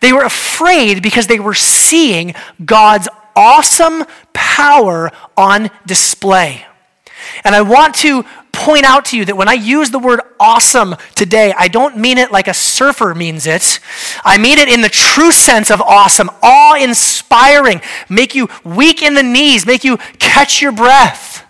They 0.00 0.12
were 0.12 0.24
afraid 0.24 1.02
because 1.02 1.26
they 1.26 1.40
were 1.40 1.54
seeing 1.54 2.34
God's 2.62 3.08
awesome 3.34 4.04
power 4.34 5.10
on 5.38 5.70
display. 5.86 6.66
And 7.44 7.54
I 7.54 7.62
want 7.62 7.94
to 7.96 8.24
point 8.60 8.84
out 8.84 9.06
to 9.06 9.16
you 9.16 9.24
that 9.24 9.36
when 9.36 9.48
I 9.48 9.54
use 9.54 9.90
the 9.90 9.98
word 9.98 10.20
awesome 10.38 10.94
today, 11.14 11.54
I 11.56 11.68
don't 11.68 11.96
mean 11.96 12.18
it 12.18 12.30
like 12.30 12.46
a 12.46 12.54
surfer 12.54 13.14
means 13.14 13.46
it. 13.46 13.80
I 14.22 14.36
mean 14.36 14.58
it 14.58 14.68
in 14.68 14.82
the 14.82 14.90
true 14.90 15.32
sense 15.32 15.70
of 15.70 15.80
awesome, 15.80 16.30
awe 16.42 16.76
inspiring, 16.76 17.80
make 18.10 18.34
you 18.34 18.48
weak 18.62 19.02
in 19.02 19.14
the 19.14 19.22
knees, 19.22 19.64
make 19.64 19.82
you 19.82 19.96
catch 20.18 20.60
your 20.60 20.72
breath. 20.72 21.46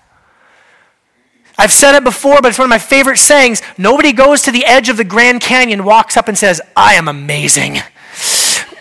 I've 1.59 1.73
said 1.73 1.97
it 1.97 2.05
before, 2.05 2.41
but 2.41 2.49
it's 2.49 2.59
one 2.59 2.67
of 2.67 2.71
my 2.71 2.79
favorite 2.79 3.19
sayings. 3.19 3.61
Nobody 3.77 4.13
goes 4.13 4.43
to 4.43 4.53
the 4.53 4.65
edge 4.65 4.89
of 4.89 4.97
the 4.97 5.05
Grand 5.05 5.41
Canyon, 5.41 5.85
walks 5.85 6.17
up, 6.17 6.29
and 6.29 6.39
says, 6.39 6.61
I 6.77 6.95
am 6.95 7.09
amazing 7.09 7.81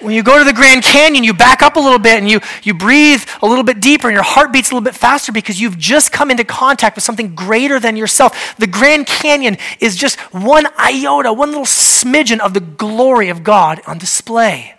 when 0.01 0.13
you 0.13 0.23
go 0.23 0.37
to 0.37 0.45
the 0.45 0.53
Grand 0.53 0.83
Canyon, 0.83 1.23
you 1.23 1.33
back 1.33 1.61
up 1.61 1.75
a 1.75 1.79
little 1.79 1.99
bit 1.99 2.17
and 2.19 2.29
you, 2.29 2.39
you 2.63 2.73
breathe 2.73 3.23
a 3.41 3.45
little 3.45 3.63
bit 3.63 3.81
deeper 3.81 4.07
and 4.07 4.15
your 4.15 4.23
heart 4.23 4.51
beats 4.51 4.71
a 4.71 4.73
little 4.73 4.83
bit 4.83 4.95
faster 4.95 5.31
because 5.31 5.59
you've 5.59 5.77
just 5.77 6.11
come 6.11 6.31
into 6.31 6.43
contact 6.43 6.95
with 6.95 7.03
something 7.03 7.35
greater 7.35 7.79
than 7.79 7.95
yourself. 7.95 8.55
The 8.57 8.67
Grand 8.67 9.07
Canyon 9.07 9.57
is 9.79 9.95
just 9.95 10.19
one 10.33 10.67
iota, 10.77 11.33
one 11.33 11.49
little 11.49 11.65
smidgen 11.65 12.39
of 12.39 12.53
the 12.53 12.61
glory 12.61 13.29
of 13.29 13.43
God 13.43 13.81
on 13.85 13.97
display. 13.97 14.78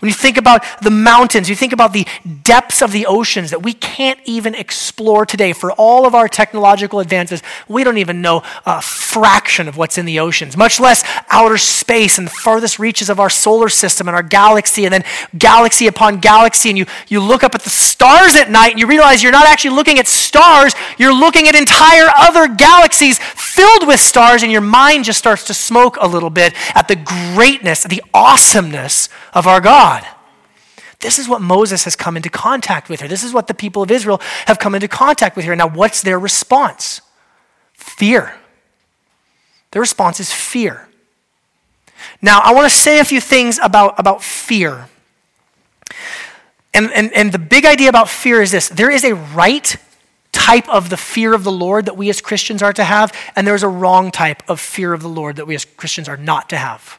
When 0.00 0.10
you 0.10 0.14
think 0.14 0.36
about 0.36 0.62
the 0.82 0.90
mountains, 0.90 1.48
you 1.48 1.56
think 1.56 1.72
about 1.72 1.94
the 1.94 2.06
depths 2.42 2.82
of 2.82 2.92
the 2.92 3.06
oceans 3.06 3.50
that 3.50 3.62
we 3.62 3.72
can't 3.72 4.20
even 4.26 4.54
explore 4.54 5.24
today. 5.24 5.54
For 5.54 5.72
all 5.72 6.06
of 6.06 6.14
our 6.14 6.28
technological 6.28 7.00
advances, 7.00 7.42
we 7.66 7.82
don't 7.82 7.96
even 7.96 8.20
know 8.20 8.42
a 8.66 8.82
fraction 8.82 9.68
of 9.68 9.78
what's 9.78 9.96
in 9.96 10.04
the 10.04 10.20
oceans, 10.20 10.54
much 10.54 10.78
less 10.78 11.02
outer 11.30 11.56
space 11.56 12.18
and 12.18 12.26
the 12.26 12.32
farthest 12.32 12.78
reaches 12.78 13.08
of 13.08 13.18
our 13.18 13.30
solar 13.30 13.70
system 13.70 14.06
and 14.06 14.14
our 14.14 14.22
galaxy, 14.22 14.84
and 14.84 14.92
then 14.92 15.04
galaxy 15.38 15.86
upon 15.86 16.18
galaxy. 16.18 16.68
And 16.68 16.76
you, 16.76 16.84
you 17.08 17.20
look 17.20 17.42
up 17.42 17.54
at 17.54 17.62
the 17.62 17.70
stars 17.70 18.36
at 18.36 18.50
night 18.50 18.72
and 18.72 18.80
you 18.80 18.86
realize 18.86 19.22
you're 19.22 19.32
not 19.32 19.46
actually 19.46 19.76
looking 19.76 19.98
at 19.98 20.06
stars, 20.06 20.74
you're 20.98 21.14
looking 21.14 21.48
at 21.48 21.54
entire 21.54 22.08
other 22.18 22.48
galaxies 22.48 23.18
filled 23.18 23.86
with 23.86 23.98
stars, 23.98 24.42
and 24.42 24.52
your 24.52 24.60
mind 24.60 25.04
just 25.04 25.18
starts 25.18 25.44
to 25.44 25.54
smoke 25.54 25.96
a 26.00 26.06
little 26.06 26.28
bit 26.28 26.52
at 26.74 26.88
the 26.88 26.96
greatness, 26.96 27.84
the 27.84 28.02
awesomeness 28.12 29.08
of 29.32 29.46
our 29.46 29.62
God. 29.62 29.95
This 31.06 31.20
is 31.20 31.28
what 31.28 31.40
Moses 31.40 31.84
has 31.84 31.94
come 31.94 32.16
into 32.16 32.28
contact 32.28 32.88
with 32.88 32.98
here. 32.98 33.08
This 33.08 33.22
is 33.22 33.32
what 33.32 33.46
the 33.46 33.54
people 33.54 33.80
of 33.80 33.92
Israel 33.92 34.20
have 34.46 34.58
come 34.58 34.74
into 34.74 34.88
contact 34.88 35.36
with 35.36 35.44
here. 35.44 35.54
Now, 35.54 35.68
what's 35.68 36.02
their 36.02 36.18
response? 36.18 37.00
Fear. 37.74 38.34
Their 39.70 39.78
response 39.78 40.18
is 40.18 40.32
fear. 40.32 40.88
Now, 42.20 42.40
I 42.42 42.52
want 42.52 42.68
to 42.68 42.76
say 42.76 42.98
a 42.98 43.04
few 43.04 43.20
things 43.20 43.60
about, 43.62 44.00
about 44.00 44.20
fear. 44.20 44.88
And, 46.74 46.90
and, 46.92 47.12
and 47.12 47.30
the 47.30 47.38
big 47.38 47.66
idea 47.66 47.88
about 47.88 48.08
fear 48.08 48.42
is 48.42 48.50
this 48.50 48.68
there 48.68 48.90
is 48.90 49.04
a 49.04 49.14
right 49.14 49.76
type 50.32 50.68
of 50.68 50.90
the 50.90 50.96
fear 50.96 51.34
of 51.34 51.44
the 51.44 51.52
Lord 51.52 51.86
that 51.86 51.96
we 51.96 52.10
as 52.10 52.20
Christians 52.20 52.64
are 52.64 52.72
to 52.72 52.82
have, 52.82 53.12
and 53.36 53.46
there's 53.46 53.62
a 53.62 53.68
wrong 53.68 54.10
type 54.10 54.42
of 54.48 54.58
fear 54.58 54.92
of 54.92 55.02
the 55.02 55.08
Lord 55.08 55.36
that 55.36 55.46
we 55.46 55.54
as 55.54 55.64
Christians 55.64 56.08
are 56.08 56.16
not 56.16 56.48
to 56.48 56.56
have. 56.56 56.98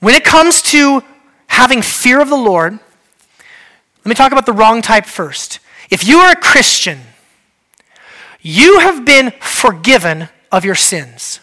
When 0.00 0.16
it 0.16 0.24
comes 0.24 0.60
to 0.72 1.04
having 1.54 1.82
fear 1.82 2.20
of 2.20 2.28
the 2.28 2.36
Lord, 2.36 2.72
let 2.72 4.06
me 4.06 4.14
talk 4.14 4.32
about 4.32 4.44
the 4.44 4.52
wrong 4.52 4.82
type 4.82 5.06
first. 5.06 5.60
If 5.90 6.06
you 6.06 6.18
are 6.18 6.32
a 6.32 6.36
Christian, 6.36 7.00
you 8.42 8.80
have 8.80 9.04
been 9.04 9.32
forgiven 9.40 10.28
of 10.50 10.64
your 10.64 10.74
sins. 10.74 11.40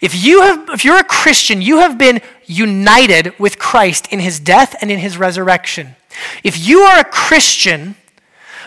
If, 0.00 0.24
you 0.24 0.42
have, 0.42 0.68
if 0.70 0.84
you're 0.84 0.98
a 0.98 1.04
Christian, 1.04 1.62
you 1.62 1.78
have 1.78 1.96
been 1.96 2.20
united 2.46 3.38
with 3.38 3.58
Christ 3.58 4.12
in 4.12 4.18
his 4.18 4.40
death 4.40 4.74
and 4.80 4.90
in 4.90 4.98
his 4.98 5.16
resurrection. 5.16 5.94
If 6.42 6.66
you 6.66 6.80
are 6.80 7.00
a 7.00 7.04
Christian, 7.04 7.94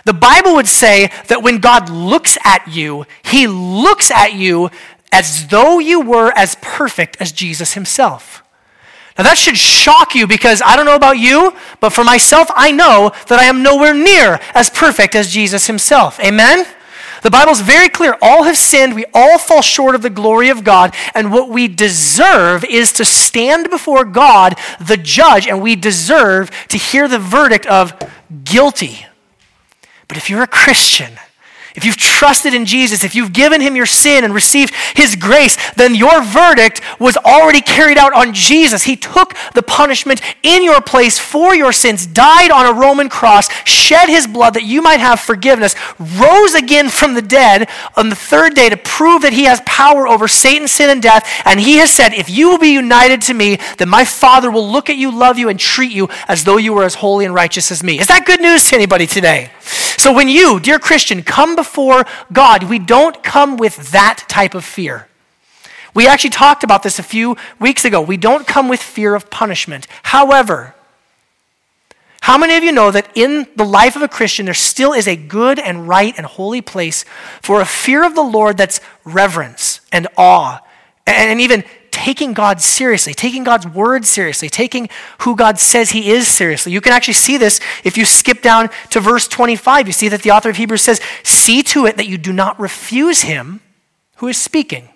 the 0.06 0.14
Bible 0.14 0.56
would 0.56 0.68
say 0.68 1.12
that 1.28 1.44
when 1.44 1.60
God 1.60 1.90
looks 1.90 2.38
at 2.46 2.68
you, 2.68 3.06
he 3.24 3.46
looks 3.46 4.10
at 4.10 4.34
you 4.34 4.70
as 5.12 5.48
though 5.48 5.80
you 5.80 6.02
were 6.02 6.32
as 6.36 6.56
perfect 6.62 7.18
as 7.20 7.32
Jesus 7.32 7.74
himself. 7.74 8.42
Now, 9.18 9.24
that 9.24 9.38
should 9.38 9.58
shock 9.58 10.14
you 10.14 10.28
because 10.28 10.62
I 10.66 10.76
don't 10.76 10.86
know 10.86 10.96
about 10.96 11.18
you, 11.18 11.54
but 11.80 11.92
for 11.92 12.04
myself, 12.04 12.50
I 12.54 12.72
know 12.72 13.12
that 13.28 13.40
I 13.40 13.46
am 13.46 13.64
nowhere 13.64 13.94
near 13.94 14.42
as 14.54 14.70
perfect 14.70 15.16
as 15.16 15.32
Jesus 15.32 15.68
himself. 15.68 16.20
Amen? 16.20 16.66
The 17.22 17.32
Bible's 17.32 17.62
very 17.62 17.90
clear. 17.90 18.18
All 18.22 18.44
have 18.44 18.58
sinned. 18.58 18.94
We 18.94 19.06
all 19.14 19.40
fall 19.40 19.62
short 19.62 19.96
of 19.96 20.02
the 20.02 20.10
glory 20.10 20.50
of 20.50 20.64
God. 20.64 20.94
And 21.16 21.32
what 21.32 21.50
we 21.50 21.68
deserve 21.68 22.64
is 22.66 22.92
to 22.94 23.06
stand 23.06 23.70
before 23.70 24.04
God, 24.04 24.60
the 24.80 24.98
judge, 24.98 25.48
and 25.48 25.62
we 25.62 25.76
deserve 25.76 26.52
to 26.68 26.78
hear 26.78 27.08
the 27.08 27.18
verdict 27.18 27.66
of 27.66 27.94
guilty. 28.44 29.08
But 30.08 30.18
if 30.18 30.30
you're 30.30 30.44
a 30.44 30.48
Christian, 30.48 31.14
if 31.76 31.84
you've 31.84 31.98
trusted 31.98 32.54
in 32.54 32.66
Jesus, 32.66 33.04
if 33.04 33.16
you've 33.16 33.34
given 33.34 33.60
him 33.60 33.76
your 33.76 33.86
sin 33.86 34.24
and 34.24 34.34
received 34.34 34.74
his 34.96 35.16
grace, 35.16 35.58
then 35.74 35.94
your 35.94 36.24
verdict 36.24 36.82
was 37.00 37.18
already 37.18 37.62
carried 37.62 37.98
out 37.98 38.14
on 38.14 38.34
Jesus. 38.34 38.84
He 38.84 38.96
took 38.96 39.34
the 39.54 39.62
punishment 39.62 40.22
in 40.42 40.64
your 40.64 40.82
place 40.82 41.20
for 41.20 41.54
your 41.54 41.74
sins, 41.74 42.06
died 42.06 42.52
on 42.52 42.66
a 42.66 42.80
Roman 42.80 43.10
cross, 43.10 43.50
shed 43.66 44.08
his 44.08 44.26
blood 44.26 44.54
that 44.54 44.64
you 44.64 44.82
might 44.82 45.00
have 45.00 45.20
forgiveness, 45.20 45.76
rose 46.00 46.54
again 46.54 46.90
from 46.90 47.14
the 47.14 47.22
dead 47.22 47.68
on 47.98 48.10
the 48.10 48.16
third 48.16 48.54
day 48.54 48.70
to 48.70 48.78
prove 48.78 49.22
that 49.24 49.34
he 49.34 49.44
has 49.44 49.62
power 49.66 50.08
over 50.08 50.28
Satan, 50.28 50.68
sin, 50.68 50.90
and 50.90 51.02
death. 51.02 51.30
And 51.46 51.60
he 51.60 51.78
has 51.78 51.92
said, 51.92 52.14
If 52.14 52.30
you 52.30 52.50
will 52.50 52.58
be 52.58 52.74
united 52.74 53.22
to 53.24 53.34
me, 53.34 53.60
then 53.78 53.90
my 53.90 54.06
Father 54.06 54.50
will 54.50 54.70
look 54.70 54.90
at 54.90 54.98
you, 54.98 55.12
love 55.12 55.38
you, 55.38 55.50
and 55.50 55.60
treat 55.60 55.92
you 55.92 56.10
as 56.28 56.46
though 56.46 56.58
you 56.58 56.74
were 56.74 56.84
as 56.84 56.96
holy 56.96 57.26
and 57.26 57.34
righteous 57.34 57.72
as 57.72 57.84
me. 57.84 58.00
Is 58.00 58.08
that 58.08 58.26
good 58.26 58.40
news 58.40 58.70
to 58.70 58.76
anybody 58.76 59.08
today? 59.08 59.52
So 60.06 60.14
when 60.14 60.30
you, 60.30 60.60
dear 60.60 60.78
Christian, 60.78 61.24
come 61.24 61.56
before 61.56 62.06
God, 62.32 62.66
we 62.66 62.78
don't 62.78 63.24
come 63.24 63.58
with 63.58 63.90
that 63.90 64.24
type 64.28 64.54
of 64.54 64.64
fear. 64.64 65.08
We 65.96 66.06
actually 66.08 66.30
talked 66.30 66.64
about 66.64 66.84
this 66.84 67.00
a 67.00 67.04
few 67.04 67.38
weeks 67.60 67.86
ago. 67.86 68.02
We 68.02 68.16
don't 68.16 68.46
come 68.46 68.70
with 68.70 68.80
fear 68.80 69.16
of 69.16 69.32
punishment. 69.32 69.88
However, 70.04 70.76
how 72.22 72.38
many 72.38 72.56
of 72.56 72.64
you 72.64 72.72
know 72.72 72.92
that 72.92 73.10
in 73.16 73.48
the 73.56 73.66
life 73.66 73.96
of 73.96 74.04
a 74.04 74.08
Christian, 74.08 74.46
there 74.46 74.54
still 74.54 74.94
is 74.94 75.08
a 75.08 75.16
good 75.16 75.58
and 75.58 75.88
right 75.88 76.14
and 76.16 76.28
holy 76.28 76.62
place 76.62 77.04
for 77.42 77.60
a 77.60 77.66
fear 77.66 78.06
of 78.06 78.14
the 78.14 78.22
Lord 78.22 78.58
that's 78.58 78.82
reverence 79.06 79.82
and 79.92 80.08
awe 80.18 80.62
and 81.08 81.42
even 81.42 81.64
taking 82.06 82.34
God 82.34 82.62
seriously, 82.62 83.16
taking 83.16 83.44
God's 83.44 83.66
word 83.66 84.06
seriously, 84.06 84.48
taking 84.48 84.90
who 85.22 85.36
God 85.36 85.58
says 85.58 85.90
he 85.90 86.12
is 86.12 86.28
seriously. 86.28 86.72
You 86.72 86.80
can 86.80 86.94
actually 86.94 87.16
see 87.16 87.36
this 87.36 87.60
if 87.84 87.98
you 87.98 88.06
skip 88.06 88.44
down 88.44 88.70
to 88.92 89.00
verse 89.00 89.28
25. 89.28 89.88
You 89.88 89.92
see 89.92 90.10
that 90.10 90.22
the 90.22 90.30
author 90.30 90.52
of 90.52 90.58
Hebrews 90.58 90.84
says, 90.84 91.02
See 91.24 91.64
to 91.64 91.88
it 91.88 91.98
that 91.98 92.06
you 92.06 92.20
do 92.20 92.32
not 92.32 92.60
refuse 92.60 93.24
him 93.24 93.60
who 94.18 94.28
is 94.28 94.40
speaking. 94.40 94.90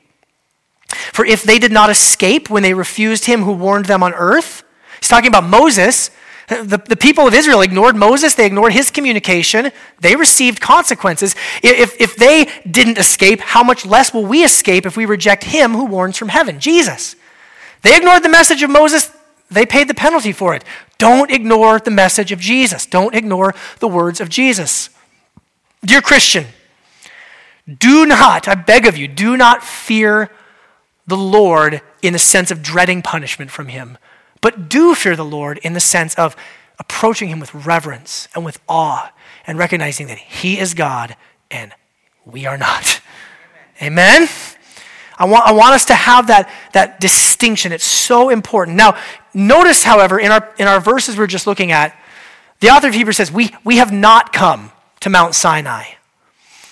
For 1.12 1.26
if 1.26 1.42
they 1.42 1.58
did 1.58 1.72
not 1.72 1.90
escape 1.90 2.48
when 2.48 2.62
they 2.62 2.76
refused 2.76 3.26
him 3.26 3.42
who 3.42 3.54
warned 3.54 3.86
them 3.86 4.04
on 4.04 4.14
earth, 4.14 4.64
he's 5.00 5.10
talking 5.10 5.30
about 5.30 5.46
Moses. 5.46 6.12
The, 6.50 6.82
the 6.84 6.96
people 6.96 7.28
of 7.28 7.36
Israel 7.36 7.62
ignored 7.62 7.96
Moses, 7.96 8.34
they 8.34 8.48
ignored 8.48 8.74
his 8.74 8.90
communication, 8.90 9.72
they 10.00 10.16
received 10.16 10.60
consequences. 10.60 11.36
If, 11.62 12.00
if 12.02 12.16
they 12.16 12.50
didn't 12.70 12.98
escape, 12.98 13.40
how 13.40 13.64
much 13.64 13.86
less 13.86 14.14
will 14.14 14.26
we 14.26 14.44
escape 14.44 14.88
if 14.88 14.98
we 14.98 15.06
reject 15.06 15.44
him 15.44 15.74
who 15.74 15.86
warns 15.86 16.18
from 16.18 16.30
heaven, 16.30 16.60
Jesus? 16.60 17.16
They 17.84 17.96
ignored 17.96 18.24
the 18.24 18.30
message 18.30 18.64
of 18.64 18.72
Moses, 18.72 19.12
they 19.52 19.68
paid 19.68 19.88
the 19.88 19.94
penalty 19.94 20.32
for 20.32 20.56
it. 20.56 20.64
Don't 20.98 21.30
ignore 21.30 21.80
the 21.80 21.92
message 21.92 22.32
of 22.32 22.40
Jesus, 22.40 22.88
don't 22.88 23.14
ignore 23.14 23.54
the 23.78 23.88
words 23.88 24.20
of 24.20 24.28
Jesus. 24.28 24.90
Dear 25.86 26.02
Christian, 26.02 26.48
do 27.78 28.08
not, 28.08 28.48
I 28.48 28.56
beg 28.56 28.88
of 28.88 28.98
you, 28.98 29.08
do 29.08 29.38
not 29.38 29.64
fear 29.64 30.32
the 31.06 31.18
Lord 31.18 31.82
in 32.02 32.14
the 32.14 32.20
sense 32.20 32.50
of 32.50 32.64
dreading 32.64 33.04
punishment 33.04 33.52
from 33.52 33.68
him. 33.68 34.00
But 34.42 34.70
do 34.70 34.96
fear 34.96 35.16
the 35.16 35.26
Lord 35.26 35.60
in 35.60 35.74
the 35.74 35.80
sense 35.80 36.16
of 36.16 36.36
approaching 36.78 37.30
him 37.30 37.40
with 37.40 37.54
reverence 37.54 38.28
and 38.34 38.46
with 38.46 38.60
awe 38.68 39.12
and 39.46 39.58
recognizing 39.58 40.08
that 40.08 40.18
he 40.18 40.58
is 40.58 40.74
God 40.74 41.16
and 41.52 41.74
we 42.26 42.46
are 42.46 42.58
not. 42.58 43.02
Amen? 43.82 44.24
Amen? 44.24 44.30
I, 45.18 45.26
want, 45.26 45.46
I 45.46 45.52
want 45.52 45.74
us 45.74 45.86
to 45.86 45.94
have 45.94 46.28
that, 46.28 46.50
that 46.72 47.02
distinction. 47.02 47.74
It's 47.74 47.84
so 47.84 48.30
important. 48.30 48.78
Now, 48.78 48.98
notice, 49.34 49.84
however, 49.84 50.18
in 50.18 50.32
our, 50.32 50.50
in 50.58 50.66
our 50.66 50.80
verses 50.80 51.18
we're 51.18 51.28
just 51.28 51.46
looking 51.46 51.74
at, 51.74 51.94
the 52.62 52.70
author 52.70 52.88
of 52.88 52.94
Hebrews 52.94 53.18
says, 53.18 53.32
we, 53.32 53.54
we 53.66 53.78
have 53.78 53.92
not 53.92 54.32
come 54.32 54.72
to 55.02 55.10
Mount 55.10 55.36
Sinai. 55.36 55.84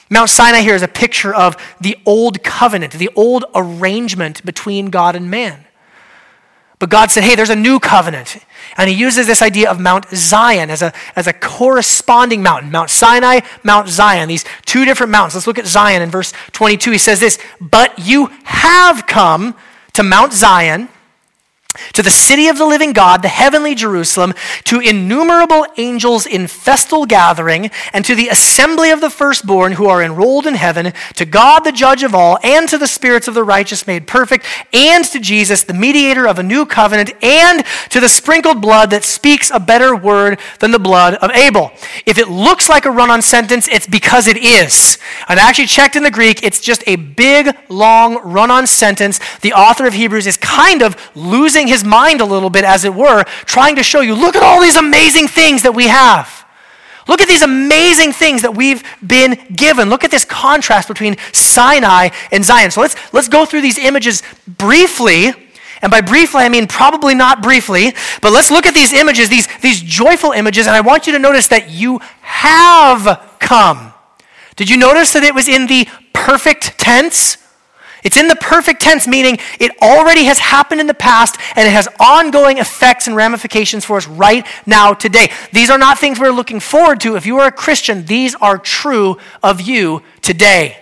Mount 0.10 0.30
Sinai 0.30 0.62
here 0.62 0.76
is 0.76 0.82
a 0.82 0.88
picture 0.88 1.36
of 1.36 1.58
the 1.82 1.98
old 2.06 2.42
covenant, 2.42 2.94
the 2.94 3.10
old 3.16 3.44
arrangement 3.54 4.46
between 4.46 4.90
God 4.90 5.18
and 5.18 5.30
man. 5.30 5.66
But 6.80 6.92
God 6.92 7.10
said, 7.10 7.24
hey, 7.24 7.34
there's 7.36 7.50
a 7.50 7.56
new 7.56 7.80
covenant. 7.80 8.38
And 8.78 8.90
he 8.90 8.96
uses 8.96 9.26
this 9.26 9.42
idea 9.42 9.72
of 9.72 9.80
Mount 9.80 10.06
Zion 10.14 10.70
as 10.70 10.84
a, 10.84 10.94
as 11.16 11.26
a 11.26 11.34
corresponding 11.34 12.44
mountain 12.44 12.72
Mount 12.72 12.92
Sinai, 12.92 13.40
Mount 13.64 13.88
Zion, 13.88 14.28
these 14.28 14.46
two 14.66 14.86
different 14.86 15.12
mountains. 15.12 15.34
Let's 15.34 15.48
look 15.48 15.58
at 15.58 15.66
Zion 15.66 16.04
in 16.04 16.12
verse 16.12 16.34
22. 16.52 16.92
He 16.92 16.98
says 17.00 17.20
this 17.20 17.40
But 17.60 17.98
you 17.98 18.28
have 18.44 19.08
come 19.08 19.56
to 19.94 20.04
Mount 20.04 20.34
Zion 20.34 20.90
to 21.94 22.02
the 22.02 22.10
city 22.10 22.48
of 22.48 22.58
the 22.58 22.66
living 22.66 22.94
God, 22.94 23.22
the 23.22 23.28
heavenly 23.28 23.76
Jerusalem, 23.76 24.34
to 24.66 24.80
innumerable 24.80 25.66
angels 25.78 26.26
in 26.26 26.48
festal 26.48 27.06
gathering, 27.06 27.72
and 27.94 28.04
to 28.06 28.16
the 28.16 28.30
assembly 28.30 28.92
of 28.92 29.02
the 29.02 29.10
firstborn 29.10 29.74
who 29.74 29.88
are 29.88 30.04
enrolled 30.04 30.48
in 30.48 30.56
heaven, 30.56 30.94
to 31.16 31.26
God 31.26 31.62
the 31.62 31.72
judge 31.72 32.04
of 32.04 32.16
all, 32.16 32.38
and 32.44 32.68
to 32.70 32.78
the 32.78 32.88
spirits 32.88 33.28
of 33.28 33.34
the 33.34 33.44
righteous 33.44 33.88
made 33.88 34.08
perfect, 34.08 34.46
and 34.74 35.06
to 35.06 35.20
Jesus, 35.20 35.64
the 35.64 35.74
mediator 35.74 36.28
of 36.28 36.40
a 36.40 36.44
new 36.44 36.66
covenant, 36.66 37.12
and 37.24 37.64
to 37.90 38.00
the 38.00 38.10
sprinkled 38.10 38.62
blood 38.62 38.90
that 38.90 39.04
speaks 39.04 39.52
a 39.52 39.60
better 39.60 39.96
word 39.96 40.40
than 40.60 40.72
the 40.72 40.80
blood 40.80 41.16
of 41.16 41.32
Abel. 41.32 41.72
If 42.06 42.18
it 42.18 42.30
looks 42.30 42.70
like 42.70 42.86
a 42.86 42.92
run 42.92 43.10
on 43.10 43.22
sentence, 43.22 43.68
it's 43.68 43.88
because 43.88 44.28
it 44.28 44.38
is. 44.38 44.98
I've 45.28 45.38
actually 45.38 45.68
checked 45.68 45.96
in 45.96 46.04
the 46.04 46.12
Greek, 46.12 46.44
it's 46.44 46.60
just 46.60 46.84
a 46.88 46.96
big, 46.96 47.56
long 47.70 48.18
run 48.24 48.52
on 48.52 48.68
sentence. 48.68 49.20
The 49.42 49.54
author 49.54 49.86
of 49.86 49.94
Hebrews 49.94 50.28
is 50.28 50.38
kind 50.38 50.82
of 50.82 50.96
losing 51.16 51.67
his 51.68 51.84
mind 51.84 52.22
a 52.22 52.26
little 52.26 52.50
bit, 52.50 52.64
as 52.64 52.86
it 52.86 52.94
were, 52.94 53.24
trying 53.46 53.76
to 53.76 53.84
show 53.84 54.02
you 54.02 54.16
look 54.16 54.36
at 54.36 54.44
all 54.44 54.62
these 54.62 54.78
amazing 54.78 55.28
things 55.28 55.64
that 55.64 55.74
we 55.74 55.88
have. 55.88 56.46
Look 57.08 57.22
at 57.22 57.28
these 57.28 57.42
amazing 57.42 58.12
things 58.12 58.42
that 58.42 58.56
we've 58.56 58.84
been 59.06 59.40
given. 59.56 59.90
Look 59.90 60.04
at 60.04 60.12
this 60.12 60.26
contrast 60.26 60.88
between 60.88 61.16
Sinai 61.32 62.10
and 62.32 62.44
Zion. 62.44 62.72
So 62.72 62.82
let's, 62.82 62.96
let's 63.14 63.30
go 63.30 63.46
through 63.46 63.62
these 63.62 63.78
images 63.78 64.24
briefly. 64.46 65.32
And 65.82 65.92
by 65.92 66.02
briefly, 66.02 66.42
I 66.42 66.50
mean 66.50 66.68
probably 66.68 67.16
not 67.16 67.42
briefly, 67.42 67.94
but 68.22 68.34
let's 68.34 68.52
look 68.52 68.66
at 68.66 68.74
these 68.74 68.92
images, 68.94 69.30
these, 69.30 69.48
these 69.60 69.82
joyful 69.82 70.32
images, 70.32 70.68
and 70.68 70.76
I 70.76 70.82
want 70.82 71.08
you 71.08 71.14
to 71.14 71.20
notice 71.20 71.48
that 71.50 71.70
you 71.70 72.00
have 72.22 73.36
come. 73.40 73.94
Did 74.56 74.70
you 74.70 74.78
notice 74.78 75.14
that 75.14 75.24
it 75.24 75.36
was 75.36 75.48
in 75.48 75.68
the 75.68 75.88
perfect 76.14 76.80
tense? 76.80 77.38
It's 78.04 78.18
in 78.18 78.28
the 78.28 78.36
perfect 78.36 78.82
tense, 78.82 79.08
meaning 79.08 79.40
it 79.60 79.72
already 79.82 80.26
has 80.26 80.40
happened 80.40 80.82
in 80.82 80.88
the 80.88 80.94
past 80.94 81.38
and 81.56 81.68
it 81.68 81.72
has 81.72 81.88
ongoing 82.00 82.58
effects 82.58 83.08
and 83.08 83.16
ramifications 83.16 83.86
for 83.86 83.98
us 83.98 84.08
right 84.08 84.46
now, 84.66 84.94
today. 84.94 85.32
These 85.52 85.70
are 85.70 85.78
not 85.78 85.98
things 85.98 86.20
we're 86.20 86.32
looking 86.32 86.60
forward 86.60 87.00
to. 87.02 87.16
If 87.16 87.26
you 87.26 87.40
are 87.40 87.48
a 87.48 87.52
Christian, 87.52 88.06
these 88.06 88.36
are 88.36 88.58
true 88.58 89.18
of 89.42 89.62
you 89.62 90.04
today. 90.22 90.78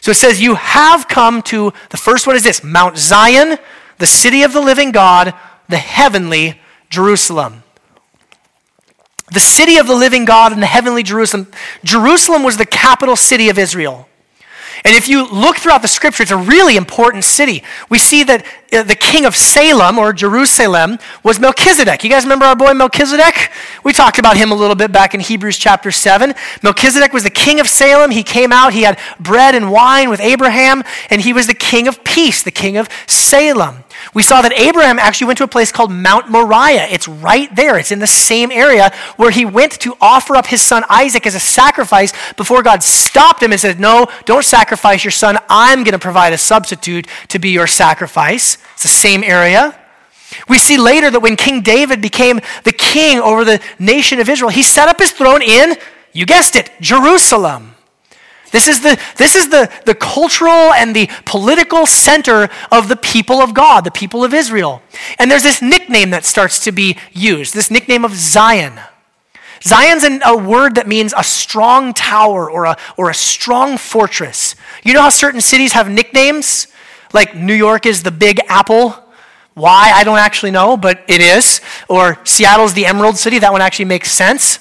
So 0.00 0.10
it 0.10 0.16
says, 0.16 0.40
You 0.40 0.54
have 0.56 1.08
come 1.08 1.42
to 1.42 1.72
the 1.90 1.96
first 1.96 2.26
one 2.26 2.36
is 2.36 2.42
this 2.42 2.64
Mount 2.64 2.98
Zion, 2.98 3.58
the 3.98 4.06
city 4.06 4.42
of 4.42 4.52
the 4.52 4.60
living 4.60 4.90
God, 4.90 5.34
the 5.68 5.76
heavenly 5.76 6.60
Jerusalem. 6.88 7.62
The 9.32 9.40
city 9.40 9.76
of 9.76 9.86
the 9.86 9.94
living 9.94 10.24
God 10.24 10.52
and 10.52 10.60
the 10.60 10.66
heavenly 10.66 11.04
Jerusalem. 11.04 11.46
Jerusalem 11.84 12.42
was 12.42 12.56
the 12.56 12.66
capital 12.66 13.14
city 13.14 13.48
of 13.48 13.58
Israel. 13.58 14.08
And 14.84 14.94
if 14.96 15.08
you 15.08 15.28
look 15.28 15.56
throughout 15.56 15.82
the 15.82 15.88
scripture, 15.88 16.22
it's 16.22 16.32
a 16.32 16.36
really 16.36 16.76
important 16.76 17.24
city. 17.24 17.62
We 17.88 17.98
see 17.98 18.24
that 18.24 18.44
uh, 18.72 18.82
the 18.82 18.94
king 18.94 19.26
of 19.26 19.36
Salem 19.36 19.98
or 19.98 20.12
Jerusalem 20.12 20.98
was 21.22 21.38
Melchizedek. 21.38 22.02
You 22.02 22.10
guys 22.10 22.24
remember 22.24 22.46
our 22.46 22.56
boy 22.56 22.72
Melchizedek? 22.72 23.50
We 23.84 23.92
talked 23.92 24.18
about 24.18 24.36
him 24.36 24.52
a 24.52 24.54
little 24.54 24.76
bit 24.76 24.92
back 24.92 25.12
in 25.14 25.20
Hebrews 25.20 25.58
chapter 25.58 25.90
7. 25.90 26.34
Melchizedek 26.62 27.12
was 27.12 27.24
the 27.24 27.30
king 27.30 27.60
of 27.60 27.68
Salem. 27.68 28.10
He 28.10 28.22
came 28.22 28.52
out, 28.52 28.72
he 28.72 28.82
had 28.82 28.98
bread 29.18 29.54
and 29.54 29.70
wine 29.70 30.08
with 30.08 30.20
Abraham, 30.20 30.82
and 31.10 31.20
he 31.20 31.32
was 31.32 31.46
the 31.46 31.54
king 31.54 31.86
of 31.86 32.02
peace, 32.04 32.42
the 32.42 32.50
king 32.50 32.76
of 32.76 32.88
Salem. 33.06 33.84
We 34.14 34.22
saw 34.22 34.42
that 34.42 34.52
Abraham 34.52 34.98
actually 34.98 35.28
went 35.28 35.38
to 35.38 35.44
a 35.44 35.48
place 35.48 35.70
called 35.70 35.92
Mount 35.92 36.30
Moriah. 36.30 36.86
It's 36.90 37.06
right 37.08 37.54
there. 37.54 37.78
It's 37.78 37.92
in 37.92 37.98
the 37.98 38.06
same 38.06 38.50
area 38.50 38.92
where 39.16 39.30
he 39.30 39.44
went 39.44 39.72
to 39.80 39.96
offer 40.00 40.36
up 40.36 40.46
his 40.46 40.62
son 40.62 40.84
Isaac 40.88 41.26
as 41.26 41.34
a 41.34 41.40
sacrifice 41.40 42.12
before 42.34 42.62
God 42.62 42.82
stopped 42.82 43.42
him 43.42 43.52
and 43.52 43.60
said, 43.60 43.78
No, 43.78 44.06
don't 44.24 44.44
sacrifice 44.44 45.04
your 45.04 45.10
son. 45.10 45.38
I'm 45.48 45.84
going 45.84 45.92
to 45.92 45.98
provide 45.98 46.32
a 46.32 46.38
substitute 46.38 47.06
to 47.28 47.38
be 47.38 47.50
your 47.50 47.66
sacrifice. 47.66 48.58
It's 48.74 48.82
the 48.82 48.88
same 48.88 49.22
area. 49.22 49.76
We 50.48 50.58
see 50.58 50.78
later 50.78 51.10
that 51.10 51.20
when 51.20 51.36
King 51.36 51.62
David 51.62 52.00
became 52.00 52.40
the 52.64 52.72
king 52.72 53.18
over 53.18 53.44
the 53.44 53.60
nation 53.78 54.20
of 54.20 54.28
Israel, 54.28 54.50
he 54.50 54.62
set 54.62 54.88
up 54.88 54.98
his 54.98 55.10
throne 55.10 55.42
in, 55.42 55.76
you 56.12 56.26
guessed 56.26 56.56
it, 56.56 56.70
Jerusalem. 56.80 57.69
This 58.50 58.66
is, 58.66 58.80
the, 58.80 59.00
this 59.16 59.36
is 59.36 59.48
the, 59.48 59.70
the 59.86 59.94
cultural 59.94 60.72
and 60.72 60.94
the 60.94 61.08
political 61.24 61.86
center 61.86 62.48
of 62.72 62.88
the 62.88 62.96
people 62.96 63.36
of 63.36 63.54
God, 63.54 63.84
the 63.84 63.90
people 63.90 64.24
of 64.24 64.34
Israel. 64.34 64.82
And 65.18 65.30
there's 65.30 65.44
this 65.44 65.62
nickname 65.62 66.10
that 66.10 66.24
starts 66.24 66.64
to 66.64 66.72
be 66.72 66.96
used, 67.12 67.54
this 67.54 67.70
nickname 67.70 68.04
of 68.04 68.14
Zion. 68.14 68.80
Zion's 69.62 70.04
an, 70.04 70.22
a 70.24 70.36
word 70.36 70.76
that 70.76 70.88
means 70.88 71.12
a 71.16 71.22
strong 71.22 71.92
tower 71.92 72.50
or 72.50 72.64
a, 72.64 72.76
or 72.96 73.10
a 73.10 73.14
strong 73.14 73.76
fortress. 73.76 74.56
You 74.82 74.94
know 74.94 75.02
how 75.02 75.10
certain 75.10 75.40
cities 75.40 75.72
have 75.72 75.88
nicknames? 75.88 76.66
Like 77.12 77.36
New 77.36 77.54
York 77.54 77.86
is 77.86 78.02
the 78.02 78.10
Big 78.10 78.40
Apple. 78.48 78.96
Why? 79.54 79.92
I 79.94 80.04
don't 80.04 80.18
actually 80.18 80.52
know, 80.52 80.76
but 80.76 81.04
it 81.08 81.20
is. 81.20 81.60
Or 81.88 82.18
Seattle's 82.24 82.72
the 82.72 82.86
Emerald 82.86 83.16
City. 83.16 83.38
That 83.38 83.52
one 83.52 83.60
actually 83.60 83.84
makes 83.86 84.10
sense. 84.10 84.58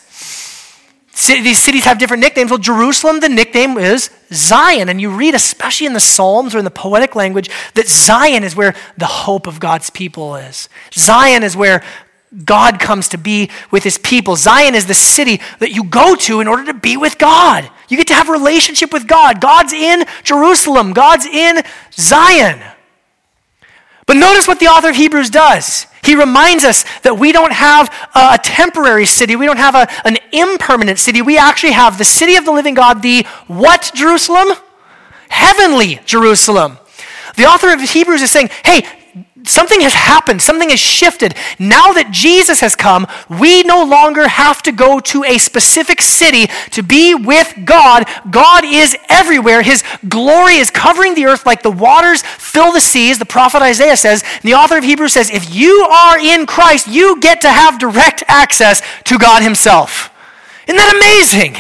These 1.12 1.62
cities 1.62 1.86
have 1.86 1.98
different 1.98 2.22
nicknames. 2.22 2.50
Well, 2.50 2.60
Jerusalem, 2.60 3.20
the 3.20 3.30
nickname 3.30 3.78
is 3.78 4.10
Zion. 4.32 4.90
And 4.90 5.02
you 5.02 5.10
read, 5.10 5.36
especially 5.36 5.88
in 5.88 5.94
the 5.94 6.00
Psalms 6.00 6.56
or 6.56 6.60
in 6.60 6.66
the 6.66 6.72
poetic 6.72 7.16
language, 7.16 7.50
that 7.74 7.88
Zion 7.88 8.44
is 8.44 8.56
where 8.56 8.74
the 8.98 9.06
hope 9.06 9.46
of 9.46 9.60
God's 9.60 9.90
people 9.90 10.36
is. 10.36 10.70
Zion 10.94 11.44
is 11.44 11.58
where 11.58 11.84
God 12.46 12.80
comes 12.80 13.10
to 13.10 13.18
be 13.18 13.50
with 13.72 13.84
his 13.84 13.98
people. 13.98 14.36
Zion 14.36 14.76
is 14.76 14.86
the 14.86 14.94
city 14.94 15.42
that 15.60 15.72
you 15.72 15.84
go 15.84 16.16
to 16.16 16.42
in 16.42 16.48
order 16.48 16.66
to 16.66 16.74
be 16.74 16.96
with 16.96 17.18
God. 17.18 17.70
You 17.90 17.98
get 17.98 18.08
to 18.08 18.14
have 18.14 18.30
a 18.30 18.34
relationship 18.34 18.94
with 18.94 19.08
God. 19.08 19.42
God's 19.42 19.74
in 19.74 20.06
Jerusalem, 20.24 20.94
God's 20.94 21.26
in 21.26 21.64
Zion. 21.92 22.62
But 24.06 24.18
notice 24.18 24.48
what 24.48 24.60
the 24.60 24.68
author 24.68 24.90
of 24.90 24.96
Hebrews 24.96 25.32
does. 25.32 25.88
He 26.04 26.16
reminds 26.16 26.64
us 26.64 26.86
that 27.02 27.18
we 27.18 27.32
don't 27.32 27.52
have 27.52 27.94
a, 28.16 28.40
temporary 28.42 29.06
city, 29.06 29.36
we 29.36 29.46
don't 29.46 29.58
have 29.58 29.76
a, 29.76 29.88
an 30.08 30.18
impermanent 30.32 31.00
city. 31.00 31.22
We 31.22 31.38
actually 31.38 31.74
have 31.74 31.98
the 31.98 32.06
city 32.06 32.36
of 32.36 32.46
the 32.46 32.52
living 32.52 32.74
God, 32.74 33.02
the 33.02 33.26
what 33.48 33.92
Jerusalem? 33.94 34.58
Heavenly 35.30 36.00
Jerusalem. 36.06 36.78
The 37.36 37.46
author 37.46 37.72
of 37.72 37.82
Hebrews 37.82 38.22
is 38.22 38.32
saying, 38.32 38.50
hey, 38.66 38.86
something 39.44 39.82
has 39.82 39.94
happened, 39.94 40.42
something 40.42 40.70
has 40.70 40.80
shifted. 40.80 41.36
Now 41.58 41.94
that 41.94 42.12
Jesus 42.12 42.60
has 42.62 42.76
come, 42.76 43.08
we 43.30 43.64
no 43.64 43.84
longer 43.84 44.28
have 44.28 44.62
to 44.64 44.72
go 44.72 45.00
to 45.00 45.24
a 45.24 45.38
specific 45.38 46.02
city 46.02 46.48
to 46.72 46.84
be 46.84 47.16
with 47.16 47.54
God. 47.66 48.08
God 48.30 48.64
is 48.66 48.96
everywhere. 49.08 49.62
His 49.62 49.84
glory 50.08 50.56
is 50.56 50.70
covering 50.70 51.16
the 51.16 51.26
earth 51.26 51.46
like 51.46 51.64
the 51.64 51.72
waters 51.72 52.22
fill 52.22 52.72
the 52.72 52.82
seas, 52.82 53.20
the 53.20 53.26
prophet 53.26 53.62
Isaiah 53.62 53.98
says. 53.98 54.24
The 54.44 54.54
author 54.54 54.78
of 54.78 54.84
Hebrews 54.84 55.14
says, 55.14 55.30
if 55.30 55.54
you 55.54 55.88
are 55.92 56.20
in 56.20 56.46
Christ, 56.46 56.88
you 56.88 57.20
get 57.20 57.42
to 57.42 57.50
have 57.50 57.80
direct 57.80 58.24
access 58.28 58.82
to 59.06 59.18
God 59.18 59.44
Himself. 59.44 60.10
Isn't 60.68 60.78
that 60.78 60.96
amazing? 60.96 61.56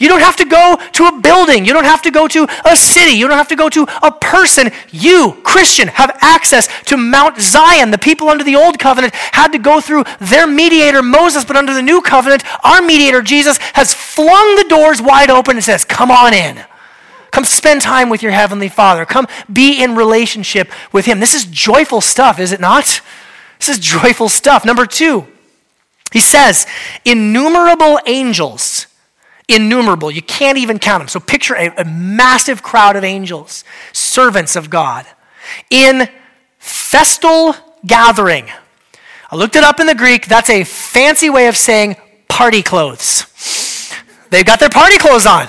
You 0.00 0.08
don't 0.08 0.22
have 0.22 0.36
to 0.36 0.46
go 0.46 0.80
to 0.92 1.04
a 1.04 1.20
building. 1.20 1.66
You 1.66 1.74
don't 1.74 1.84
have 1.84 2.00
to 2.02 2.10
go 2.10 2.26
to 2.26 2.48
a 2.64 2.74
city. 2.74 3.12
You 3.12 3.28
don't 3.28 3.36
have 3.36 3.48
to 3.48 3.56
go 3.56 3.68
to 3.68 3.86
a 4.02 4.10
person. 4.10 4.70
You, 4.90 5.36
Christian, 5.42 5.88
have 5.88 6.16
access 6.22 6.68
to 6.84 6.96
Mount 6.96 7.38
Zion. 7.38 7.90
The 7.90 7.98
people 7.98 8.30
under 8.30 8.42
the 8.42 8.56
old 8.56 8.78
covenant 8.78 9.14
had 9.14 9.52
to 9.52 9.58
go 9.58 9.78
through 9.78 10.04
their 10.18 10.46
mediator, 10.46 11.02
Moses, 11.02 11.44
but 11.44 11.54
under 11.54 11.74
the 11.74 11.82
new 11.82 12.00
covenant, 12.00 12.44
our 12.64 12.80
mediator, 12.80 13.20
Jesus, 13.20 13.58
has 13.74 13.92
flung 13.92 14.56
the 14.56 14.64
doors 14.70 15.02
wide 15.02 15.28
open 15.28 15.56
and 15.56 15.64
says, 15.64 15.84
Come 15.84 16.10
on 16.10 16.32
in. 16.32 16.64
Come 17.30 17.44
spend 17.44 17.82
time 17.82 18.08
with 18.08 18.22
your 18.22 18.32
Heavenly 18.32 18.70
Father. 18.70 19.04
Come 19.04 19.26
be 19.52 19.82
in 19.82 19.96
relationship 19.96 20.70
with 20.92 21.04
Him. 21.04 21.20
This 21.20 21.34
is 21.34 21.44
joyful 21.44 22.00
stuff, 22.00 22.38
is 22.40 22.52
it 22.52 22.60
not? 22.60 23.02
This 23.58 23.68
is 23.68 23.78
joyful 23.78 24.30
stuff. 24.30 24.64
Number 24.64 24.86
two, 24.86 25.26
he 26.10 26.20
says, 26.20 26.66
innumerable 27.04 28.00
angels 28.06 28.86
innumerable. 29.50 30.10
You 30.10 30.22
can't 30.22 30.58
even 30.58 30.78
count 30.78 31.00
them. 31.00 31.08
So 31.08 31.20
picture 31.20 31.54
a, 31.54 31.72
a 31.78 31.84
massive 31.84 32.62
crowd 32.62 32.96
of 32.96 33.04
angels, 33.04 33.64
servants 33.92 34.56
of 34.56 34.70
God, 34.70 35.06
in 35.70 36.08
festal 36.58 37.54
gathering. 37.84 38.48
I 39.30 39.36
looked 39.36 39.56
it 39.56 39.64
up 39.64 39.80
in 39.80 39.86
the 39.86 39.94
Greek. 39.94 40.26
That's 40.26 40.50
a 40.50 40.64
fancy 40.64 41.30
way 41.30 41.48
of 41.48 41.56
saying 41.56 41.96
party 42.28 42.62
clothes. 42.62 43.26
They've 44.30 44.44
got 44.44 44.60
their 44.60 44.70
party 44.70 44.98
clothes 44.98 45.26
on. 45.26 45.48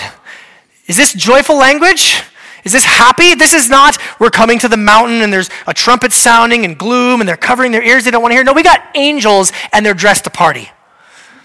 Is 0.88 0.98
this 0.98 1.14
joyful 1.14 1.58
language? 1.58 2.22
Is 2.64 2.72
this 2.72 2.86
happy? 2.86 3.34
This 3.34 3.54
is 3.54 3.70
not, 3.70 3.98
we're 4.20 4.30
coming 4.30 4.60
to 4.60 4.68
the 4.68 4.78
mountain 4.78 5.22
and 5.22 5.34
there's 5.34 5.50
a 5.66 5.74
trumpet 5.74 6.12
sounding 6.12 6.66
and 6.66 6.78
gloom 6.78 7.22
and 7.22 7.28
they're 7.28 7.38
covering 7.38 7.72
their 7.72 7.84
ears, 7.84 8.04
they 8.04 8.12
don't 8.12 8.22
want 8.22 8.32
to 8.32 8.36
hear. 8.36 8.44
No, 8.44 8.54
we 8.54 8.64
got 8.64 8.82
angels 8.96 9.52
and 9.74 9.86
they're 9.86 9.94
dressed 9.94 10.26
to 10.26 10.30
party. 10.30 10.70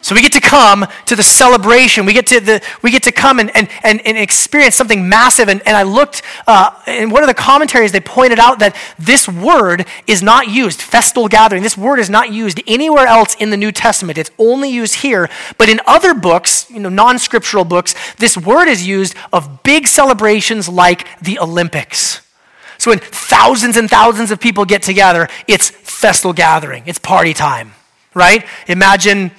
So 0.07 0.15
we 0.15 0.23
get 0.23 0.35
to 0.35 0.41
come 0.41 0.87
to 1.07 1.17
the 1.17 1.25
celebration. 1.25 2.07
We 2.07 2.13
get 2.13 2.29
to, 2.29 2.39
the, 2.39 2.63
we 2.81 2.93
get 2.93 3.03
to 3.03 3.11
come 3.11 3.41
and, 3.41 3.51
and, 3.57 3.69
and, 3.83 4.01
and 4.07 4.17
experience 4.17 4.77
something 4.77 5.09
massive. 5.09 5.49
And, 5.49 5.67
and 5.67 5.77
I 5.77 5.83
looked 5.83 6.23
uh, 6.47 6.81
in 6.87 7.11
one 7.11 7.25
of 7.25 7.27
the 7.27 7.35
commentaries, 7.35 7.91
they 7.91 7.99
pointed 7.99 8.39
out 8.39 8.61
that 8.61 8.77
this 9.01 9.29
word 9.29 9.85
is 10.07 10.23
not 10.23 10.47
used, 10.47 10.81
festal 10.81 11.27
gathering. 11.27 11.65
This 11.65 11.77
word 11.77 11.99
is 11.99 12.09
not 12.09 12.31
used 12.31 12.63
anywhere 12.69 13.09
else 13.09 13.35
in 13.35 13.51
the 13.51 13.57
New 13.57 13.73
Testament. 13.73 14.17
It's 14.17 14.31
only 14.39 14.71
used 14.71 14.95
here. 14.95 15.29
But 15.59 15.69
in 15.69 15.81
other 15.89 16.15
books, 16.15 16.71
you 16.71 16.79
know, 16.79 16.89
non 16.89 17.19
scriptural 17.19 17.65
books, 17.65 17.97
this 18.19 18.39
word 18.39 18.69
is 18.69 18.87
used 18.87 19.17
of 19.33 19.65
big 19.65 19.89
celebrations 19.89 20.69
like 20.69 21.21
the 21.21 21.41
Olympics. 21.41 22.21
So 22.79 22.93
when 22.93 23.01
thousands 23.01 23.77
and 23.77 23.91
thousands 23.91 24.31
of 24.31 24.39
people 24.39 24.67
get 24.67 24.83
together, 24.83 25.29
it's 25.49 25.69
festal 25.69 26.33
gathering, 26.33 26.85
it's 26.87 27.01
party 27.01 27.35
time, 27.35 27.73
right? 28.15 28.47
Imagine 28.69 29.33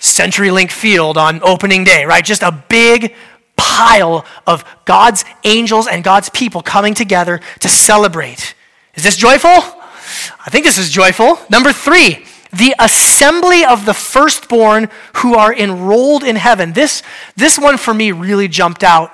CenturyLink 0.00 0.70
Field 0.70 1.16
on 1.16 1.42
opening 1.42 1.84
day, 1.84 2.04
right? 2.04 2.24
Just 2.24 2.42
a 2.42 2.50
big 2.68 3.14
pile 3.56 4.24
of 4.46 4.64
God's 4.84 5.24
angels 5.44 5.86
and 5.86 6.02
God's 6.02 6.30
people 6.30 6.62
coming 6.62 6.94
together 6.94 7.40
to 7.60 7.68
celebrate. 7.68 8.54
Is 8.94 9.04
this 9.04 9.16
joyful? 9.16 9.50
I 9.50 10.50
think 10.50 10.64
this 10.64 10.78
is 10.78 10.90
joyful. 10.90 11.38
Number 11.50 11.72
three, 11.72 12.24
the 12.52 12.74
assembly 12.78 13.64
of 13.64 13.86
the 13.86 13.94
firstborn 13.94 14.88
who 15.16 15.34
are 15.34 15.54
enrolled 15.54 16.24
in 16.24 16.36
heaven. 16.36 16.72
This, 16.72 17.02
this 17.36 17.58
one 17.58 17.76
for 17.76 17.94
me 17.94 18.12
really 18.12 18.48
jumped 18.48 18.82
out 18.82 19.12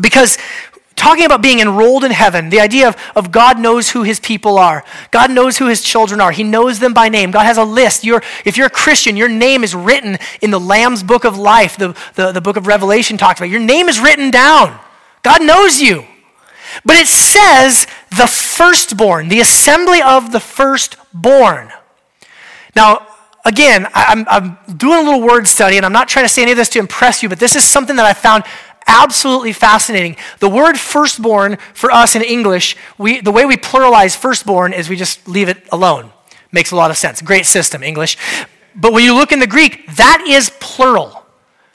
because 0.00 0.38
talking 0.98 1.24
about 1.24 1.40
being 1.40 1.60
enrolled 1.60 2.04
in 2.04 2.10
heaven, 2.10 2.50
the 2.50 2.60
idea 2.60 2.88
of, 2.88 2.96
of 3.16 3.30
God 3.32 3.58
knows 3.58 3.90
who 3.90 4.02
his 4.02 4.20
people 4.20 4.58
are. 4.58 4.84
God 5.10 5.30
knows 5.30 5.56
who 5.56 5.68
his 5.68 5.80
children 5.80 6.20
are. 6.20 6.32
He 6.32 6.42
knows 6.42 6.80
them 6.80 6.92
by 6.92 7.08
name. 7.08 7.30
God 7.30 7.44
has 7.44 7.56
a 7.56 7.64
list. 7.64 8.04
You're, 8.04 8.22
if 8.44 8.56
you're 8.56 8.66
a 8.66 8.70
Christian, 8.70 9.16
your 9.16 9.28
name 9.28 9.64
is 9.64 9.74
written 9.74 10.18
in 10.42 10.50
the 10.50 10.60
Lamb's 10.60 11.02
book 11.02 11.24
of 11.24 11.38
life, 11.38 11.76
the, 11.76 11.96
the, 12.14 12.32
the 12.32 12.40
book 12.40 12.56
of 12.56 12.66
Revelation 12.66 13.16
talks 13.16 13.40
about. 13.40 13.50
Your 13.50 13.60
name 13.60 13.88
is 13.88 13.98
written 14.00 14.30
down. 14.30 14.78
God 15.22 15.42
knows 15.42 15.80
you. 15.80 16.04
But 16.84 16.96
it 16.96 17.06
says 17.06 17.86
the 18.10 18.26
firstborn, 18.26 19.28
the 19.28 19.40
assembly 19.40 20.02
of 20.02 20.32
the 20.32 20.40
firstborn. 20.40 21.72
Now, 22.76 23.06
again, 23.44 23.88
I'm, 23.94 24.26
I'm 24.28 24.58
doing 24.76 24.98
a 24.98 25.02
little 25.02 25.26
word 25.26 25.48
study, 25.48 25.76
and 25.76 25.86
I'm 25.86 25.92
not 25.92 26.08
trying 26.08 26.24
to 26.24 26.28
say 26.28 26.42
any 26.42 26.52
of 26.52 26.56
this 26.56 26.68
to 26.70 26.78
impress 26.78 27.22
you, 27.22 27.28
but 27.28 27.38
this 27.38 27.56
is 27.56 27.64
something 27.64 27.96
that 27.96 28.04
I 28.04 28.12
found 28.12 28.44
absolutely 28.88 29.52
fascinating. 29.52 30.16
The 30.40 30.48
word 30.48 30.78
firstborn 30.78 31.58
for 31.74 31.90
us 31.92 32.16
in 32.16 32.22
English, 32.22 32.76
we, 32.96 33.20
the 33.20 33.30
way 33.30 33.44
we 33.44 33.56
pluralize 33.56 34.16
firstborn 34.16 34.72
is 34.72 34.88
we 34.88 34.96
just 34.96 35.28
leave 35.28 35.48
it 35.48 35.68
alone. 35.70 36.10
Makes 36.50 36.72
a 36.72 36.76
lot 36.76 36.90
of 36.90 36.96
sense. 36.96 37.22
Great 37.22 37.46
system, 37.46 37.82
English. 37.82 38.16
But 38.74 38.92
when 38.92 39.04
you 39.04 39.14
look 39.14 39.30
in 39.32 39.38
the 39.38 39.46
Greek, 39.46 39.86
that 39.96 40.24
is 40.26 40.50
plural. 40.60 41.26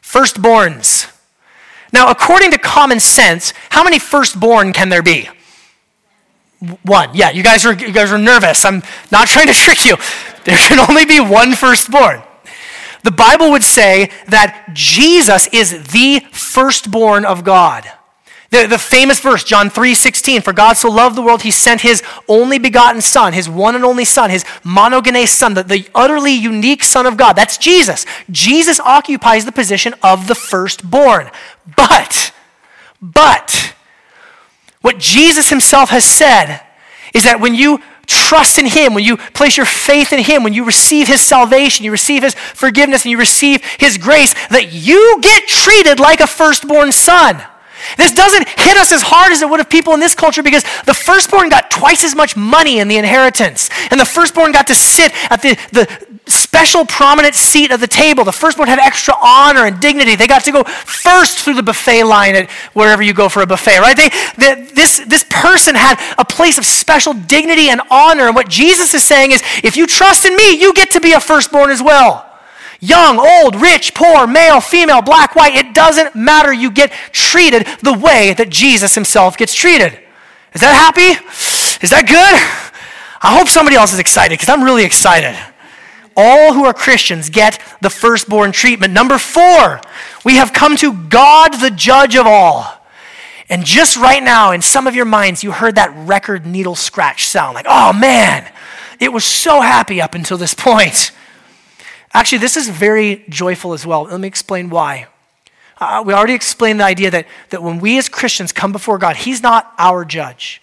Firstborns. 0.02 1.10
Now, 1.94 2.10
according 2.10 2.52
to 2.52 2.58
common 2.58 3.00
sense, 3.00 3.54
how 3.70 3.84
many 3.84 4.00
firstborn 4.00 4.74
can 4.74 4.90
there 4.90 5.04
be? 5.04 5.30
One. 6.84 7.10
Yeah, 7.14 7.30
you 7.30 7.44
guys 7.44 7.66
are 7.66 7.74
you 7.74 7.92
guys 7.92 8.12
are 8.12 8.18
nervous. 8.18 8.64
I'm 8.66 8.82
not 9.12 9.28
trying 9.28 9.48
to 9.48 9.54
trick 9.54 9.86
you. 9.86 9.98
There 10.46 10.58
can 10.58 10.80
only 10.80 11.06
be 11.06 11.20
one 11.20 11.54
firstborn. 11.54 12.24
The 13.04 13.12
Bible 13.12 13.52
would 13.52 13.64
say 13.64 14.10
that 14.28 14.70
Jesus 14.74 15.48
is 15.48 15.92
the 15.92 16.22
firstborn 16.32 17.26
of 17.26 17.44
God. 17.44 17.90
The, 18.54 18.68
the 18.68 18.78
famous 18.78 19.20
verse, 19.20 19.44
John 19.44 19.72
3 19.72 19.96
16, 19.96 20.42
for 20.42 20.54
God 20.54 20.78
so 20.78 20.88
loved 20.88 21.16
the 21.16 21.24
world, 21.24 21.42
he 21.42 21.50
sent 21.50 21.82
his 21.82 22.04
only 22.28 22.60
begotten 22.60 23.02
Son, 23.02 23.34
his 23.34 23.50
one 23.50 23.76
and 23.76 23.84
only 23.84 24.06
Son, 24.06 24.30
his 24.30 24.44
monogenes 24.64 25.30
Son, 25.30 25.56
the, 25.56 25.64
the 25.64 25.90
utterly 25.96 26.34
unique 26.34 26.84
Son 26.84 27.08
of 27.08 27.18
God. 27.18 27.34
That's 27.34 27.58
Jesus. 27.58 28.06
Jesus 28.30 28.80
occupies 28.80 29.46
the 29.46 29.52
position 29.52 29.96
of 30.04 30.28
the 30.28 30.36
firstborn. 30.36 31.32
But, 31.76 32.32
but, 33.02 33.74
what 34.82 35.00
Jesus 35.00 35.50
himself 35.50 35.90
has 35.90 36.06
said 36.06 36.62
is 37.14 37.24
that 37.24 37.40
when 37.40 37.56
you 37.56 37.82
trust 38.08 38.58
in 38.58 38.66
Him, 38.66 38.94
when 38.94 39.04
you 39.04 39.18
place 39.18 39.58
your 39.58 39.66
faith 39.66 40.14
in 40.14 40.20
Him, 40.24 40.44
when 40.44 40.54
you 40.54 40.66
receive 40.66 41.08
His 41.08 41.22
salvation, 41.22 41.86
you 41.86 41.92
receive 41.92 42.24
His 42.24 42.34
forgiveness, 42.34 43.04
and 43.04 43.12
you 43.12 43.18
receive 43.18 43.64
His 43.80 43.98
grace, 43.98 44.34
that 44.50 44.74
you 44.74 45.20
get 45.22 45.48
treated 45.48 46.00
like 46.00 46.20
a 46.20 46.28
firstborn 46.28 46.92
son. 46.92 47.44
This 47.98 48.14
doesn't 48.14 48.48
hit 48.48 48.78
us 48.78 48.92
as 48.92 49.02
hard 49.02 49.32
as 49.32 49.42
it 49.42 49.50
would 49.50 49.60
have 49.60 49.70
people 49.70 49.94
in 49.94 50.00
this 50.00 50.16
culture 50.16 50.44
because 50.44 50.64
the 50.86 50.94
firstborn 50.94 51.50
got 51.50 51.70
twice 51.70 52.04
as 52.04 52.16
much 52.16 52.36
money 52.36 52.80
in 52.80 52.88
the 52.88 52.98
inheritance. 52.98 53.70
And 53.92 54.00
the 54.00 54.06
firstborn 54.06 54.52
got 54.52 54.68
to 54.68 54.76
sit 54.76 55.12
at 55.32 55.42
the, 55.42 55.58
the 55.72 55.88
special 56.28 56.86
prominent 56.86 57.36
seat 57.36 57.72
at 57.72 57.80
the 57.80 57.88
table. 57.88 58.24
The 58.24 58.32
firstborn 58.32 58.70
had 58.70 58.80
extra 58.80 59.14
honor 59.22 59.66
and 59.66 59.80
dignity. 59.80 60.16
They 60.16 60.28
got 60.28 60.44
to 60.46 60.52
go 60.52 60.64
first 60.64 61.40
through 61.40 61.56
the 61.56 61.64
buffet 61.64 62.04
line 62.04 62.36
at 62.36 62.50
wherever 62.74 63.04
you 63.04 63.14
go 63.14 63.30
for 63.30 63.42
a 63.42 63.48
buffet, 63.48 63.80
right? 63.80 63.98
They, 63.98 64.10
they, 64.38 64.62
this, 64.74 65.00
this 65.06 65.26
person 65.30 65.76
had 65.76 66.00
a 66.18 66.26
place 66.26 66.58
of 66.58 66.66
special 66.66 67.14
dignity 67.14 67.70
and 67.70 67.82
honor. 67.92 68.28
And 68.28 68.36
what 68.36 68.50
Jesus 68.50 68.94
is 68.94 69.04
saying 69.04 69.32
is 69.32 69.44
if 69.64 69.76
you 69.76 69.88
trust 69.88 70.26
in 70.26 70.36
me, 70.36 70.60
you 70.60 70.74
get 70.74 70.92
to 70.92 71.02
be 71.02 71.14
a 71.14 71.20
firstborn 71.20 71.70
as 71.70 71.82
well 71.82 72.30
young, 72.84 73.18
old, 73.18 73.56
rich, 73.56 73.94
poor, 73.94 74.28
male, 74.28 74.60
female, 74.60 75.02
black, 75.02 75.36
white, 75.36 75.56
it 75.56 75.74
doesn't 75.74 76.16
matter. 76.16 76.52
You 76.52 76.70
get 76.70 76.92
treated 77.12 77.66
the 77.82 77.94
way 77.94 78.34
that 78.34 78.50
Jesus 78.50 78.94
himself 78.94 79.38
gets 79.38 79.56
treated. 79.56 79.98
Is 80.54 80.62
that 80.62 80.76
happy? 80.76 81.20
Is 81.84 81.90
that 81.90 82.06
good? 82.06 82.80
I 83.22 83.38
hope 83.38 83.48
somebody 83.48 83.78
else 83.78 83.94
is 83.94 84.00
excited 84.00 84.34
because 84.34 84.50
I'm 84.50 84.64
really 84.64 84.84
excited. 84.84 85.36
All 86.16 86.54
who 86.54 86.66
are 86.66 86.74
Christians 86.74 87.30
get 87.30 87.60
the 87.82 87.90
firstborn 87.90 88.52
treatment. 88.52 88.94
Number 88.94 89.18
four, 89.18 89.82
we 90.26 90.36
have 90.36 90.54
come 90.54 90.76
to 90.78 90.94
God, 90.94 91.54
the 91.54 91.72
judge 91.72 92.16
of 92.16 92.28
all. 92.28 92.82
And 93.50 93.66
just 93.66 93.98
right 93.98 94.22
now, 94.22 94.52
in 94.52 94.62
some 94.62 94.88
of 94.88 94.96
your 94.96 95.06
minds, 95.06 95.44
you 95.44 95.52
heard 95.52 95.76
that 95.76 95.94
record 95.96 96.46
needle 96.46 96.76
scratch 96.76 97.26
sound 97.26 97.56
like, 97.56 97.66
oh 97.68 97.94
man, 97.94 98.52
it 99.00 99.12
was 99.12 99.24
so 99.24 99.62
happy 99.62 100.02
up 100.02 100.16
until 100.16 100.38
this 100.38 100.54
point. 100.54 101.12
Actually, 102.14 102.38
this 102.40 102.58
is 102.58 102.70
very 102.70 103.26
joyful 103.30 103.74
as 103.74 103.86
well. 103.86 104.04
Let 104.04 104.20
me 104.20 104.28
explain 104.28 104.70
why. 104.70 105.08
Uh, 105.80 106.04
we 106.06 106.14
already 106.14 106.34
explained 106.34 106.80
the 106.80 106.86
idea 106.86 107.10
that, 107.12 107.28
that 107.50 107.64
when 107.64 107.80
we 107.80 107.98
as 107.98 108.08
Christians 108.08 108.52
come 108.52 108.72
before 108.72 108.98
God, 108.98 109.16
He's 109.16 109.42
not 109.42 109.74
our 109.78 110.06
judge. 110.06 110.62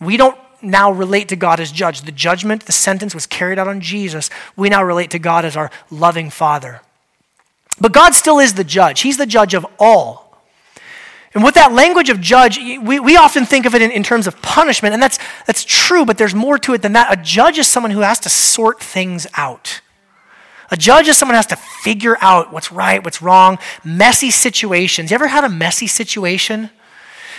We 0.00 0.16
don't 0.16 0.38
now 0.60 0.90
relate 0.90 1.28
to 1.28 1.36
God 1.36 1.60
as 1.60 1.70
judge. 1.70 2.02
The 2.02 2.12
judgment, 2.12 2.66
the 2.66 2.72
sentence 2.72 3.14
was 3.14 3.26
carried 3.26 3.58
out 3.58 3.68
on 3.68 3.80
Jesus. 3.80 4.28
We 4.56 4.68
now 4.68 4.82
relate 4.82 5.10
to 5.12 5.18
God 5.18 5.44
as 5.44 5.56
our 5.56 5.70
loving 5.90 6.30
Father. 6.30 6.80
But 7.80 7.92
God 7.92 8.14
still 8.14 8.40
is 8.40 8.54
the 8.54 8.64
judge, 8.64 9.00
He's 9.00 9.16
the 9.16 9.26
judge 9.26 9.54
of 9.54 9.64
all. 9.78 10.28
And 11.34 11.44
with 11.44 11.54
that 11.54 11.72
language 11.72 12.08
of 12.08 12.20
judge, 12.20 12.58
we, 12.58 12.98
we 12.98 13.16
often 13.16 13.44
think 13.44 13.66
of 13.66 13.74
it 13.74 13.82
in, 13.82 13.90
in 13.90 14.02
terms 14.02 14.26
of 14.26 14.40
punishment, 14.42 14.94
and 14.94 15.02
that's, 15.02 15.18
that's 15.46 15.62
true, 15.62 16.04
but 16.04 16.18
there's 16.18 16.34
more 16.34 16.58
to 16.58 16.72
it 16.72 16.82
than 16.82 16.94
that. 16.94 17.12
A 17.16 17.22
judge 17.22 17.58
is 17.58 17.68
someone 17.68 17.92
who 17.92 18.00
has 18.00 18.18
to 18.20 18.28
sort 18.28 18.80
things 18.82 19.26
out. 19.34 19.80
A 20.70 20.76
judge 20.76 21.08
is 21.08 21.16
someone 21.16 21.34
who 21.34 21.38
has 21.38 21.46
to 21.46 21.56
figure 21.56 22.16
out 22.20 22.52
what's 22.52 22.70
right, 22.70 23.02
what's 23.02 23.22
wrong, 23.22 23.58
messy 23.84 24.30
situations. 24.30 25.10
You 25.10 25.14
ever 25.14 25.28
had 25.28 25.44
a 25.44 25.48
messy 25.48 25.86
situation? 25.86 26.70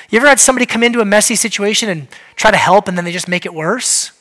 You 0.09 0.17
ever 0.17 0.27
had 0.27 0.39
somebody 0.39 0.65
come 0.65 0.83
into 0.83 1.01
a 1.01 1.05
messy 1.05 1.35
situation 1.35 1.89
and 1.89 2.07
try 2.35 2.49
to 2.49 2.57
help 2.57 2.87
and 2.87 2.97
then 2.97 3.05
they 3.05 3.11
just 3.11 3.27
make 3.27 3.45
it 3.45 3.53
worse? 3.53 4.11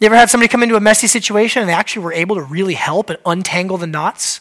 You 0.00 0.06
ever 0.06 0.16
had 0.16 0.28
somebody 0.28 0.48
come 0.48 0.62
into 0.62 0.76
a 0.76 0.80
messy 0.80 1.06
situation 1.06 1.62
and 1.62 1.68
they 1.68 1.74
actually 1.74 2.02
were 2.02 2.12
able 2.12 2.36
to 2.36 2.42
really 2.42 2.74
help 2.74 3.08
and 3.10 3.18
untangle 3.24 3.78
the 3.78 3.86
knots? 3.86 4.40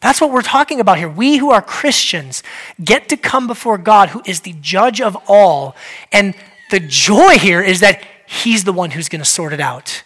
That's 0.00 0.20
what 0.20 0.32
we're 0.32 0.42
talking 0.42 0.80
about 0.80 0.98
here. 0.98 1.08
We 1.08 1.36
who 1.36 1.50
are 1.50 1.62
Christians 1.62 2.42
get 2.82 3.08
to 3.10 3.16
come 3.16 3.46
before 3.46 3.78
God, 3.78 4.08
who 4.08 4.22
is 4.26 4.40
the 4.40 4.54
judge 4.60 5.00
of 5.00 5.16
all. 5.28 5.76
And 6.10 6.34
the 6.70 6.80
joy 6.80 7.38
here 7.38 7.62
is 7.62 7.80
that 7.80 8.02
He's 8.26 8.64
the 8.64 8.72
one 8.72 8.92
who's 8.92 9.10
going 9.10 9.20
to 9.20 9.28
sort 9.28 9.52
it 9.52 9.60
out. 9.60 10.02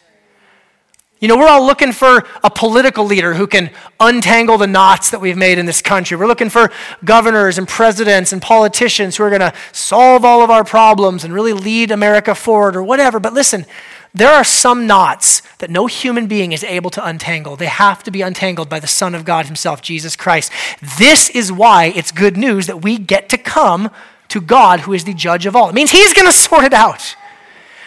You 1.19 1.29
know, 1.29 1.39
we're 1.39 1.49
all 1.49 1.65
looking 1.65 1.93
for 1.93 2.27
a 2.45 2.51
political 2.51 3.07
leader 3.07 3.33
who 3.33 3.47
can 3.47 3.71
untangle 3.99 4.59
the 4.59 4.67
knots 4.67 5.11
that 5.11 5.21
we've 5.21 5.37
made 5.37 5.57
in 5.57 5.65
this 5.65 5.81
country. 5.81 6.15
We're 6.15 6.27
looking 6.27 6.51
for 6.51 6.71
governors 7.07 7.57
and 7.57 7.67
presidents 7.67 8.35
and 8.35 8.43
politicians 8.43 9.17
who 9.17 9.23
are 9.23 9.31
going 9.31 9.41
to 9.41 9.55
solve 9.73 10.27
all 10.27 10.43
of 10.43 10.51
our 10.51 10.63
problems 10.63 11.25
and 11.25 11.33
really 11.33 11.55
lead 11.55 11.91
America 11.91 12.35
forward 12.35 12.77
or 12.77 12.83
whatever. 12.83 13.19
But 13.19 13.33
listen, 13.33 13.65
there 14.13 14.31
are 14.31 14.45
some 14.45 14.87
knots 14.87 15.41
that 15.57 15.71
no 15.71 15.87
human 15.87 16.27
being 16.27 16.53
is 16.53 16.63
able 16.63 16.91
to 16.91 17.07
untangle. 17.07 17.57
They 17.57 17.65
have 17.65 18.03
to 18.03 18.11
be 18.11 18.21
untangled 18.21 18.69
by 18.69 18.81
the 18.81 18.87
Son 18.87 19.15
of 19.15 19.25
God 19.25 19.47
Himself, 19.47 19.81
Jesus 19.81 20.17
Christ. 20.17 20.53
This 20.99 21.31
is 21.31 21.51
why 21.51 21.87
it's 21.97 22.13
good 22.13 22.37
news 22.37 22.67
that 22.67 22.83
we 22.83 22.99
get 22.99 23.31
to 23.31 23.39
come 23.39 23.91
to 24.29 24.41
God, 24.43 24.81
who 24.81 24.93
is 24.93 25.05
the 25.05 25.15
judge 25.15 25.47
of 25.47 25.57
all. 25.57 25.71
It 25.71 25.75
means 25.75 25.93
He's 25.93 26.13
going 26.13 26.27
to 26.27 26.33
sort 26.33 26.65
it 26.65 26.75
out. 26.75 27.17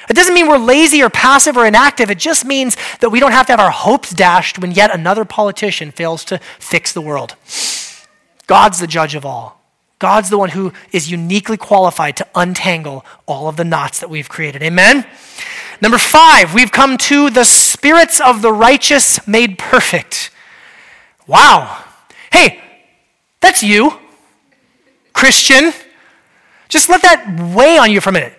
It 0.10 0.16
doesn't 0.16 0.34
mean 0.34 0.48
we're 0.48 0.58
lazy 0.58 1.04
or 1.04 1.10
passive 1.10 1.56
or 1.56 1.68
inactive. 1.68 2.10
It 2.10 2.18
just 2.18 2.44
means 2.44 2.76
that 3.00 3.12
we 3.12 3.20
don't 3.20 3.32
have 3.32 3.46
to 3.46 3.54
have 3.54 3.60
our 3.60 3.70
hopes 3.70 4.10
dashed 4.10 4.58
when 4.58 4.72
yet 4.72 4.94
another 4.94 5.24
politician 5.24 5.92
fails 5.92 6.26
to 6.26 6.40
fix 6.58 6.92
the 6.92 7.02
world. 7.02 7.36
God's 8.48 8.80
the 8.80 8.88
judge 8.88 9.14
of 9.14 9.24
all. 9.24 9.62
God's 10.00 10.32
the 10.32 10.38
one 10.38 10.50
who 10.50 10.74
is 10.92 11.12
uniquely 11.12 11.58
qualified 11.58 12.18
to 12.18 12.28
untangle 12.34 13.06
all 13.28 13.48
of 13.48 13.58
the 13.58 13.64
knots 13.64 14.00
that 14.00 14.10
we've 14.10 14.30
created. 14.30 14.64
Amen? 14.64 15.06
Number 15.80 16.00
five, 16.00 16.56
we've 16.56 16.72
come 16.72 16.98
to 16.98 17.30
the 17.30 17.44
spirits 17.44 18.20
of 18.20 18.42
the 18.42 18.52
righteous 18.52 19.26
made 19.28 19.60
perfect. 19.60 20.32
Wow. 21.28 21.84
Hey, 22.32 22.62
that's 23.42 23.62
you, 23.62 24.00
Christian. 25.14 25.72
Just 26.68 26.90
let 26.90 27.04
that 27.04 27.54
weigh 27.56 27.78
on 27.78 27.92
you 27.92 28.02
for 28.02 28.10
a 28.10 28.14
minute 28.14 28.39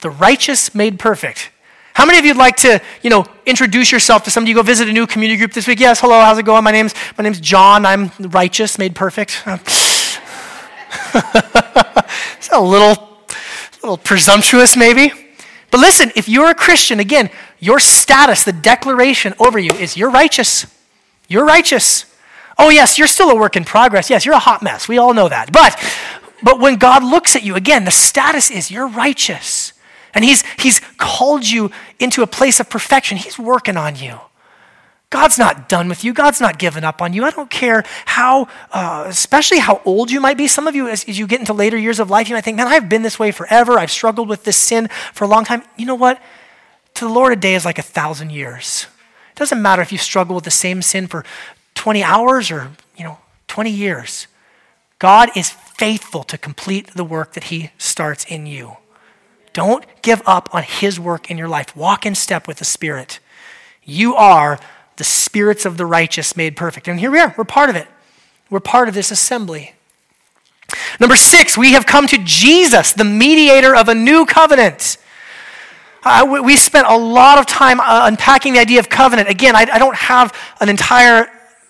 the 0.00 0.10
righteous 0.10 0.74
made 0.74 0.98
perfect. 0.98 1.50
How 1.94 2.06
many 2.06 2.18
of 2.18 2.24
you'd 2.24 2.36
like 2.36 2.56
to, 2.58 2.80
you 3.02 3.10
know, 3.10 3.26
introduce 3.44 3.90
yourself 3.90 4.22
to 4.24 4.30
somebody? 4.30 4.50
You 4.50 4.56
go 4.56 4.62
visit 4.62 4.88
a 4.88 4.92
new 4.92 5.06
community 5.06 5.36
group 5.36 5.52
this 5.52 5.66
week. 5.66 5.80
Yes, 5.80 6.00
hello, 6.00 6.20
how's 6.20 6.38
it 6.38 6.44
going? 6.44 6.62
My 6.62 6.70
name's 6.70 6.94
my 7.16 7.24
name's 7.24 7.40
John. 7.40 7.84
I'm 7.84 8.12
righteous, 8.20 8.78
made 8.78 8.94
perfect. 8.94 9.42
it's 9.46 10.20
a 12.52 12.60
little, 12.60 13.18
little 13.82 13.96
presumptuous, 13.96 14.76
maybe. 14.76 15.10
But 15.70 15.80
listen, 15.80 16.12
if 16.14 16.28
you're 16.28 16.50
a 16.50 16.54
Christian, 16.54 17.00
again, 17.00 17.30
your 17.58 17.80
status, 17.80 18.44
the 18.44 18.52
declaration 18.52 19.34
over 19.40 19.58
you 19.58 19.72
is 19.72 19.96
you're 19.96 20.10
righteous. 20.10 20.66
You're 21.26 21.44
righteous. 21.44 22.06
Oh, 22.58 22.70
yes, 22.70 22.98
you're 22.98 23.08
still 23.08 23.30
a 23.30 23.36
work 23.36 23.56
in 23.56 23.64
progress. 23.64 24.08
Yes, 24.08 24.24
you're 24.24 24.34
a 24.34 24.40
hot 24.40 24.62
mess. 24.62 24.88
We 24.88 24.98
all 24.98 25.14
know 25.14 25.28
that. 25.28 25.52
But, 25.52 25.76
but 26.42 26.60
when 26.60 26.76
God 26.76 27.02
looks 27.04 27.36
at 27.36 27.42
you, 27.42 27.54
again, 27.56 27.84
the 27.84 27.90
status 27.90 28.50
is 28.50 28.70
you're 28.70 28.88
righteous. 28.88 29.72
And 30.18 30.24
he's, 30.24 30.42
he's 30.58 30.80
called 30.96 31.48
you 31.48 31.70
into 32.00 32.22
a 32.22 32.26
place 32.26 32.58
of 32.58 32.68
perfection. 32.68 33.16
He's 33.16 33.38
working 33.38 33.76
on 33.76 33.94
you. 33.94 34.18
God's 35.10 35.38
not 35.38 35.68
done 35.68 35.88
with 35.88 36.02
you. 36.02 36.12
God's 36.12 36.40
not 36.40 36.58
given 36.58 36.82
up 36.82 37.00
on 37.00 37.12
you. 37.12 37.24
I 37.24 37.30
don't 37.30 37.48
care 37.48 37.84
how, 38.04 38.48
uh, 38.72 39.04
especially 39.06 39.60
how 39.60 39.80
old 39.84 40.10
you 40.10 40.20
might 40.20 40.36
be. 40.36 40.48
Some 40.48 40.66
of 40.66 40.74
you, 40.74 40.88
as, 40.88 41.04
as 41.04 41.20
you 41.20 41.28
get 41.28 41.38
into 41.38 41.52
later 41.52 41.78
years 41.78 42.00
of 42.00 42.10
life, 42.10 42.28
you 42.28 42.34
might 42.34 42.42
think, 42.42 42.56
man, 42.56 42.66
I've 42.66 42.88
been 42.88 43.02
this 43.02 43.16
way 43.16 43.30
forever. 43.30 43.78
I've 43.78 43.92
struggled 43.92 44.28
with 44.28 44.42
this 44.42 44.56
sin 44.56 44.88
for 45.12 45.22
a 45.22 45.28
long 45.28 45.44
time. 45.44 45.62
You 45.76 45.86
know 45.86 45.94
what? 45.94 46.20
To 46.94 47.04
the 47.04 47.12
Lord, 47.12 47.32
a 47.32 47.36
day 47.36 47.54
is 47.54 47.64
like 47.64 47.78
a 47.78 47.82
thousand 47.82 48.30
years. 48.32 48.88
It 49.30 49.38
doesn't 49.38 49.62
matter 49.62 49.82
if 49.82 49.92
you 49.92 49.98
struggle 49.98 50.34
with 50.34 50.42
the 50.42 50.50
same 50.50 50.82
sin 50.82 51.06
for 51.06 51.24
20 51.74 52.02
hours 52.02 52.50
or, 52.50 52.72
you 52.96 53.04
know, 53.04 53.18
20 53.46 53.70
years. 53.70 54.26
God 54.98 55.30
is 55.36 55.48
faithful 55.48 56.24
to 56.24 56.36
complete 56.36 56.94
the 56.94 57.04
work 57.04 57.34
that 57.34 57.44
he 57.44 57.70
starts 57.78 58.24
in 58.24 58.46
you. 58.46 58.78
Don't 59.58 59.84
give 60.02 60.22
up 60.24 60.48
on 60.54 60.62
His 60.62 61.00
work 61.00 61.32
in 61.32 61.36
your 61.36 61.48
life. 61.48 61.74
Walk 61.74 62.06
in 62.06 62.14
step 62.14 62.46
with 62.46 62.58
the 62.58 62.64
Spirit. 62.64 63.18
You 63.82 64.14
are 64.14 64.60
the 64.98 65.02
spirits 65.02 65.66
of 65.66 65.76
the 65.76 65.84
righteous 65.84 66.36
made 66.36 66.54
perfect. 66.54 66.86
And 66.86 67.00
here 67.00 67.10
we 67.10 67.18
are. 67.18 67.34
We're 67.36 67.42
part 67.42 67.68
of 67.68 67.74
it. 67.74 67.88
We're 68.50 68.60
part 68.60 68.86
of 68.86 68.94
this 68.94 69.10
assembly. 69.10 69.74
Number 71.00 71.16
six, 71.16 71.58
we 71.58 71.72
have 71.72 71.86
come 71.86 72.06
to 72.06 72.18
Jesus, 72.18 72.92
the 72.92 73.02
mediator 73.02 73.74
of 73.74 73.88
a 73.88 73.96
new 73.96 74.26
covenant. 74.26 74.96
We 76.44 76.56
spent 76.56 76.86
a 76.86 76.96
lot 76.96 77.38
of 77.38 77.46
time 77.46 77.80
uh, 77.80 78.02
unpacking 78.04 78.52
the 78.52 78.60
idea 78.60 78.78
of 78.78 78.88
covenant. 78.88 79.28
Again, 79.28 79.56
I, 79.56 79.66
I 79.72 79.80
don't 79.80 79.96
have 79.96 80.32
an 80.60 80.68
entire 80.68 81.26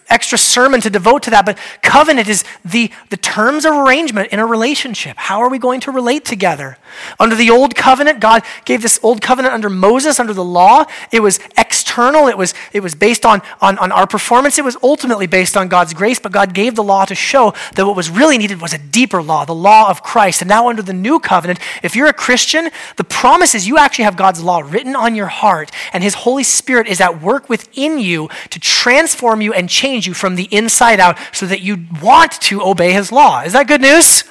extra 0.09 0.38
sermon 0.38 0.80
to 0.80 0.90
devote 0.90 1.22
to 1.24 1.30
that, 1.30 1.44
but 1.44 1.59
covenant 1.82 2.28
is 2.28 2.44
the, 2.64 2.90
the 3.11 3.16
terms 3.16 3.64
of 3.64 3.74
arrangement 3.74 4.32
in 4.32 4.38
a 4.38 4.46
relationship. 4.46 5.16
How 5.16 5.40
are 5.40 5.48
we 5.48 5.59
going 5.59 5.80
to 5.80 5.90
relate 5.90 6.24
together? 6.24 6.78
Under 7.20 7.34
the 7.34 7.50
old 7.50 7.74
covenant, 7.74 8.20
God 8.20 8.42
gave 8.64 8.82
this 8.82 8.98
old 9.02 9.20
covenant 9.20 9.54
under 9.54 9.68
Moses, 9.68 10.18
under 10.18 10.32
the 10.32 10.44
law. 10.44 10.84
It 11.12 11.20
was 11.20 11.40
external, 11.56 12.28
it 12.28 12.38
was, 12.38 12.54
it 12.72 12.80
was 12.80 12.94
based 12.94 13.26
on, 13.26 13.42
on, 13.61 13.78
on 13.78 13.92
our 13.92 14.06
performance, 14.06 14.59
it 14.59 14.64
was 14.64 14.76
ultimately 14.82 15.26
based 15.26 15.56
on 15.56 15.68
God's 15.68 15.94
grace, 15.94 16.18
but 16.18 16.32
God 16.32 16.54
gave 16.54 16.74
the 16.74 16.82
law 16.82 17.04
to 17.04 17.14
show 17.14 17.54
that 17.74 17.86
what 17.86 17.96
was 17.96 18.11
really 18.11 18.38
needed 18.38 18.61
was 18.61 18.72
a 18.72 18.78
deeper 18.78 19.22
law, 19.22 19.44
the 19.44 19.54
law 19.54 19.90
of 19.90 20.02
Christ. 20.02 20.42
And 20.42 20.48
now, 20.48 20.68
under 20.68 20.82
the 20.82 20.92
new 20.92 21.18
covenant, 21.18 21.59
if 21.82 21.94
you're 21.94 22.06
a 22.06 22.12
Christian, 22.12 22.70
the 22.96 23.04
promise 23.04 23.54
is 23.54 23.66
you 23.66 23.78
actually 23.78 24.04
have 24.04 24.16
God's 24.16 24.42
law 24.42 24.61
written 24.61 24.96
on 24.96 25.14
your 25.14 25.26
heart, 25.26 25.70
and 25.92 26.02
His 26.02 26.14
Holy 26.14 26.42
Spirit 26.42 26.86
is 26.86 27.00
at 27.00 27.20
work 27.20 27.48
within 27.48 27.98
you 27.98 28.28
to 28.50 28.61
transform 28.61 29.40
you 29.40 29.52
and 29.52 29.68
change 29.68 29.97
you 30.07 30.14
from 30.14 30.36
the 30.36 30.49
inside 30.51 31.01
out 31.01 31.18
so 31.32 31.46
that 31.46 31.61
you 31.61 31.86
want 32.03 32.32
to 32.32 32.62
obey 32.62 32.92
His 32.92 33.12
law. 33.12 33.42
Is 33.42 33.53
that 33.53 33.66
good 33.66 33.80
news? 33.80 34.24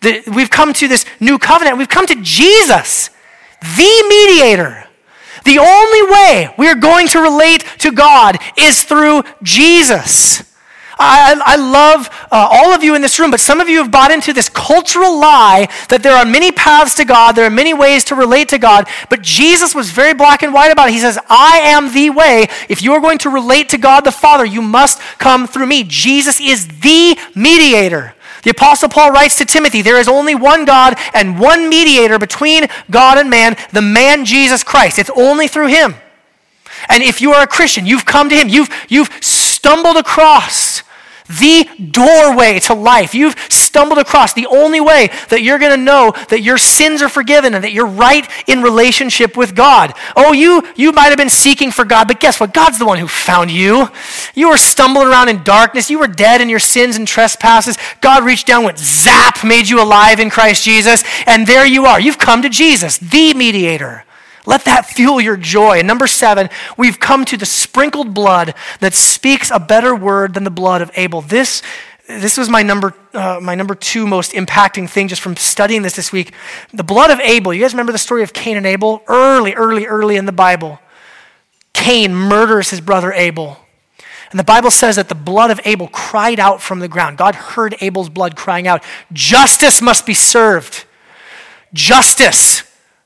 The, 0.00 0.22
we've 0.34 0.50
come 0.50 0.72
to 0.74 0.88
this 0.88 1.04
new 1.20 1.38
covenant. 1.38 1.78
We've 1.78 1.88
come 1.88 2.06
to 2.06 2.16
Jesus, 2.22 3.10
the 3.60 4.04
mediator. 4.08 4.86
The 5.44 5.58
only 5.58 6.02
way 6.10 6.54
we 6.58 6.68
are 6.68 6.74
going 6.74 7.08
to 7.08 7.20
relate 7.20 7.64
to 7.78 7.92
God 7.92 8.38
is 8.56 8.82
through 8.82 9.22
Jesus. 9.42 10.42
I, 11.02 11.40
I 11.44 11.56
love 11.56 12.10
uh, 12.30 12.48
all 12.50 12.72
of 12.72 12.84
you 12.84 12.94
in 12.94 13.00
this 13.00 13.18
room, 13.18 13.30
but 13.30 13.40
some 13.40 13.58
of 13.58 13.68
you 13.68 13.78
have 13.78 13.90
bought 13.90 14.10
into 14.10 14.34
this 14.34 14.50
cultural 14.50 15.18
lie 15.18 15.68
that 15.88 16.02
there 16.02 16.14
are 16.14 16.26
many 16.26 16.52
paths 16.52 16.94
to 16.96 17.06
God, 17.06 17.32
there 17.32 17.46
are 17.46 17.50
many 17.50 17.72
ways 17.72 18.04
to 18.04 18.14
relate 18.14 18.50
to 18.50 18.58
God, 18.58 18.86
but 19.08 19.22
Jesus 19.22 19.74
was 19.74 19.90
very 19.90 20.12
black 20.12 20.42
and 20.42 20.52
white 20.52 20.70
about 20.70 20.88
it. 20.88 20.92
He 20.92 21.00
says, 21.00 21.18
I 21.28 21.60
am 21.64 21.94
the 21.94 22.10
way. 22.10 22.48
If 22.68 22.82
you 22.82 22.92
are 22.92 23.00
going 23.00 23.18
to 23.18 23.30
relate 23.30 23.70
to 23.70 23.78
God 23.78 24.04
the 24.04 24.12
Father, 24.12 24.44
you 24.44 24.60
must 24.60 25.00
come 25.18 25.46
through 25.46 25.66
me. 25.66 25.84
Jesus 25.84 26.38
is 26.38 26.68
the 26.68 27.18
mediator. 27.34 28.14
The 28.42 28.50
Apostle 28.50 28.88
Paul 28.88 29.10
writes 29.10 29.36
to 29.36 29.44
Timothy, 29.46 29.82
There 29.82 29.98
is 29.98 30.08
only 30.08 30.34
one 30.34 30.64
God 30.64 30.98
and 31.14 31.38
one 31.38 31.68
mediator 31.68 32.18
between 32.18 32.66
God 32.90 33.16
and 33.16 33.30
man, 33.30 33.56
the 33.72 33.82
man 33.82 34.24
Jesus 34.24 34.62
Christ. 34.62 34.98
It's 34.98 35.10
only 35.16 35.48
through 35.48 35.68
him. 35.68 35.94
And 36.88 37.02
if 37.02 37.20
you 37.20 37.32
are 37.32 37.42
a 37.42 37.46
Christian, 37.46 37.86
you've 37.86 38.06
come 38.06 38.28
to 38.28 38.34
him, 38.34 38.48
you've, 38.48 38.68
you've 38.88 39.10
stumbled 39.22 39.96
across 39.96 40.82
the 41.38 41.68
doorway 41.90 42.58
to 42.60 42.74
life. 42.74 43.14
You've 43.14 43.38
stumbled 43.48 43.98
across 43.98 44.32
the 44.32 44.46
only 44.46 44.80
way 44.80 45.10
that 45.28 45.42
you're 45.42 45.58
going 45.58 45.76
to 45.76 45.84
know 45.84 46.12
that 46.28 46.42
your 46.42 46.58
sins 46.58 47.02
are 47.02 47.08
forgiven 47.08 47.54
and 47.54 47.62
that 47.62 47.72
you're 47.72 47.86
right 47.86 48.28
in 48.48 48.62
relationship 48.62 49.36
with 49.36 49.54
God. 49.54 49.94
Oh, 50.16 50.32
you, 50.32 50.62
you 50.76 50.92
might 50.92 51.08
have 51.08 51.16
been 51.16 51.30
seeking 51.30 51.70
for 51.70 51.84
God, 51.84 52.08
but 52.08 52.20
guess 52.20 52.40
what? 52.40 52.52
God's 52.52 52.78
the 52.78 52.86
one 52.86 52.98
who 52.98 53.06
found 53.08 53.50
you. 53.50 53.88
You 54.34 54.48
were 54.48 54.56
stumbling 54.56 55.08
around 55.08 55.28
in 55.28 55.42
darkness. 55.42 55.90
You 55.90 55.98
were 55.98 56.08
dead 56.08 56.40
in 56.40 56.48
your 56.48 56.58
sins 56.58 56.96
and 56.96 57.06
trespasses. 57.06 57.78
God 58.00 58.24
reached 58.24 58.46
down, 58.46 58.64
went 58.64 58.78
zap, 58.78 59.44
made 59.44 59.68
you 59.68 59.82
alive 59.82 60.20
in 60.20 60.30
Christ 60.30 60.64
Jesus, 60.64 61.04
and 61.26 61.46
there 61.46 61.66
you 61.66 61.86
are. 61.86 62.00
You've 62.00 62.18
come 62.18 62.42
to 62.42 62.48
Jesus, 62.48 62.98
the 62.98 63.34
mediator. 63.34 64.04
Let 64.46 64.64
that 64.64 64.86
fuel 64.86 65.20
your 65.20 65.36
joy. 65.36 65.78
And 65.78 65.86
number 65.86 66.06
seven, 66.06 66.48
we've 66.76 66.98
come 66.98 67.24
to 67.26 67.36
the 67.36 67.46
sprinkled 67.46 68.14
blood 68.14 68.54
that 68.80 68.94
speaks 68.94 69.50
a 69.50 69.60
better 69.60 69.94
word 69.94 70.34
than 70.34 70.44
the 70.44 70.50
blood 70.50 70.80
of 70.80 70.90
Abel. 70.96 71.20
This, 71.20 71.62
this 72.06 72.38
was 72.38 72.48
my 72.48 72.62
number, 72.62 72.94
uh, 73.12 73.38
my 73.42 73.54
number 73.54 73.74
two 73.74 74.06
most 74.06 74.32
impacting 74.32 74.88
thing 74.88 75.08
just 75.08 75.20
from 75.20 75.36
studying 75.36 75.82
this 75.82 75.94
this 75.94 76.10
week. 76.10 76.32
The 76.72 76.84
blood 76.84 77.10
of 77.10 77.20
Abel. 77.20 77.52
You 77.52 77.60
guys 77.60 77.74
remember 77.74 77.92
the 77.92 77.98
story 77.98 78.22
of 78.22 78.32
Cain 78.32 78.56
and 78.56 78.66
Abel? 78.66 79.02
Early, 79.08 79.54
early, 79.54 79.86
early 79.86 80.16
in 80.16 80.24
the 80.24 80.32
Bible. 80.32 80.80
Cain 81.74 82.14
murders 82.14 82.70
his 82.70 82.80
brother 82.80 83.12
Abel. 83.12 83.58
And 84.30 84.38
the 84.38 84.44
Bible 84.44 84.70
says 84.70 84.96
that 84.96 85.08
the 85.08 85.14
blood 85.14 85.50
of 85.50 85.60
Abel 85.64 85.88
cried 85.88 86.38
out 86.38 86.62
from 86.62 86.78
the 86.78 86.88
ground. 86.88 87.18
God 87.18 87.34
heard 87.34 87.74
Abel's 87.80 88.08
blood 88.08 88.36
crying 88.36 88.66
out, 88.66 88.82
Justice 89.12 89.82
must 89.82 90.06
be 90.06 90.14
served. 90.14 90.84
Justice 91.72 92.62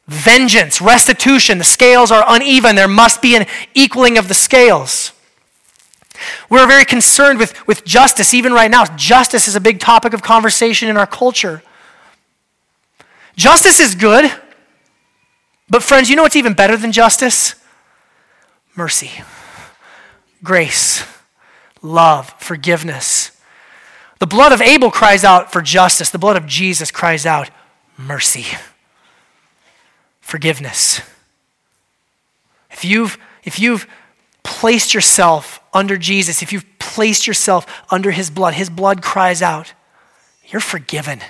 vengeance, 0.06 0.80
restitution. 0.80 1.58
The 1.58 1.64
scales 1.64 2.10
are 2.10 2.24
uneven. 2.26 2.76
There 2.76 2.88
must 2.88 3.22
be 3.22 3.36
an 3.36 3.46
equaling 3.74 4.18
of 4.18 4.28
the 4.28 4.34
scales. 4.34 5.12
We're 6.48 6.66
very 6.66 6.84
concerned 6.84 7.38
with, 7.38 7.66
with 7.66 7.84
justice, 7.84 8.34
even 8.34 8.52
right 8.52 8.70
now. 8.70 8.84
Justice 8.96 9.48
is 9.48 9.56
a 9.56 9.60
big 9.60 9.80
topic 9.80 10.12
of 10.12 10.22
conversation 10.22 10.88
in 10.88 10.96
our 10.96 11.06
culture. 11.06 11.62
Justice 13.36 13.80
is 13.80 13.94
good, 13.94 14.30
but 15.68 15.82
friends, 15.82 16.08
you 16.08 16.14
know 16.14 16.22
what's 16.22 16.36
even 16.36 16.54
better 16.54 16.76
than 16.76 16.92
justice? 16.92 17.56
Mercy, 18.76 19.10
grace, 20.42 21.04
love, 21.82 22.32
forgiveness. 22.38 23.32
The 24.20 24.26
blood 24.26 24.52
of 24.52 24.62
Abel 24.62 24.90
cries 24.90 25.24
out 25.24 25.50
for 25.50 25.62
justice, 25.62 26.10
the 26.10 26.18
blood 26.18 26.36
of 26.36 26.46
Jesus 26.46 26.92
cries 26.92 27.26
out 27.26 27.50
mercy 27.98 28.46
forgiveness. 30.24 31.02
If 32.70 32.84
you've, 32.84 33.18
if 33.44 33.60
you've 33.60 33.86
placed 34.42 34.94
yourself 34.94 35.60
under 35.72 35.98
Jesus, 35.98 36.42
if 36.42 36.52
you've 36.52 36.66
placed 36.78 37.26
yourself 37.26 37.66
under 37.90 38.10
his 38.10 38.30
blood, 38.30 38.54
his 38.54 38.70
blood 38.70 39.02
cries 39.02 39.42
out, 39.42 39.74
you're 40.48 40.60
forgiven. 40.60 41.20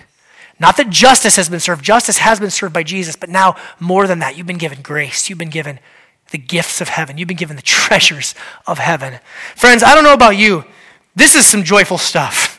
Not 0.61 0.77
that 0.77 0.91
justice 0.91 1.35
has 1.37 1.49
been 1.49 1.59
served, 1.61 1.85
justice 1.85 2.19
has 2.19 2.39
been 2.39 2.51
served 2.51 2.73
by 2.73 2.85
Jesus, 2.85 3.17
but 3.17 3.29
now 3.29 3.57
more 3.81 4.07
than 4.07 4.21
that, 4.21 4.39
you've 4.39 4.47
been 4.47 4.59
given 4.59 4.81
grace. 4.81 5.29
You've 5.29 5.41
been 5.41 5.51
given 5.51 5.81
the 6.31 6.39
gifts 6.39 6.81
of 6.81 6.89
heaven. 6.89 7.19
You've 7.19 7.29
been 7.29 7.37
given 7.37 7.57
the 7.57 7.63
treasures 7.83 8.35
of 8.67 8.79
heaven. 8.79 9.19
Friends, 9.57 9.83
I 9.83 9.95
don't 9.95 10.05
know 10.05 10.15
about 10.15 10.37
you, 10.37 10.65
this 11.17 11.35
is 11.35 11.47
some 11.47 11.65
joyful 11.65 11.99
stuff. 11.99 12.54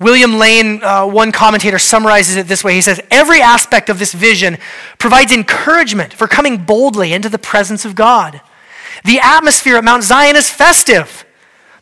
William 0.00 0.38
Lane, 0.38 0.82
uh, 0.82 1.06
one 1.06 1.32
commentator, 1.32 1.78
summarizes 1.78 2.36
it 2.36 2.46
this 2.46 2.62
way. 2.62 2.74
He 2.74 2.80
says, 2.80 3.00
Every 3.10 3.40
aspect 3.40 3.88
of 3.88 3.98
this 3.98 4.12
vision 4.12 4.58
provides 4.98 5.32
encouragement 5.32 6.12
for 6.12 6.28
coming 6.28 6.58
boldly 6.58 7.12
into 7.12 7.28
the 7.28 7.38
presence 7.38 7.84
of 7.84 7.96
God. 7.96 8.40
The 9.04 9.18
atmosphere 9.20 9.76
at 9.76 9.84
Mount 9.84 10.04
Zion 10.04 10.36
is 10.36 10.50
festive. 10.50 11.24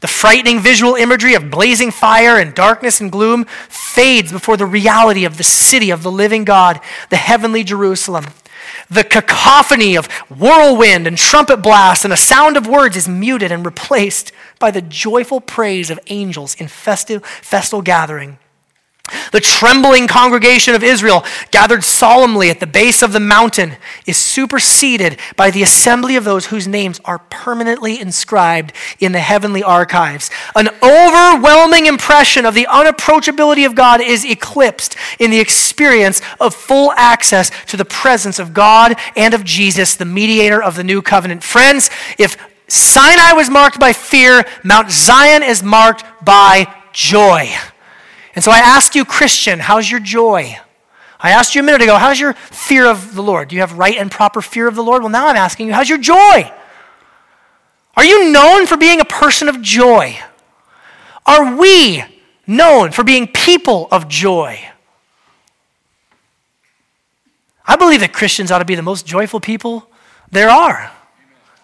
The 0.01 0.09
frightening 0.09 0.61
visual 0.61 0.95
imagery 0.95 1.35
of 1.35 1.51
blazing 1.51 1.91
fire 1.91 2.39
and 2.39 2.55
darkness 2.55 3.01
and 3.01 3.11
gloom 3.11 3.45
fades 3.69 4.31
before 4.31 4.57
the 4.57 4.67
reality 4.67 5.25
of 5.25 5.37
the 5.37 5.45
city 5.45 5.91
of 5.91 6.03
the 6.03 6.13
living 6.13 6.45
God, 6.45 6.81
the 7.11 7.17
heavenly 7.17 7.65
Jerusalem. 7.65 8.27
The 8.89 9.05
cacophony 9.05 9.97
of 9.97 10.07
whirlwind 10.31 11.07
and 11.07 11.19
trumpet 11.19 11.59
blast 11.59 12.05
and 12.05 12.13
a 12.13 12.17
sound 12.17 12.57
of 12.57 12.67
words 12.67 12.97
is 12.97 13.09
muted 13.09 13.51
and 13.51 13.65
replaced 13.65 14.33
by 14.59 14.71
the 14.71 14.83
joyful 14.83 15.41
praise 15.41 15.91
of 15.91 15.99
angels 16.07 16.55
in 16.55 16.69
festive, 16.69 17.25
festal 17.27 17.83
gathering. 17.83 18.39
The 19.33 19.41
trembling 19.41 20.09
congregation 20.09 20.75
of 20.75 20.83
Israel, 20.83 21.25
gathered 21.51 21.85
solemnly 21.85 22.51
at 22.51 22.61
the 22.61 22.67
base 22.67 23.03
of 23.03 23.13
the 23.13 23.21
mountain, 23.21 23.77
is 24.07 24.17
superseded 24.17 25.19
by 25.37 25.51
the 25.51 25.63
assembly 25.63 26.17
of 26.17 26.25
those 26.25 26.47
whose 26.47 26.67
names 26.67 27.01
are 27.05 27.19
permanently 27.19 28.01
inscribed 28.01 28.73
in 28.99 29.13
the 29.13 29.21
heavenly 29.21 29.63
archives. 29.63 30.31
An 30.55 30.69
overwhelming 30.83 31.87
impression 31.87 32.45
of 32.45 32.55
the 32.55 32.67
unapproachability 32.71 33.65
of 33.65 33.75
God 33.75 34.01
is 34.01 34.25
eclipsed 34.25 34.97
in 35.19 35.31
the 35.31 35.41
experience 35.41 36.21
of 36.41 36.55
full 36.55 36.93
access 36.93 37.51
to 37.67 37.77
the 37.77 37.85
presence 37.85 38.39
of 38.39 38.55
God 38.55 38.97
and 39.15 39.35
of 39.35 39.45
Jesus, 39.45 39.95
the 39.95 40.05
mediator 40.05 40.63
of 40.63 40.77
the 40.77 40.85
new 40.85 41.03
covenant. 41.03 41.45
Friends, 41.45 41.91
if 42.19 42.37
Sinai 42.69 43.33
was 43.33 43.49
marked 43.49 43.79
by 43.79 43.93
fear, 43.93 44.45
Mount 44.65 44.91
Zion 44.91 45.43
is 45.43 45.63
marked 45.63 46.05
by 46.25 46.67
joy. 46.93 47.55
And 48.37 48.45
so 48.45 48.53
I 48.53 48.59
ask 48.59 48.95
you, 48.95 49.05
Christian, 49.07 49.59
how's 49.59 49.91
your 49.91 49.99
joy? 49.99 50.59
I 51.19 51.31
asked 51.31 51.55
you 51.55 51.63
a 51.63 51.65
minute 51.65 51.81
ago, 51.81 51.97
how's 51.97 52.21
your 52.21 52.35
fear 52.35 52.87
of 52.87 53.15
the 53.15 53.23
Lord? 53.23 53.49
Do 53.49 53.57
you 53.57 53.63
have 53.63 53.79
right 53.79 53.97
and 53.97 54.11
proper 54.11 54.43
fear 54.43 54.69
of 54.69 54.75
the 54.75 54.83
Lord? 54.83 55.03
Well, 55.03 55.11
now 55.11 55.27
I'm 55.27 55.37
asking 55.37 55.69
you, 55.69 55.73
how's 55.73 55.89
your 55.89 55.99
joy? 55.99 56.53
Are 57.97 58.05
you 58.05 58.31
known 58.31 58.67
for 58.67 58.77
being 58.77 59.01
a 59.01 59.07
person 59.07 59.49
of 59.49 59.63
joy? 59.63 60.19
Are 61.25 61.57
we 61.57 62.05
known 62.47 62.93
for 62.93 63.03
being 63.03 63.27
people 63.27 63.89
of 63.91 64.07
joy? 64.07 64.61
I 67.67 67.77
believe 67.77 68.01
that 68.01 68.13
Christians 68.13 68.53
ought 68.53 68.59
to 68.59 68.67
be 68.67 68.75
the 68.75 68.83
most 68.83 69.07
joyful 69.07 69.41
people 69.41 69.89
there 70.31 70.51
are. 70.51 70.93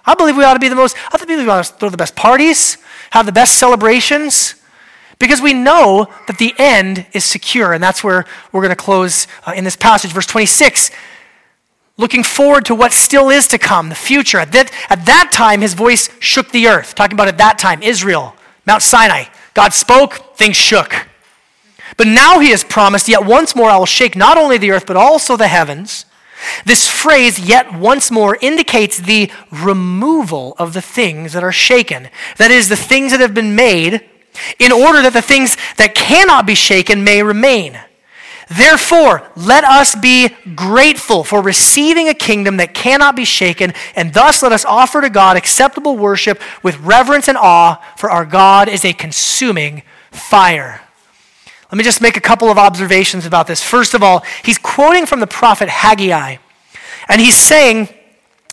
I 0.07 0.15
believe 0.15 0.37
we 0.39 0.45
ought 0.45 0.55
to 0.55 0.59
be 0.59 0.69
the 0.69 0.75
most, 0.75 0.97
I 1.13 1.19
believe 1.19 1.39
we 1.39 1.49
ought 1.49 1.65
to 1.65 1.75
throw 1.75 1.91
the 1.91 1.97
best 1.99 2.17
parties, 2.17 2.79
have 3.11 3.27
the 3.27 3.31
best 3.31 3.59
celebrations, 3.59 4.55
because 5.23 5.41
we 5.41 5.55
know 5.55 6.09
that 6.27 6.39
the 6.39 6.53
end 6.59 7.07
is 7.13 7.25
secure. 7.25 7.73
And 7.73 7.83
that's 7.83 8.03
where 8.03 8.27
we're 8.51 8.61
going 8.61 8.71
to 8.71 8.77
close 8.77 9.29
uh, 9.47 9.53
in 9.55 9.63
this 9.63 9.77
passage. 9.77 10.13
Verse 10.13 10.27
26 10.27 10.91
looking 11.99 12.25
forward 12.25 12.65
to 12.65 12.75
what 12.75 12.91
still 12.91 13.31
is 13.31 13.47
to 13.47 13.59
come, 13.59 13.89
the 13.89 13.95
future. 13.95 14.39
At 14.39 14.51
that, 14.53 14.73
at 14.91 15.07
that 15.07 15.31
time, 15.33 15.61
his 15.61 15.75
voice 15.75 16.11
shook 16.19 16.51
the 16.51 16.67
earth. 16.67 16.95
Talking 16.97 17.15
about 17.15 17.29
at 17.29 17.39
that 17.39 17.59
time, 17.59 17.81
Israel, 17.83 18.35
Mount 18.67 18.83
Sinai. 18.83 19.25
God 19.55 19.73
spoke, 19.73 20.37
things 20.37 20.57
shook. 20.57 21.07
But 21.97 22.09
now 22.09 22.41
he 22.41 22.51
has 22.51 22.65
promised, 22.65 23.09
yet 23.09 23.25
once 23.25 23.55
more 23.55 23.71
I 23.71 23.77
will 23.77 23.87
shake 23.87 24.17
not 24.17 24.37
only 24.37 24.59
the 24.59 24.73
earth, 24.73 24.87
but 24.87 24.97
also 24.97 25.37
the 25.37 25.47
heavens. 25.47 26.07
This 26.65 26.89
phrase, 26.89 27.39
yet 27.39 27.73
once 27.73 28.11
more, 28.11 28.37
indicates 28.41 28.99
the 28.99 29.31
removal 29.53 30.57
of 30.59 30.73
the 30.73 30.83
things 30.83 31.35
that 31.35 31.45
are 31.45 31.53
shaken. 31.53 32.09
That 32.39 32.51
is, 32.51 32.69
the 32.69 32.75
things 32.75 33.13
that 33.13 33.21
have 33.21 33.35
been 33.35 33.55
made, 33.55 34.09
in 34.59 34.73
order 34.73 35.03
that 35.03 35.13
the 35.13 35.23
things 35.23 35.57
that 35.77 35.95
cannot 35.95 36.47
be 36.47 36.55
shaken 36.55 37.05
may 37.05 37.23
remain. 37.23 37.79
Therefore, 38.49 39.23
let 39.35 39.65
us 39.65 39.95
be 39.95 40.29
grateful 40.55 41.25
for 41.25 41.41
receiving 41.41 42.09
a 42.09 42.15
kingdom 42.15 42.59
that 42.59 42.75
cannot 42.75 43.17
be 43.17 43.25
shaken, 43.25 43.73
and 43.97 44.13
thus 44.13 44.43
let 44.43 44.53
us 44.53 44.65
offer 44.65 45.01
to 45.01 45.09
God 45.09 45.37
acceptable 45.37 45.97
worship 45.97 46.41
with 46.63 46.79
reverence 46.81 47.29
and 47.29 47.39
awe, 47.39 47.83
for 47.97 48.11
our 48.11 48.27
God 48.27 48.69
is 48.69 48.85
a 48.85 48.93
consuming 48.93 49.83
fire. 50.11 50.83
Let 51.71 51.79
me 51.79 51.85
just 51.85 52.03
make 52.03 52.19
a 52.19 52.21
couple 52.21 52.51
of 52.51 52.59
observations 52.59 53.25
about 53.25 53.47
this. 53.47 53.63
First 53.63 53.95
of 53.95 54.03
all, 54.03 54.23
he's 54.45 54.59
quoting 54.59 55.07
from 55.07 55.21
the 55.21 55.27
prophet 55.27 55.71
Haggai, 55.71 56.37
and 57.09 57.21
he's 57.21 57.37
saying 57.37 57.89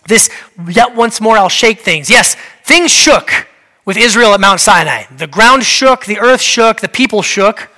this, 0.08 0.30
yet 0.70 0.96
once 0.96 1.20
more 1.20 1.38
I'll 1.38 1.50
shake 1.50 1.82
things. 1.82 2.10
Yes, 2.10 2.36
things 2.64 2.92
shook 2.92 3.49
with 3.90 3.98
Israel 3.98 4.36
at 4.36 4.40
Mount 4.40 4.60
Sinai. 4.60 5.06
The 5.18 5.26
ground 5.26 5.64
shook, 5.64 6.06
the 6.06 6.20
earth 6.20 6.42
shook, 6.42 6.80
the 6.80 6.88
people 6.88 7.24
shook. 7.24 7.72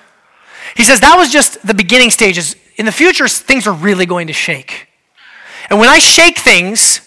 He 0.76 0.84
says 0.84 1.00
that 1.00 1.16
was 1.16 1.32
just 1.32 1.66
the 1.66 1.74
beginning 1.74 2.10
stages. 2.10 2.58
In 2.76 2.86
the 2.86 2.92
future, 2.92 3.30
things 3.30 3.66
are 3.66 3.74
really 3.74 4.06
going 4.06 4.28
to 4.28 4.34
shake. 4.34 4.90
And 5.70 5.80
when 5.80 5.88
I 5.88 6.00
shake 6.00 6.38
things, 6.38 7.00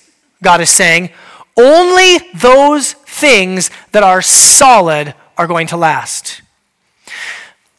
God 0.42 0.62
is 0.62 0.70
saying, 0.70 1.10
only 1.54 2.16
those 2.34 2.94
things 2.94 3.70
that 3.92 4.02
are 4.02 4.22
solid 4.22 5.12
are 5.36 5.46
going 5.46 5.66
to 5.66 5.76
last. 5.76 6.40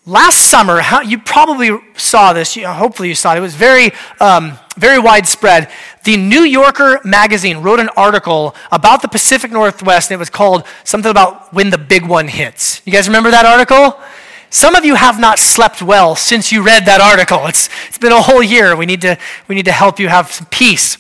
Last 0.08 0.52
summer, 0.52 0.82
how, 0.82 1.02
you 1.02 1.18
probably 1.18 1.72
saw 1.98 2.32
this. 2.32 2.56
You, 2.56 2.68
hopefully, 2.68 3.10
you 3.10 3.16
saw 3.16 3.34
it. 3.34 3.40
It 3.40 3.42
was 3.42 3.56
very, 3.56 3.92
um, 4.20 4.60
very 4.78 5.00
widespread. 5.00 5.72
The 6.04 6.16
New 6.16 6.44
Yorker 6.44 7.02
magazine 7.04 7.58
wrote 7.58 7.80
an 7.80 7.90
article 7.98 8.56
about 8.72 9.02
the 9.02 9.08
Pacific 9.08 9.52
Northwest, 9.52 10.12
and 10.12 10.16
it 10.16 10.20
was 10.20 10.30
called 10.30 10.68
something 10.84 11.10
about 11.10 11.52
when 11.52 11.72
the 11.72 11.80
big 11.80 12.06
one 12.06 12.28
hits. 12.28 12.84
You 12.86 12.92
guys 12.92 13.08
remember 13.08 13.32
that 13.32 13.48
article? 13.48 14.00
Some 14.52 14.76
of 14.76 14.86
you 14.86 14.94
have 14.94 15.20
not 15.20 15.40
slept 15.40 15.82
well 15.82 16.16
since 16.16 16.52
you 16.52 16.62
read 16.62 16.86
that 16.86 17.02
article. 17.02 17.48
It's, 17.48 17.70
it's 17.88 17.98
been 17.98 18.12
a 18.12 18.22
whole 18.22 18.44
year. 18.44 18.76
We 18.76 18.86
need, 18.86 19.02
to, 19.02 19.18
we 19.48 19.56
need 19.56 19.66
to 19.66 19.72
help 19.72 20.00
you 20.00 20.08
have 20.08 20.32
some 20.32 20.46
peace. 20.52 21.00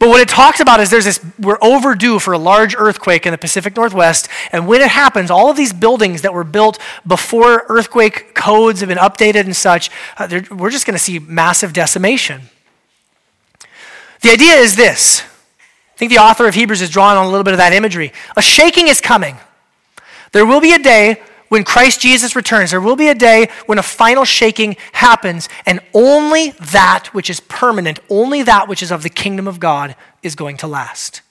But 0.00 0.08
what 0.08 0.22
it 0.22 0.30
talks 0.30 0.60
about 0.60 0.80
is 0.80 0.88
there's 0.88 1.04
this, 1.04 1.20
we're 1.38 1.58
overdue 1.60 2.18
for 2.18 2.32
a 2.32 2.38
large 2.38 2.74
earthquake 2.74 3.26
in 3.26 3.32
the 3.32 3.38
Pacific 3.38 3.76
Northwest. 3.76 4.28
And 4.50 4.66
when 4.66 4.80
it 4.80 4.88
happens, 4.88 5.30
all 5.30 5.50
of 5.50 5.58
these 5.58 5.74
buildings 5.74 6.22
that 6.22 6.32
were 6.32 6.42
built 6.42 6.78
before 7.06 7.66
earthquake 7.68 8.34
codes 8.34 8.80
have 8.80 8.88
been 8.88 8.96
updated 8.96 9.44
and 9.44 9.54
such, 9.54 9.90
uh, 10.16 10.40
we're 10.50 10.70
just 10.70 10.86
going 10.86 10.94
to 10.94 10.98
see 10.98 11.18
massive 11.18 11.74
decimation. 11.74 12.40
The 14.22 14.30
idea 14.30 14.54
is 14.54 14.74
this 14.74 15.20
I 15.20 15.96
think 15.98 16.10
the 16.10 16.18
author 16.18 16.48
of 16.48 16.54
Hebrews 16.54 16.80
is 16.80 16.88
drawing 16.88 17.18
on 17.18 17.26
a 17.26 17.28
little 17.28 17.44
bit 17.44 17.52
of 17.52 17.58
that 17.58 17.74
imagery. 17.74 18.14
A 18.38 18.42
shaking 18.42 18.88
is 18.88 19.02
coming. 19.02 19.36
There 20.32 20.46
will 20.46 20.62
be 20.62 20.72
a 20.72 20.78
day 20.78 21.22
when 21.50 21.64
Christ 21.64 22.00
Jesus 22.00 22.36
returns, 22.36 22.70
there 22.70 22.80
will 22.80 22.94
be 22.94 23.08
a 23.08 23.14
day 23.14 23.50
when 23.66 23.78
a 23.78 23.82
final 23.82 24.24
shaking 24.24 24.76
happens, 24.92 25.48
and 25.66 25.80
only 25.92 26.50
that 26.52 27.08
which 27.12 27.28
is 27.28 27.40
permanent, 27.40 27.98
only 28.08 28.44
that 28.44 28.68
which 28.68 28.84
is 28.84 28.92
of 28.92 29.02
the 29.02 29.10
kingdom 29.10 29.48
of 29.48 29.58
God, 29.58 29.96
is 30.22 30.36
going 30.36 30.56
to 30.58 30.68
last. 30.68 31.22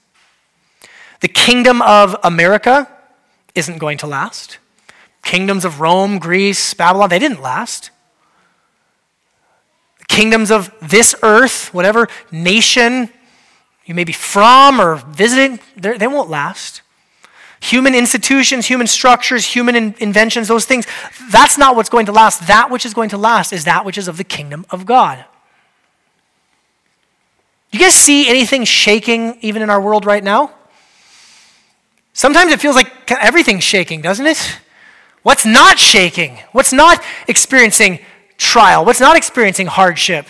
The 1.21 1.29
kingdom 1.29 1.81
of 1.81 2.17
America 2.21 2.89
isn't 3.55 3.77
going 3.77 3.97
to 3.99 4.07
last. 4.07 4.57
Kingdoms 5.23 5.63
of 5.63 5.79
Rome, 5.79 6.19
Greece, 6.19 6.73
Babylon, 6.73 7.09
they 7.09 7.19
didn't 7.19 7.41
last. 7.41 7.89
Kingdoms 10.09 10.51
of 10.51 10.73
this 10.81 11.15
earth, 11.23 11.73
whatever 11.73 12.09
nation 12.29 13.09
you 13.85 13.95
may 13.95 14.03
be 14.03 14.11
from 14.11 14.81
or 14.81 14.97
visiting, 14.97 15.59
they 15.77 16.07
won't 16.07 16.29
last. 16.29 16.81
Human 17.61 17.93
institutions, 17.93 18.65
human 18.67 18.87
structures, 18.87 19.45
human 19.45 19.75
in- 19.75 19.95
inventions, 19.99 20.47
those 20.47 20.65
things, 20.65 20.87
that's 21.29 21.57
not 21.57 21.75
what's 21.75 21.89
going 21.89 22.05
to 22.05 22.11
last. 22.11 22.47
That 22.47 22.69
which 22.71 22.85
is 22.85 22.93
going 22.93 23.09
to 23.09 23.17
last 23.17 23.51
is 23.51 23.65
that 23.65 23.85
which 23.85 23.97
is 23.97 24.07
of 24.07 24.17
the 24.17 24.23
kingdom 24.23 24.65
of 24.69 24.85
God. 24.85 25.25
You 27.71 27.79
guys 27.79 27.93
see 27.93 28.29
anything 28.29 28.63
shaking 28.63 29.37
even 29.41 29.61
in 29.61 29.69
our 29.69 29.79
world 29.79 30.05
right 30.05 30.23
now? 30.23 30.51
Sometimes 32.13 32.51
it 32.51 32.59
feels 32.59 32.75
like 32.75 33.11
everything's 33.11 33.63
shaking, 33.63 34.01
doesn't 34.01 34.25
it? 34.25 34.59
What's 35.21 35.45
not 35.45 35.77
shaking? 35.77 36.39
What's 36.53 36.73
not 36.73 37.03
experiencing 37.27 37.99
trial? 38.37 38.85
What's 38.85 38.99
not 38.99 39.15
experiencing 39.17 39.67
hardship? 39.67 40.25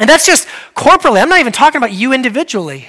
And 0.00 0.08
that's 0.08 0.26
just 0.26 0.48
corporately. 0.74 1.22
I'm 1.22 1.28
not 1.28 1.40
even 1.40 1.52
talking 1.52 1.78
about 1.78 1.92
you 1.92 2.12
individually. 2.12 2.88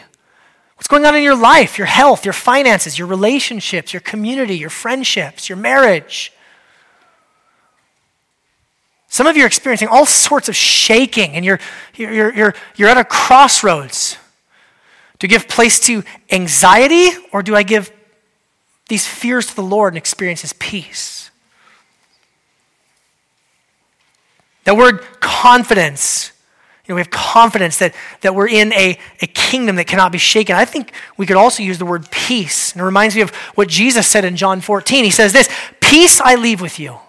What's 0.75 0.87
going 0.87 1.05
on 1.05 1.15
in 1.15 1.23
your 1.23 1.37
life, 1.37 1.77
your 1.77 1.87
health, 1.87 2.25
your 2.25 2.33
finances, 2.33 2.99
your 2.99 3.07
relationships, 3.07 3.93
your 3.93 4.01
community, 4.01 4.57
your 4.57 4.69
friendships, 4.69 5.47
your 5.47 5.57
marriage? 5.57 6.33
Some 9.07 9.27
of 9.27 9.37
you 9.37 9.43
are 9.43 9.47
experiencing 9.47 9.87
all 9.87 10.05
sorts 10.05 10.49
of 10.49 10.55
shaking, 10.55 11.31
and 11.33 11.45
you're, 11.45 11.59
you're, 11.95 12.33
you're, 12.33 12.53
you're 12.75 12.89
at 12.89 12.97
a 12.97 13.05
crossroads. 13.05 14.17
Do 15.19 15.27
I 15.27 15.29
give 15.29 15.47
place 15.47 15.79
to 15.81 16.03
anxiety, 16.29 17.07
or 17.31 17.41
do 17.41 17.55
I 17.55 17.63
give 17.63 17.91
these 18.89 19.07
fears 19.07 19.47
to 19.47 19.55
the 19.55 19.63
Lord 19.63 19.93
and 19.93 19.97
experience 19.97 20.41
His 20.41 20.51
peace? 20.51 21.31
That 24.65 24.75
word 24.75 24.99
confidence 25.21 26.33
you 26.87 26.93
know, 26.93 26.95
we 26.95 27.01
have 27.01 27.09
confidence 27.09 27.79
that, 27.79 27.95
that 28.21 28.35
we're 28.35 28.47
in 28.47 28.71
a, 28.73 28.97
a 29.21 29.27
kingdom 29.27 29.75
that 29.77 29.87
cannot 29.87 30.11
be 30.11 30.19
shaken. 30.19 30.55
I 30.55 30.65
think 30.65 30.91
we 31.17 31.25
could 31.25 31.35
also 31.35 31.63
use 31.63 31.79
the 31.79 31.85
word 31.85 32.09
peace. 32.11 32.73
And 32.73 32.81
it 32.81 32.85
reminds 32.85 33.15
me 33.15 33.21
of 33.21 33.31
what 33.55 33.67
Jesus 33.67 34.07
said 34.07 34.23
in 34.23 34.35
John 34.35 34.61
14. 34.61 35.03
He 35.03 35.09
says 35.09 35.33
this 35.33 35.49
Peace 35.81 36.21
I 36.21 36.35
leave 36.35 36.61
with 36.61 36.79
you. 36.79 36.99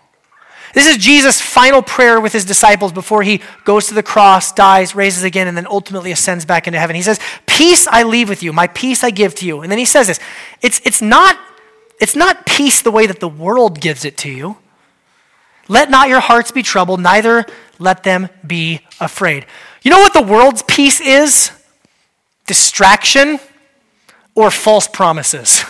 This 0.73 0.87
is 0.87 0.97
Jesus' 0.99 1.41
final 1.41 1.83
prayer 1.83 2.21
with 2.21 2.33
his 2.33 2.45
disciples 2.45 2.93
before 2.93 3.23
he 3.23 3.41
goes 3.65 3.87
to 3.87 3.95
the 3.95 4.03
cross, 4.03 4.53
dies, 4.53 4.95
raises 4.95 5.25
again, 5.25 5.49
and 5.49 5.57
then 5.57 5.67
ultimately 5.67 6.13
ascends 6.13 6.45
back 6.45 6.67
into 6.67 6.79
heaven. 6.79 6.97
He 6.97 7.03
says, 7.03 7.19
Peace 7.47 7.87
I 7.87 8.03
leave 8.03 8.29
with 8.29 8.43
you, 8.43 8.53
my 8.53 8.67
peace 8.67 9.03
I 9.03 9.11
give 9.11 9.35
to 9.37 9.47
you. 9.47 9.61
And 9.61 9.71
then 9.71 9.79
he 9.79 9.85
says 9.85 10.07
this 10.07 10.21
it's, 10.63 10.81
it's, 10.85 11.03
not, 11.03 11.39
it's 12.01 12.17
not 12.17 12.47
peace 12.47 12.83
the 12.83 12.91
way 12.91 13.07
that 13.07 13.21
the 13.21 13.29
world 13.29 13.81
gives 13.81 14.05
it 14.05 14.17
to 14.19 14.31
you. 14.31 14.57
Let 15.69 15.91
not 15.91 16.09
your 16.09 16.21
hearts 16.21 16.53
be 16.53 16.63
troubled, 16.63 17.01
neither 17.01 17.47
let 17.79 18.03
them 18.03 18.29
be 18.47 18.81
afraid. 19.01 19.47
You 19.83 19.91
know 19.91 20.01
what 20.01 20.13
the 20.13 20.23
world's 20.23 20.63
peace 20.63 21.01
is? 21.01 21.51
Distraction 22.47 23.39
or 24.35 24.51
false 24.51 24.89
promises. 24.89 25.65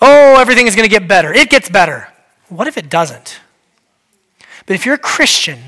Oh, 0.00 0.38
everything 0.38 0.66
is 0.66 0.74
going 0.76 0.88
to 0.88 0.90
get 0.90 1.08
better. 1.08 1.32
It 1.32 1.50
gets 1.50 1.68
better. 1.68 2.08
What 2.48 2.66
if 2.66 2.76
it 2.76 2.90
doesn't? 2.90 3.40
But 4.66 4.74
if 4.74 4.84
you're 4.84 4.96
a 4.96 4.98
Christian, 4.98 5.58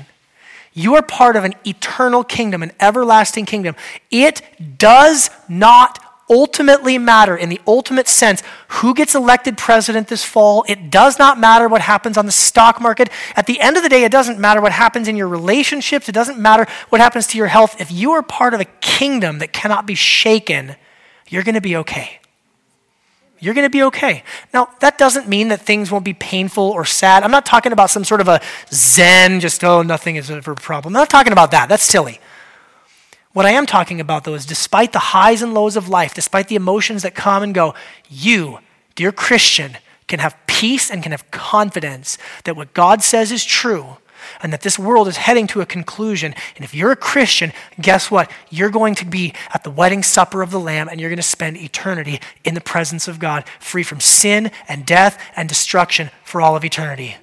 you 0.73 0.95
are 0.95 1.01
part 1.01 1.35
of 1.35 1.43
an 1.43 1.55
eternal 1.65 2.23
kingdom, 2.23 2.61
an 2.61 2.71
everlasting 2.79 3.45
kingdom. 3.45 3.75
It 4.11 4.41
does 4.77 5.29
not 5.49 5.99
ultimately 6.29 6.97
matter 6.97 7.35
in 7.35 7.49
the 7.49 7.61
ultimate 7.65 8.07
sense 8.07 8.43
who 8.67 8.93
gets 8.93 9.15
elected 9.15 9.57
president 9.57 10.07
this 10.07 10.23
fall. 10.23 10.65
It 10.67 10.89
does 10.89 11.17
not 11.17 11.39
matter 11.39 11.67
what 11.67 11.81
happens 11.81 12.17
on 12.17 12.25
the 12.25 12.31
stock 12.31 12.81
market. 12.81 13.09
At 13.35 13.45
the 13.45 13.59
end 13.59 13.77
of 13.77 13.83
the 13.83 13.89
day, 13.89 14.03
it 14.03 14.11
doesn't 14.11 14.39
matter 14.39 14.61
what 14.61 14.71
happens 14.71 15.07
in 15.07 15.15
your 15.15 15.27
relationships. 15.27 16.09
It 16.09 16.13
doesn't 16.13 16.39
matter 16.39 16.67
what 16.89 17.01
happens 17.01 17.27
to 17.27 17.37
your 17.37 17.47
health. 17.47 17.79
If 17.79 17.91
you 17.91 18.11
are 18.11 18.23
part 18.23 18.53
of 18.53 18.59
a 18.59 18.65
kingdom 18.65 19.39
that 19.39 19.53
cannot 19.53 19.85
be 19.85 19.95
shaken, 19.95 20.75
you're 21.27 21.43
going 21.43 21.55
to 21.55 21.61
be 21.61 21.75
okay. 21.77 22.19
You're 23.39 23.53
going 23.53 23.65
to 23.65 23.69
be 23.69 23.83
okay. 23.83 24.23
Now, 24.53 24.69
that 24.79 24.97
doesn't 24.97 25.27
mean 25.27 25.49
that 25.49 25.61
things 25.61 25.91
won't 25.91 26.05
be 26.05 26.13
painful 26.13 26.63
or 26.63 26.85
sad. 26.85 27.23
I'm 27.23 27.31
not 27.31 27.45
talking 27.45 27.71
about 27.71 27.91
some 27.91 28.03
sort 28.03 28.19
of 28.19 28.27
a 28.27 28.41
zen, 28.71 29.39
just, 29.39 29.63
oh, 29.63 29.83
nothing 29.83 30.15
is 30.15 30.31
ever 30.31 30.53
a 30.53 30.55
problem. 30.55 30.95
I'm 30.95 31.01
not 31.01 31.09
talking 31.09 31.33
about 31.33 31.51
that. 31.51 31.69
That's 31.69 31.83
silly. 31.83 32.19
What 33.37 33.45
I 33.45 33.51
am 33.51 33.67
talking 33.67 34.01
about, 34.01 34.23
though, 34.23 34.33
is 34.33 34.47
despite 34.47 34.93
the 34.93 35.13
highs 35.13 35.43
and 35.43 35.53
lows 35.53 35.75
of 35.75 35.89
life, 35.89 36.15
despite 36.15 36.47
the 36.47 36.55
emotions 36.55 37.03
that 37.03 37.13
come 37.13 37.43
and 37.43 37.53
go, 37.53 37.75
you, 38.09 38.57
dear 38.95 39.11
Christian, 39.11 39.77
can 40.07 40.17
have 40.17 40.35
peace 40.47 40.89
and 40.89 41.03
can 41.03 41.11
have 41.11 41.29
confidence 41.29 42.17
that 42.45 42.55
what 42.55 42.73
God 42.73 43.03
says 43.03 43.31
is 43.31 43.45
true 43.45 43.97
and 44.41 44.51
that 44.51 44.61
this 44.61 44.79
world 44.79 45.07
is 45.07 45.17
heading 45.17 45.45
to 45.49 45.61
a 45.61 45.67
conclusion. 45.67 46.33
And 46.55 46.65
if 46.65 46.73
you're 46.73 46.89
a 46.89 46.95
Christian, 46.95 47.53
guess 47.79 48.09
what? 48.09 48.31
You're 48.49 48.71
going 48.71 48.95
to 48.95 49.05
be 49.05 49.35
at 49.53 49.63
the 49.63 49.69
wedding 49.69 50.01
supper 50.01 50.41
of 50.41 50.49
the 50.49 50.59
Lamb 50.59 50.89
and 50.89 50.99
you're 50.99 51.11
going 51.11 51.17
to 51.17 51.21
spend 51.21 51.57
eternity 51.57 52.19
in 52.43 52.55
the 52.55 52.59
presence 52.59 53.07
of 53.07 53.19
God, 53.19 53.43
free 53.59 53.83
from 53.83 53.99
sin 53.99 54.49
and 54.67 54.83
death 54.83 55.21
and 55.35 55.47
destruction 55.47 56.09
for 56.23 56.41
all 56.41 56.55
of 56.55 56.65
eternity. 56.65 57.17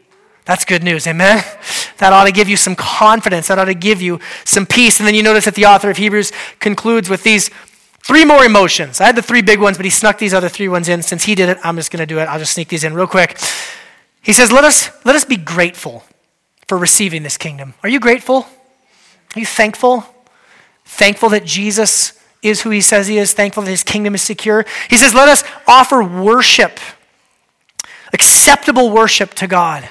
That's 0.44 0.64
good 0.64 0.82
news, 0.82 1.06
amen? 1.06 1.44
That 1.98 2.12
ought 2.12 2.24
to 2.24 2.32
give 2.32 2.48
you 2.48 2.56
some 2.56 2.74
confidence. 2.74 3.46
That 3.46 3.60
ought 3.60 3.66
to 3.66 3.74
give 3.74 4.02
you 4.02 4.18
some 4.44 4.66
peace. 4.66 4.98
And 4.98 5.06
then 5.06 5.14
you 5.14 5.22
notice 5.22 5.44
that 5.44 5.54
the 5.54 5.66
author 5.66 5.90
of 5.90 5.96
Hebrews 5.96 6.32
concludes 6.58 7.08
with 7.08 7.22
these 7.22 7.50
three 8.00 8.24
more 8.24 8.44
emotions. 8.44 9.00
I 9.00 9.06
had 9.06 9.14
the 9.14 9.22
three 9.22 9.42
big 9.42 9.60
ones, 9.60 9.76
but 9.76 9.86
he 9.86 9.90
snuck 9.90 10.18
these 10.18 10.34
other 10.34 10.48
three 10.48 10.66
ones 10.66 10.88
in. 10.88 11.02
Since 11.02 11.22
he 11.22 11.36
did 11.36 11.48
it, 11.48 11.58
I'm 11.62 11.76
just 11.76 11.92
going 11.92 12.00
to 12.00 12.06
do 12.06 12.18
it. 12.18 12.24
I'll 12.24 12.40
just 12.40 12.52
sneak 12.52 12.66
these 12.66 12.82
in 12.82 12.94
real 12.94 13.06
quick. 13.06 13.38
He 14.22 14.32
says, 14.32 14.50
let 14.50 14.64
us, 14.64 14.90
let 15.04 15.14
us 15.14 15.24
be 15.24 15.36
grateful 15.36 16.02
for 16.66 16.76
receiving 16.76 17.22
this 17.22 17.36
kingdom. 17.36 17.74
Are 17.84 17.88
you 17.88 18.00
grateful? 18.00 18.48
Are 19.36 19.40
you 19.40 19.46
thankful? 19.46 20.04
thankful 20.84 21.30
that 21.30 21.44
Jesus 21.44 22.18
is 22.42 22.62
who 22.62 22.70
he 22.70 22.80
says 22.80 23.08
he 23.08 23.18
is, 23.18 23.32
thankful 23.32 23.62
that 23.62 23.70
his 23.70 23.82
kingdom 23.82 24.14
is 24.14 24.22
secure. 24.22 24.64
He 24.88 24.96
says, 24.96 25.14
let 25.14 25.28
us 25.28 25.42
offer 25.66 26.02
worship, 26.02 26.78
acceptable 28.12 28.90
worship 28.90 29.34
to 29.34 29.46
God. 29.46 29.88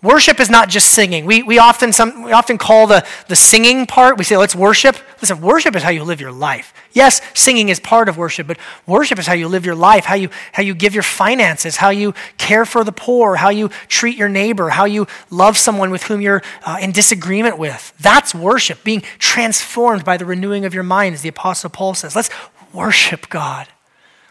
Worship 0.00 0.38
is 0.38 0.48
not 0.48 0.68
just 0.68 0.90
singing. 0.90 1.24
We, 1.24 1.42
we, 1.42 1.58
often, 1.58 1.92
some, 1.92 2.22
we 2.22 2.30
often 2.30 2.56
call 2.56 2.86
the, 2.86 3.04
the 3.26 3.34
singing 3.34 3.84
part, 3.84 4.16
we 4.16 4.22
say, 4.22 4.36
let's 4.36 4.54
worship. 4.54 4.96
Listen, 5.20 5.40
worship 5.40 5.74
is 5.74 5.82
how 5.82 5.90
you 5.90 6.04
live 6.04 6.20
your 6.20 6.30
life. 6.30 6.72
Yes, 6.92 7.20
singing 7.34 7.68
is 7.68 7.80
part 7.80 8.08
of 8.08 8.16
worship, 8.16 8.46
but 8.46 8.58
worship 8.86 9.18
is 9.18 9.26
how 9.26 9.32
you 9.32 9.48
live 9.48 9.66
your 9.66 9.74
life, 9.74 10.04
how 10.04 10.14
you, 10.14 10.30
how 10.52 10.62
you 10.62 10.72
give 10.72 10.94
your 10.94 11.02
finances, 11.02 11.74
how 11.74 11.90
you 11.90 12.14
care 12.36 12.64
for 12.64 12.84
the 12.84 12.92
poor, 12.92 13.34
how 13.34 13.48
you 13.48 13.70
treat 13.88 14.16
your 14.16 14.28
neighbor, 14.28 14.68
how 14.68 14.84
you 14.84 15.08
love 15.30 15.58
someone 15.58 15.90
with 15.90 16.04
whom 16.04 16.20
you're 16.20 16.42
uh, 16.64 16.78
in 16.80 16.92
disagreement 16.92 17.58
with. 17.58 17.92
That's 17.98 18.32
worship, 18.32 18.84
being 18.84 19.00
transformed 19.18 20.04
by 20.04 20.16
the 20.16 20.24
renewing 20.24 20.64
of 20.64 20.74
your 20.74 20.84
mind, 20.84 21.14
as 21.14 21.22
the 21.22 21.28
Apostle 21.30 21.70
Paul 21.70 21.94
says. 21.94 22.14
Let's 22.14 22.30
worship 22.72 23.28
God. 23.30 23.66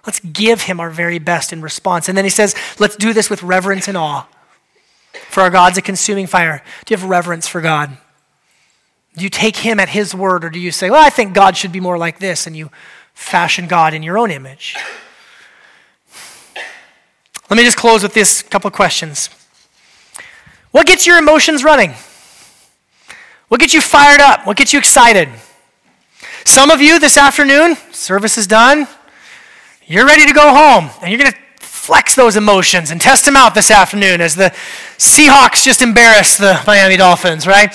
Let's 0.06 0.22
give 0.22 0.62
him 0.62 0.80
our 0.80 0.90
very 0.90 1.20
best 1.20 1.52
in 1.52 1.62
response. 1.62 2.08
And 2.08 2.18
then 2.18 2.24
he 2.24 2.32
says, 2.32 2.56
let's 2.80 2.96
do 2.96 3.12
this 3.12 3.30
with 3.30 3.44
reverence 3.44 3.90
and 3.90 3.98
awe. 3.98 4.26
For 5.30 5.42
our 5.42 5.50
God's 5.50 5.78
a 5.78 5.82
consuming 5.82 6.28
fire. 6.28 6.64
Do 6.86 6.94
you 6.94 6.98
have 6.98 7.10
reverence 7.10 7.48
for 7.48 7.62
God? 7.62 7.98
Do 9.16 9.24
you 9.24 9.30
take 9.30 9.58
him 9.58 9.80
at 9.80 9.90
his 9.90 10.14
word, 10.14 10.46
or 10.46 10.50
do 10.50 10.60
you 10.60 10.72
say, 10.72 10.90
well, 10.90 11.04
I 11.04 11.10
think 11.10 11.34
God 11.34 11.58
should 11.58 11.72
be 11.72 11.80
more 11.80 11.98
like 11.98 12.20
this, 12.20 12.46
and 12.46 12.56
you 12.56 12.70
fashion 13.14 13.68
God 13.68 13.94
in 13.94 14.04
your 14.04 14.18
own 14.18 14.30
image? 14.32 14.76
Let 17.50 17.58
me 17.58 17.64
just 17.64 17.78
close 17.78 18.04
with 18.04 18.14
this 18.14 18.42
couple 18.44 18.68
of 18.68 18.74
questions. 18.74 19.30
What 20.72 20.86
gets 20.86 21.08
your 21.08 21.18
emotions 21.18 21.64
running? 21.64 21.94
What 23.48 23.60
gets 23.60 23.74
you 23.74 23.82
fired 23.82 24.20
up? 24.20 24.46
What 24.46 24.58
gets 24.58 24.74
you 24.74 24.80
excited? 24.80 25.30
Some 26.46 26.70
of 26.70 26.82
you 26.82 27.00
this 27.00 27.18
afternoon, 27.18 27.76
service 27.92 28.38
is 28.38 28.48
done, 28.48 28.88
you're 29.86 30.06
ready 30.06 30.26
to 30.26 30.34
go 30.34 30.54
home, 30.54 30.90
and 31.02 31.10
you're 31.10 31.20
going 31.20 31.32
to 31.32 31.38
flex 31.88 32.16
those 32.16 32.36
emotions 32.36 32.92
and 32.92 33.00
test 33.00 33.24
them 33.24 33.38
out 33.38 33.56
this 33.56 33.72
afternoon 33.72 34.20
as 34.20 34.36
the 34.36 34.54
Seahawks 34.98 35.64
just 35.64 35.82
embarrass 35.82 36.36
the 36.36 36.62
Miami 36.68 36.98
Dolphins, 36.98 37.48
right? 37.48 37.74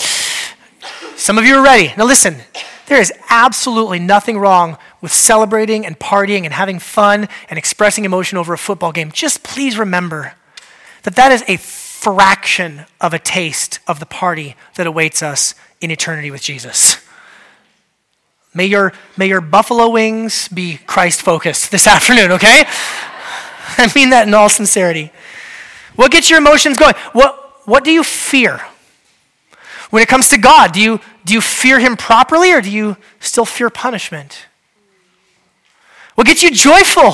Some 1.17 1.39
of 1.39 1.47
you 1.47 1.55
are 1.55 1.65
ready. 1.65 1.95
Now, 1.97 2.05
listen, 2.05 2.37
there 2.89 3.01
is 3.01 3.11
absolutely 3.31 3.99
nothing 4.01 4.37
wrong 4.37 4.77
with 5.01 5.15
celebrating 5.15 5.87
and 5.87 5.99
partying 5.99 6.45
and 6.45 6.53
having 6.53 6.79
fun 6.79 7.27
and 7.49 7.57
expressing 7.57 8.05
emotion 8.05 8.37
over 8.37 8.53
a 8.53 8.59
football 8.59 8.93
game. 8.93 9.11
Just 9.13 9.43
please 9.43 9.79
remember 9.79 10.35
that 11.05 11.17
that 11.17 11.33
is 11.33 11.43
a 11.49 11.57
fraction 11.57 12.85
of 13.01 13.15
a 13.15 13.19
taste 13.19 13.79
of 13.87 13.99
the 13.99 14.05
party 14.05 14.57
that 14.75 14.87
awaits 14.87 15.23
us 15.23 15.55
in 15.81 15.91
eternity 15.91 16.31
with 16.31 16.43
Jesus. 16.43 16.99
May 18.53 18.67
your, 18.67 18.93
may 19.17 19.29
your 19.29 19.41
buffalo 19.41 19.89
wings 19.89 20.49
be 20.49 20.77
Christ 20.77 21.23
focused 21.23 21.71
this 21.71 21.87
afternoon, 21.97 22.33
okay? 22.33 22.65
I 23.79 23.91
mean 23.95 24.11
that 24.11 24.27
in 24.29 24.35
all 24.35 24.49
sincerity. 24.49 25.11
What 25.97 26.11
gets 26.11 26.31
your 26.31 26.39
emotions 26.39 26.77
going? 26.77 26.95
What, 27.13 27.67
what 27.67 27.85
do 27.85 27.91
you 27.91 28.03
fear? 28.03 28.61
When 29.91 30.03
it 30.03 30.09
comes 30.09 30.31
to 30.31 30.39
God, 30.39 30.73
do 30.73 30.81
you, 30.81 31.01
do 31.25 31.35
you 31.35 31.41
fear 31.41 31.79
Him 31.79 31.97
properly 31.97 32.53
or 32.53 32.61
do 32.61 32.71
you 32.71 32.97
still 33.21 33.45
fear 33.45 33.69
punishment? 33.71 34.47
What 36.15 36.27
gets 36.27 36.43
you 36.43 36.51
joyful? 36.51 37.13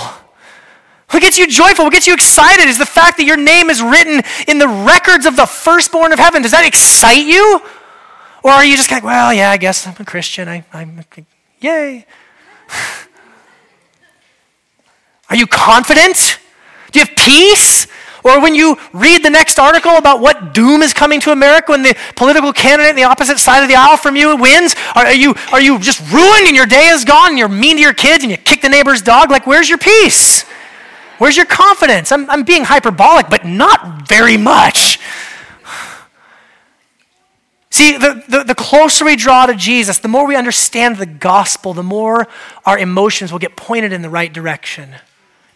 What 1.11 1.23
gets 1.23 1.39
you 1.39 1.49
joyful? 1.49 1.85
What 1.85 1.93
gets 1.93 2.07
you 2.07 2.15
excited 2.15 2.69
is 2.69 2.79
the 2.79 2.87
fact 2.87 3.17
that 3.17 3.25
your 3.25 3.37
name 3.37 3.71
is 3.71 3.83
written 3.83 4.21
in 4.47 4.59
the 4.59 4.69
records 4.69 5.27
of 5.27 5.37
the 5.37 5.47
firstborn 5.47 6.13
of 6.13 6.19
heaven. 6.19 6.43
Does 6.43 6.51
that 6.53 6.67
excite 6.67 7.25
you? 7.25 7.63
Or 8.43 8.51
are 8.51 8.65
you 8.65 8.77
just 8.77 8.91
like, 8.91 9.03
well, 9.03 9.33
yeah, 9.33 9.51
I 9.51 9.57
guess 9.57 9.87
I'm 9.87 9.95
a 9.99 10.05
Christian. 10.05 10.49
I, 10.49 10.65
I'm, 10.73 11.05
yay. 11.61 12.07
Are 15.31 15.37
you 15.37 15.47
confident? 15.47 16.39
Do 16.99 17.03
you 17.03 17.07
have 17.07 17.17
peace? 17.17 17.87
Or 18.25 18.43
when 18.43 18.57
you 18.57 18.77
read 18.93 19.23
the 19.23 19.31
next 19.31 19.61
article 19.61 19.93
about 19.93 20.21
what 20.21 20.53
doom 20.53 20.83
is 20.83 20.93
coming 20.93 21.21
to 21.21 21.31
America 21.31 21.71
when 21.71 21.85
the 21.85 21.97
political 22.17 22.53
candidate 22.53 22.91
on 22.91 22.97
the 22.97 23.05
opposite 23.05 23.39
side 23.39 23.63
of 23.63 23.69
the 23.69 23.77
aisle 23.77 23.97
from 23.97 24.17
you 24.17 24.37
wins, 24.37 24.75
are 24.97 25.15
you, 25.15 25.37
are 25.53 25.61
you 25.61 25.79
just 25.79 26.01
ruined 26.13 26.49
and 26.49 26.57
your 26.57 26.67
day 26.67 26.89
is 26.89 27.05
gone 27.05 27.29
and 27.29 27.39
you're 27.39 27.49
mean 27.49 27.77
to 27.77 27.83
your 27.83 27.95
kids 27.95 28.25
and 28.25 28.33
you 28.33 28.37
kick 28.37 28.63
the 28.63 28.69
neighbor's 28.69 29.01
dog? 29.01 29.31
Like, 29.31 29.47
where's 29.47 29.69
your 29.69 29.79
peace? 29.79 30.43
Where's 31.19 31.37
your 31.37 31.47
confidence? 31.47 32.11
I'm, 32.11 32.29
I'm 32.29 32.43
being 32.43 32.65
hyperbolic, 32.65 33.31
but 33.31 33.45
not 33.45 34.09
very 34.09 34.37
much. 34.37 34.99
See, 37.71 37.97
the, 37.97 38.25
the, 38.27 38.43
the, 38.43 38.55
closer 38.57 39.05
we 39.05 39.15
draw 39.15 39.47
to 39.47 39.55
Jesus, 39.55 39.99
the 39.99 40.09
more 40.09 40.27
we 40.27 40.35
understand 40.35 40.97
the 40.97 41.07
gospel, 41.07 41.75
the 41.75 41.85
more 41.85 42.27
our 42.67 42.77
emotions 42.77 43.31
will 43.31 43.39
get 43.39 43.55
pointed 43.55 43.93
in 43.93 44.03
the 44.03 44.11
right 44.11 44.33
direction 44.33 44.97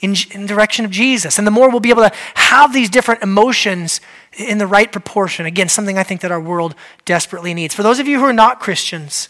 in, 0.02 0.14
in 0.32 0.42
the 0.42 0.48
direction 0.48 0.84
of 0.84 0.90
Jesus. 0.90 1.38
And 1.38 1.46
the 1.46 1.50
more 1.50 1.70
we'll 1.70 1.80
be 1.80 1.90
able 1.90 2.02
to 2.02 2.12
have 2.34 2.74
these 2.74 2.90
different 2.90 3.22
emotions 3.22 4.00
in 4.36 4.58
the 4.58 4.66
right 4.66 4.90
proportion. 4.90 5.46
Again, 5.46 5.68
something 5.68 5.96
I 5.96 6.02
think 6.02 6.20
that 6.20 6.32
our 6.32 6.40
world 6.40 6.74
desperately 7.04 7.54
needs. 7.54 7.74
For 7.74 7.82
those 7.82 8.00
of 8.00 8.08
you 8.08 8.18
who 8.18 8.24
are 8.24 8.32
not 8.32 8.60
Christians, 8.60 9.28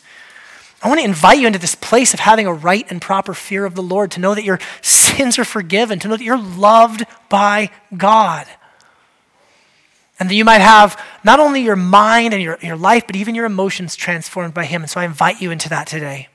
I 0.83 0.89
want 0.89 1.01
to 1.01 1.05
invite 1.05 1.39
you 1.39 1.47
into 1.47 1.59
this 1.59 1.77
place 1.77 2.15
of 2.15 2.21
having 2.21 2.47
a 2.47 2.53
right 2.53 2.91
and 2.91 3.01
proper 3.01 3.35
fear 3.35 3.65
of 3.65 3.75
the 3.75 3.83
Lord, 3.83 4.11
to 4.13 4.21
know 4.21 4.35
that 4.35 4.45
your 4.45 4.59
sins 4.81 5.39
are 5.39 5.45
forgiven, 5.45 6.01
to 6.01 6.09
know 6.09 6.17
that 6.17 6.25
you're 6.25 6.39
loved 6.39 7.05
by 7.29 7.71
God. 7.97 8.47
And 10.19 10.31
that 10.31 10.35
you 10.35 10.45
might 10.45 10.61
have 10.61 11.01
not 11.23 11.39
only 11.39 11.63
your 11.63 11.77
mind 11.77 12.33
and 12.33 12.43
your, 12.43 12.59
your 12.63 12.77
life, 12.77 13.07
but 13.07 13.17
even 13.17 13.35
your 13.35 13.45
emotions 13.45 13.95
transformed 13.95 14.55
by 14.55 14.65
Him. 14.65 14.83
And 14.83 14.91
so 14.91 15.01
I 15.01 15.05
invite 15.05 15.43
you 15.43 15.51
into 15.51 15.69
that 15.69 15.87
today. 15.87 16.29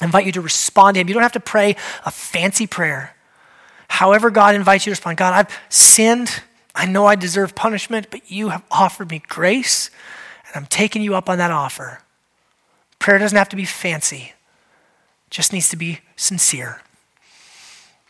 I 0.00 0.04
invite 0.04 0.26
you 0.26 0.32
to 0.32 0.40
respond 0.40 0.94
to 0.94 1.00
Him. 1.00 1.08
You 1.08 1.14
don't 1.14 1.22
have 1.22 1.32
to 1.32 1.40
pray 1.40 1.76
a 2.04 2.10
fancy 2.10 2.66
prayer. 2.66 3.15
However, 3.88 4.30
God 4.30 4.54
invites 4.54 4.86
you 4.86 4.90
to 4.90 4.92
respond 4.92 5.16
God, 5.16 5.32
I've 5.34 5.60
sinned. 5.68 6.42
I 6.74 6.86
know 6.86 7.06
I 7.06 7.14
deserve 7.14 7.54
punishment, 7.54 8.08
but 8.10 8.30
you 8.30 8.50
have 8.50 8.62
offered 8.70 9.10
me 9.10 9.22
grace, 9.26 9.90
and 10.46 10.56
I'm 10.56 10.66
taking 10.66 11.02
you 11.02 11.14
up 11.14 11.30
on 11.30 11.38
that 11.38 11.50
offer. 11.50 12.00
Prayer 12.98 13.18
doesn't 13.18 13.36
have 13.36 13.48
to 13.50 13.56
be 13.56 13.64
fancy, 13.64 14.34
it 15.26 15.30
just 15.30 15.52
needs 15.52 15.68
to 15.70 15.76
be 15.76 16.00
sincere. 16.16 16.82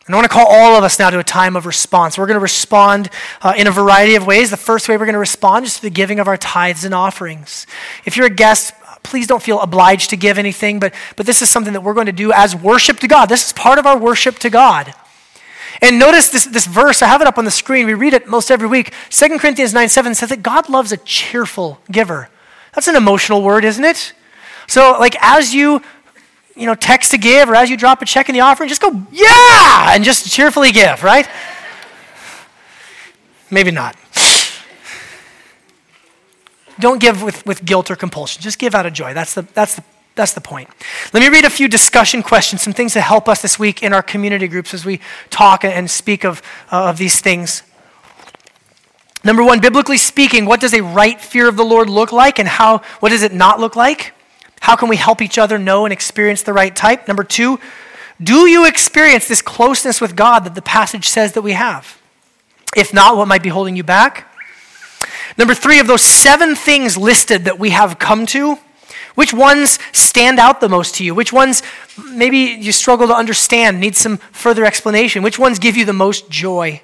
And 0.05 0.15
I 0.15 0.19
want 0.19 0.31
to 0.31 0.33
call 0.33 0.47
all 0.47 0.77
of 0.77 0.85
us 0.85 0.99
now 0.99 1.09
to 1.09 1.19
a 1.19 1.23
time 1.23 1.57
of 1.57 1.65
response. 1.65 2.17
We're 2.17 2.27
going 2.27 2.35
to 2.35 2.41
respond 2.41 3.09
uh, 3.41 3.53
in 3.57 3.67
a 3.67 3.71
variety 3.71 4.15
of 4.15 4.25
ways. 4.25 4.49
The 4.49 4.55
first 4.55 4.87
way 4.87 4.95
we're 4.95 5.03
going 5.03 5.13
to 5.13 5.19
respond 5.19 5.65
is 5.65 5.75
to 5.75 5.81
the 5.81 5.89
giving 5.89 6.21
of 6.21 6.29
our 6.29 6.37
tithes 6.37 6.85
and 6.85 6.93
offerings. 6.93 7.67
If 8.05 8.15
you're 8.15 8.27
a 8.27 8.29
guest, 8.29 8.73
please 9.03 9.27
don't 9.27 9.43
feel 9.43 9.59
obliged 9.59 10.11
to 10.11 10.17
give 10.17 10.37
anything, 10.37 10.79
but, 10.79 10.93
but 11.17 11.25
this 11.25 11.41
is 11.41 11.49
something 11.49 11.73
that 11.73 11.81
we're 11.81 11.93
going 11.93 12.05
to 12.05 12.13
do 12.13 12.31
as 12.31 12.55
worship 12.55 12.99
to 12.99 13.07
God. 13.09 13.25
This 13.25 13.47
is 13.47 13.53
part 13.53 13.79
of 13.79 13.85
our 13.85 13.97
worship 13.97 14.39
to 14.39 14.49
God. 14.49 14.93
And 15.81 15.99
notice 15.99 16.29
this, 16.29 16.45
this 16.45 16.65
verse, 16.65 17.01
I 17.01 17.07
have 17.07 17.21
it 17.21 17.27
up 17.27 17.37
on 17.37 17.45
the 17.45 17.51
screen. 17.51 17.85
We 17.85 17.93
read 17.93 18.13
it 18.13 18.27
most 18.27 18.49
every 18.49 18.67
week. 18.67 18.93
2 19.09 19.37
Corinthians 19.37 19.73
9 19.73 19.89
7 19.89 20.15
says 20.15 20.29
that 20.29 20.41
God 20.43 20.69
loves 20.69 20.91
a 20.91 20.97
cheerful 20.97 21.79
giver. 21.91 22.29
That's 22.73 22.87
an 22.87 22.95
emotional 22.95 23.41
word, 23.43 23.63
isn't 23.63 23.83
it? 23.83 24.13
So, 24.67 24.97
like, 24.99 25.15
as 25.21 25.53
you 25.53 25.81
you 26.57 26.65
know, 26.65 26.75
text 26.75 27.11
to 27.11 27.17
give 27.17 27.49
or 27.49 27.55
as 27.55 27.69
you 27.69 27.77
drop 27.77 28.01
a 28.01 28.05
check 28.05 28.29
in 28.29 28.33
the 28.33 28.41
offering, 28.41 28.67
just 28.67 28.81
go, 28.81 28.89
yeah, 29.11 29.93
and 29.93 30.03
just 30.03 30.29
cheerfully 30.31 30.71
give, 30.71 31.03
right? 31.03 31.29
Maybe 33.51 33.71
not. 33.71 33.95
Don't 36.79 36.99
give 36.99 37.23
with, 37.23 37.45
with 37.45 37.63
guilt 37.63 37.89
or 37.89 37.95
compulsion. 37.95 38.41
Just 38.41 38.59
give 38.59 38.75
out 38.75 38.85
of 38.85 38.93
joy. 38.93 39.13
That's 39.13 39.33
the, 39.33 39.43
that's 39.53 39.75
the 39.75 39.83
that's 40.17 40.33
the 40.33 40.41
point. 40.41 40.69
Let 41.13 41.21
me 41.21 41.29
read 41.29 41.45
a 41.45 41.49
few 41.49 41.67
discussion 41.67 42.21
questions, 42.21 42.61
some 42.61 42.73
things 42.73 42.93
to 42.93 43.01
help 43.01 43.29
us 43.29 43.41
this 43.41 43.57
week 43.57 43.83
in 43.83 43.93
our 43.93 44.03
community 44.03 44.47
groups 44.47 44.73
as 44.73 44.83
we 44.83 44.99
talk 45.29 45.63
and 45.63 45.89
speak 45.89 46.25
of, 46.25 46.41
uh, 46.71 46.89
of 46.89 46.97
these 46.97 47.21
things. 47.21 47.63
Number 49.23 49.43
one, 49.43 49.59
biblically 49.59 49.97
speaking, 49.97 50.45
what 50.45 50.59
does 50.59 50.73
a 50.73 50.81
right 50.81 51.19
fear 51.19 51.47
of 51.47 51.57
the 51.57 51.65
Lord 51.65 51.89
look 51.89 52.11
like 52.11 52.39
and 52.39 52.47
how, 52.47 52.79
what 52.99 53.09
does 53.09 53.23
it 53.23 53.33
not 53.33 53.59
look 53.59 53.75
like? 53.75 54.13
How 54.61 54.75
can 54.75 54.89
we 54.89 54.95
help 54.95 55.21
each 55.21 55.37
other 55.37 55.57
know 55.57 55.85
and 55.85 55.93
experience 55.93 56.43
the 56.43 56.53
right 56.53 56.75
type? 56.75 57.07
Number 57.07 57.23
two, 57.23 57.59
do 58.21 58.47
you 58.47 58.65
experience 58.65 59.27
this 59.27 59.41
closeness 59.41 60.01
with 60.01 60.15
God 60.15 60.43
that 60.45 60.55
the 60.55 60.61
passage 60.61 61.07
says 61.07 61.33
that 61.33 61.41
we 61.41 61.53
have? 61.53 62.01
If 62.75 62.93
not, 62.93 63.15
what 63.15 63.27
might 63.27 63.43
be 63.43 63.49
holding 63.49 63.75
you 63.75 63.83
back? 63.83 64.33
Number 65.37 65.53
three, 65.53 65.79
of 65.79 65.87
those 65.87 66.01
seven 66.01 66.55
things 66.55 66.97
listed 66.97 67.45
that 67.45 67.59
we 67.59 67.69
have 67.69 67.99
come 67.99 68.25
to, 68.27 68.57
which 69.17 69.33
ones 69.33 69.79
stand 69.93 70.37
out 70.37 70.61
the 70.61 70.69
most 70.69 70.93
to 70.97 71.03
you? 71.03 71.15
Which 71.15 71.33
ones 71.33 71.63
maybe 72.11 72.37
you 72.37 72.71
struggle 72.71 73.07
to 73.07 73.15
understand, 73.15 73.79
need 73.79 73.95
some 73.95 74.17
further 74.17 74.63
explanation? 74.63 75.23
Which 75.23 75.39
ones 75.39 75.57
give 75.57 75.75
you 75.75 75.85
the 75.85 75.91
most 75.91 76.29
joy? 76.29 76.83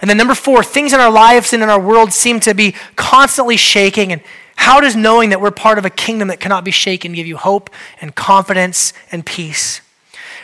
And 0.00 0.08
then, 0.08 0.16
number 0.16 0.36
four, 0.36 0.62
things 0.62 0.92
in 0.92 1.00
our 1.00 1.10
lives 1.10 1.52
and 1.52 1.64
in 1.64 1.68
our 1.68 1.80
world 1.80 2.12
seem 2.12 2.38
to 2.38 2.54
be 2.54 2.76
constantly 2.94 3.56
shaking. 3.56 4.12
And 4.12 4.22
how 4.54 4.78
does 4.80 4.94
knowing 4.94 5.30
that 5.30 5.40
we're 5.40 5.50
part 5.50 5.76
of 5.76 5.84
a 5.84 5.90
kingdom 5.90 6.28
that 6.28 6.38
cannot 6.38 6.62
be 6.62 6.70
shaken 6.70 7.14
give 7.14 7.26
you 7.26 7.36
hope 7.36 7.68
and 8.00 8.14
confidence 8.14 8.92
and 9.10 9.26
peace? 9.26 9.80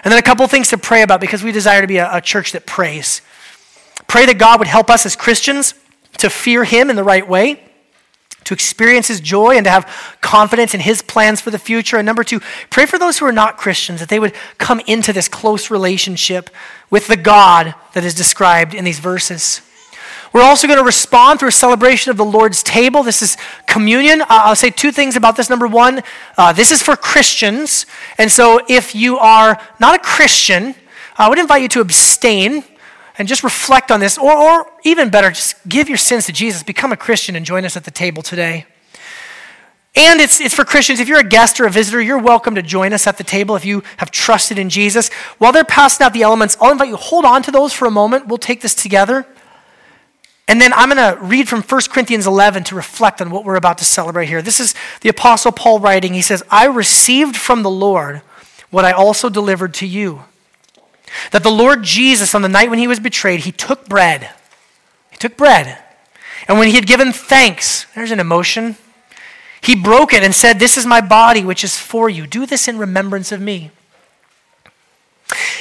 And 0.02 0.10
then, 0.10 0.18
a 0.18 0.22
couple 0.22 0.44
things 0.48 0.70
to 0.70 0.76
pray 0.76 1.02
about 1.02 1.20
because 1.20 1.44
we 1.44 1.52
desire 1.52 1.82
to 1.82 1.86
be 1.86 1.98
a, 1.98 2.16
a 2.16 2.20
church 2.20 2.50
that 2.50 2.66
prays. 2.66 3.22
Pray 4.08 4.26
that 4.26 4.38
God 4.38 4.58
would 4.58 4.66
help 4.66 4.90
us 4.90 5.06
as 5.06 5.14
Christians 5.14 5.74
to 6.18 6.28
fear 6.28 6.64
Him 6.64 6.90
in 6.90 6.96
the 6.96 7.04
right 7.04 7.28
way 7.28 7.62
to 8.52 8.54
experience 8.54 9.08
His 9.08 9.20
joy 9.20 9.56
and 9.56 9.64
to 9.64 9.70
have 9.70 10.16
confidence 10.20 10.74
in 10.74 10.80
His 10.80 11.00
plans 11.00 11.40
for 11.40 11.50
the 11.50 11.58
future. 11.58 11.96
And 11.96 12.06
number 12.06 12.22
two, 12.22 12.40
pray 12.70 12.86
for 12.86 12.98
those 12.98 13.18
who 13.18 13.24
are 13.24 13.32
not 13.32 13.56
Christians 13.56 14.00
that 14.00 14.08
they 14.08 14.20
would 14.20 14.34
come 14.58 14.80
into 14.86 15.12
this 15.12 15.28
close 15.28 15.70
relationship 15.70 16.50
with 16.90 17.06
the 17.06 17.16
God 17.16 17.74
that 17.94 18.04
is 18.04 18.14
described 18.14 18.74
in 18.74 18.84
these 18.84 18.98
verses. 18.98 19.62
We're 20.32 20.42
also 20.42 20.66
going 20.66 20.78
to 20.78 20.84
respond 20.84 21.40
through 21.40 21.50
a 21.50 21.52
celebration 21.52 22.10
of 22.10 22.16
the 22.16 22.24
Lord's 22.24 22.62
table. 22.62 23.02
This 23.02 23.20
is 23.20 23.36
communion. 23.66 24.22
Uh, 24.22 24.26
I'll 24.28 24.56
say 24.56 24.70
two 24.70 24.90
things 24.90 25.14
about 25.14 25.36
this. 25.36 25.50
Number 25.50 25.66
one, 25.66 26.02
uh, 26.38 26.52
this 26.52 26.72
is 26.72 26.82
for 26.82 26.96
Christians. 26.96 27.84
And 28.16 28.30
so 28.30 28.60
if 28.68 28.94
you 28.94 29.18
are 29.18 29.60
not 29.78 29.94
a 29.94 29.98
Christian, 29.98 30.74
I 31.18 31.28
would 31.28 31.38
invite 31.38 31.60
you 31.60 31.68
to 31.68 31.80
abstain 31.80 32.64
and 33.22 33.28
just 33.28 33.44
reflect 33.44 33.92
on 33.92 34.00
this, 34.00 34.18
or, 34.18 34.36
or 34.36 34.66
even 34.82 35.08
better, 35.08 35.30
just 35.30 35.54
give 35.68 35.88
your 35.88 35.96
sins 35.96 36.26
to 36.26 36.32
Jesus, 36.32 36.64
become 36.64 36.90
a 36.90 36.96
Christian, 36.96 37.36
and 37.36 37.46
join 37.46 37.64
us 37.64 37.76
at 37.76 37.84
the 37.84 37.90
table 37.92 38.20
today. 38.20 38.66
And 39.94 40.20
it's, 40.20 40.40
it's 40.40 40.56
for 40.56 40.64
Christians. 40.64 40.98
If 40.98 41.06
you're 41.06 41.20
a 41.20 41.22
guest 41.22 41.60
or 41.60 41.66
a 41.66 41.70
visitor, 41.70 42.02
you're 42.02 42.18
welcome 42.18 42.56
to 42.56 42.62
join 42.62 42.92
us 42.92 43.06
at 43.06 43.18
the 43.18 43.22
table 43.22 43.54
if 43.54 43.64
you 43.64 43.84
have 43.98 44.10
trusted 44.10 44.58
in 44.58 44.70
Jesus. 44.70 45.08
While 45.38 45.52
they're 45.52 45.62
passing 45.62 46.04
out 46.04 46.14
the 46.14 46.22
elements, 46.22 46.56
I'll 46.60 46.72
invite 46.72 46.88
you 46.88 46.96
hold 46.96 47.24
on 47.24 47.44
to 47.44 47.52
those 47.52 47.72
for 47.72 47.86
a 47.86 47.92
moment. 47.92 48.26
We'll 48.26 48.38
take 48.38 48.60
this 48.60 48.74
together. 48.74 49.24
And 50.48 50.60
then 50.60 50.72
I'm 50.72 50.90
going 50.90 51.16
to 51.16 51.22
read 51.22 51.48
from 51.48 51.62
1 51.62 51.80
Corinthians 51.90 52.26
11 52.26 52.64
to 52.64 52.74
reflect 52.74 53.20
on 53.20 53.30
what 53.30 53.44
we're 53.44 53.54
about 53.54 53.78
to 53.78 53.84
celebrate 53.84 54.26
here. 54.26 54.42
This 54.42 54.58
is 54.58 54.74
the 55.02 55.10
Apostle 55.10 55.52
Paul 55.52 55.78
writing. 55.78 56.12
He 56.12 56.22
says, 56.22 56.42
I 56.50 56.66
received 56.66 57.36
from 57.36 57.62
the 57.62 57.70
Lord 57.70 58.22
what 58.70 58.84
I 58.84 58.90
also 58.90 59.28
delivered 59.28 59.74
to 59.74 59.86
you 59.86 60.24
that 61.30 61.42
the 61.42 61.50
Lord 61.50 61.82
Jesus, 61.82 62.34
on 62.34 62.42
the 62.42 62.48
night 62.48 62.70
when 62.70 62.78
he 62.78 62.88
was 62.88 63.00
betrayed, 63.00 63.40
he 63.40 63.52
took 63.52 63.88
bread. 63.88 64.30
He 65.10 65.16
took 65.16 65.36
bread. 65.36 65.78
And 66.48 66.58
when 66.58 66.68
he 66.68 66.74
had 66.74 66.86
given 66.86 67.12
thanks, 67.12 67.86
there's 67.94 68.10
an 68.10 68.20
emotion, 68.20 68.76
he 69.62 69.76
broke 69.76 70.12
it 70.12 70.24
and 70.24 70.34
said, 70.34 70.58
This 70.58 70.76
is 70.76 70.86
my 70.86 71.00
body, 71.00 71.44
which 71.44 71.62
is 71.62 71.78
for 71.78 72.10
you. 72.10 72.26
Do 72.26 72.46
this 72.46 72.66
in 72.66 72.78
remembrance 72.78 73.30
of 73.30 73.40
me. 73.40 73.70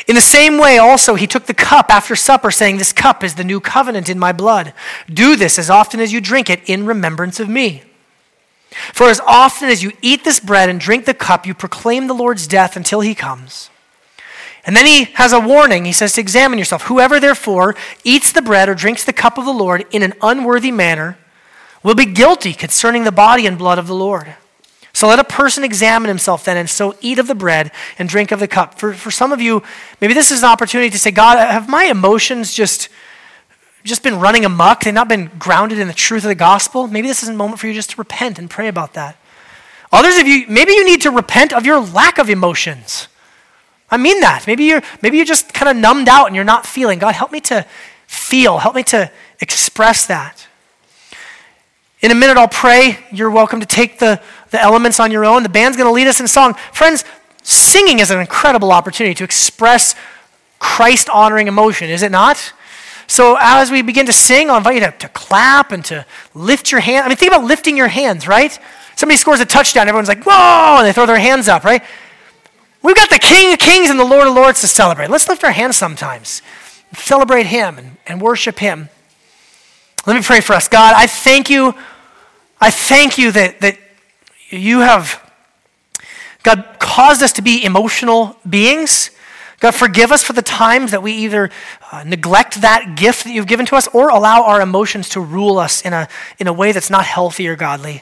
In 0.08 0.16
the 0.16 0.22
same 0.22 0.58
way, 0.58 0.78
also, 0.78 1.16
he 1.16 1.28
took 1.28 1.46
the 1.46 1.54
cup 1.54 1.90
after 1.90 2.16
supper, 2.16 2.52
saying, 2.52 2.78
This 2.78 2.92
cup 2.92 3.24
is 3.24 3.36
the 3.36 3.44
new 3.44 3.60
covenant 3.60 4.10
in 4.10 4.20
my 4.20 4.32
blood. 4.32 4.74
Do 5.12 5.36
this 5.36 5.60
as 5.60 5.70
often 5.70 6.00
as 6.00 6.12
you 6.12 6.20
drink 6.20 6.50
it 6.50 6.68
in 6.68 6.86
remembrance 6.86 7.40
of 7.40 7.48
me. 7.48 7.84
For 8.94 9.10
as 9.10 9.20
often 9.22 9.70
as 9.70 9.84
you 9.84 9.92
eat 10.02 10.24
this 10.24 10.40
bread 10.40 10.70
and 10.70 10.80
drink 10.80 11.06
the 11.06 11.14
cup, 11.14 11.46
you 11.46 11.54
proclaim 11.54 12.08
the 12.08 12.14
Lord's 12.14 12.48
death 12.48 12.76
until 12.76 13.02
he 13.02 13.14
comes. 13.14 13.70
And 14.64 14.76
then 14.76 14.86
he 14.86 15.06
has 15.16 15.34
a 15.34 15.40
warning. 15.40 15.86
He 15.86 15.92
says 15.92 16.14
to 16.14 16.22
examine 16.22 16.60
yourself. 16.60 16.84
Whoever, 16.84 17.20
therefore, 17.20 17.76
eats 18.04 18.32
the 18.32 18.42
bread 18.42 18.70
or 18.70 18.76
drinks 18.76 19.04
the 19.04 19.14
cup 19.14 19.38
of 19.38 19.46
the 19.46 19.54
Lord 19.54 19.86
in 19.92 20.04
an 20.04 20.14
unworthy 20.22 20.72
manner 20.72 21.18
will 21.84 21.96
be 21.96 22.06
guilty 22.06 22.54
concerning 22.54 23.04
the 23.04 23.12
body 23.12 23.48
and 23.48 23.58
blood 23.58 23.80
of 23.80 23.88
the 23.88 23.96
Lord. 23.96 24.36
So 24.94 25.08
let 25.08 25.20
a 25.20 25.24
person 25.24 25.64
examine 25.64 26.10
himself 26.10 26.44
then, 26.44 26.58
and 26.58 26.70
so 26.70 26.96
eat 27.02 27.18
of 27.18 27.28
the 27.28 27.36
bread 27.36 27.72
and 27.98 28.10
drink 28.10 28.32
of 28.32 28.40
the 28.40 28.48
cup. 28.48 28.78
For, 28.78 28.94
for 28.94 29.10
some 29.10 29.32
of 29.32 29.42
you, 29.42 29.64
maybe 30.02 30.14
this 30.14 30.32
is 30.32 30.44
an 30.44 30.50
opportunity 30.50 30.90
to 30.90 31.00
say, 31.00 31.12
God, 31.12 31.38
have 31.38 31.70
my 31.70 31.86
emotions 31.86 32.54
just, 32.54 32.90
just 33.84 34.04
been 34.04 34.20
running 34.20 34.44
amok? 34.44 34.84
They've 34.84 34.94
not 34.94 35.08
been 35.08 35.32
grounded 35.40 35.80
in 35.80 35.88
the 35.88 35.94
truth 35.94 36.24
of 36.24 36.28
the 36.28 36.36
gospel? 36.36 36.88
Maybe 36.88 37.08
this 37.08 37.24
is 37.24 37.30
a 37.30 37.34
moment 37.34 37.62
for 37.62 37.68
you 37.68 37.74
just 37.74 37.92
to 37.92 37.98
repent 37.98 38.38
and 38.38 38.50
pray 38.50 38.68
about 38.68 38.94
that. 38.94 39.16
Others 39.94 40.20
of 40.20 40.28
you, 40.28 40.46
maybe 40.48 40.74
you 40.74 40.86
need 40.86 41.02
to 41.02 41.12
repent 41.12 41.54
of 41.54 41.66
your 41.66 41.80
lack 41.80 42.18
of 42.18 42.30
emotions. 42.30 43.08
I 43.92 43.98
mean 43.98 44.22
that. 44.22 44.48
Maybe 44.48 44.64
you're, 44.64 44.82
maybe 45.02 45.18
you're 45.18 45.26
just 45.26 45.54
kind 45.54 45.70
of 45.70 45.76
numbed 45.76 46.08
out 46.08 46.28
and 46.28 46.36
you're 46.36 46.46
not 46.46 46.66
feeling. 46.66 46.98
God, 46.98 47.14
help 47.14 47.32
me 47.32 47.42
to 47.42 47.66
feel. 48.08 48.58
Help 48.58 48.74
me 48.76 48.84
to 48.84 49.12
express 49.42 50.08
that. 50.08 50.48
In 52.00 52.10
a 52.10 52.16
minute, 52.16 52.38
I'll 52.38 52.48
pray. 52.48 52.98
You're 53.12 53.30
welcome 53.30 53.60
to 53.60 53.66
take 53.66 54.00
the, 54.00 54.22
the 54.50 54.62
elements 54.62 55.00
on 55.00 55.12
your 55.12 55.26
own. 55.26 55.44
The 55.44 55.50
band's 55.50 55.78
going 55.78 55.88
to 55.88 55.94
lead 55.94 56.08
us 56.08 56.20
in 56.20 56.28
song. 56.28 56.56
Friends, 56.74 57.04
singing 57.44 58.00
is 58.00 58.10
an 58.10 58.20
incredible 58.20 58.72
opportunity 58.72 59.14
to 59.16 59.24
express 59.24 59.94
Christ 60.58 61.10
honoring 61.10 61.48
emotion, 61.48 61.90
is 61.90 62.04
it 62.04 62.12
not? 62.12 62.54
So 63.08 63.36
as 63.40 63.72
we 63.72 63.82
begin 63.82 64.06
to 64.06 64.14
sing, 64.14 64.50
I'll 64.50 64.58
invite 64.58 64.76
you 64.76 64.82
to, 64.82 64.92
to 64.92 65.10
clap 65.10 65.72
and 65.72 65.84
to 65.86 66.06
lift 66.34 66.72
your 66.72 66.80
hand. 66.80 67.04
I 67.06 67.10
mean, 67.10 67.18
think 67.18 67.34
about 67.34 67.46
lifting 67.46 67.76
your 67.76 67.88
hands, 67.88 68.28
right? 68.28 68.58
Somebody 68.96 69.18
scores 69.18 69.42
a 69.42 69.46
touchdown, 69.46 69.88
everyone's 69.90 70.08
like, 70.08 70.24
whoa, 70.24 70.78
and 70.78 70.88
they 70.88 70.94
throw 70.94 71.06
their 71.06 71.20
hands 71.20 71.48
up, 71.48 71.64
right? 71.64 71.84
We've 72.84 72.96
got 72.96 73.10
the 73.10 73.20
King 73.20 73.54
of 73.54 73.60
Kings 73.60 73.90
and 73.90 74.00
the 74.00 74.06
Lord 74.06 74.28
of 74.28 74.34
Lords 74.34 74.62
to 74.62 74.68
celebrate. 74.68 75.10
Let's 75.10 75.30
lift 75.30 75.44
our 75.44 75.52
hands 75.52 75.78
sometimes, 75.78 76.42
celebrate 76.94 77.46
Him 77.46 77.78
and, 77.78 77.98
and 78.08 78.22
worship 78.22 78.58
Him. 78.60 78.90
Let 80.08 80.16
me 80.16 80.24
pray 80.24 80.42
for 80.42 80.54
us. 80.54 80.68
God, 80.68 80.94
I 80.96 81.06
thank 81.06 81.50
you. 81.50 81.76
I 82.60 82.72
thank 82.72 83.18
you 83.18 83.32
that, 83.34 83.62
that 83.62 83.78
you 84.50 84.80
have, 84.80 85.32
God, 86.42 86.78
caused 86.80 87.22
us 87.22 87.34
to 87.34 87.44
be 87.44 87.64
emotional 87.64 88.36
beings. 88.50 89.12
God, 89.60 89.76
forgive 89.76 90.12
us 90.12 90.24
for 90.24 90.34
the 90.34 90.42
times 90.42 90.90
that 90.90 91.04
we 91.04 91.12
either 91.14 91.52
uh, 91.92 92.04
neglect 92.04 92.62
that 92.62 92.96
gift 92.96 93.26
that 93.26 93.32
you've 93.32 93.46
given 93.46 93.68
to 93.68 93.76
us 93.76 93.88
or 93.90 94.10
allow 94.10 94.44
our 94.44 94.60
emotions 94.60 95.10
to 95.10 95.22
rule 95.22 95.60
us 95.60 95.86
in 95.86 95.94
a, 95.94 96.08
in 96.40 96.48
a 96.48 96.54
way 96.54 96.72
that's 96.72 96.90
not 96.90 97.06
healthy 97.06 97.48
or 97.48 97.56
godly. 97.56 98.02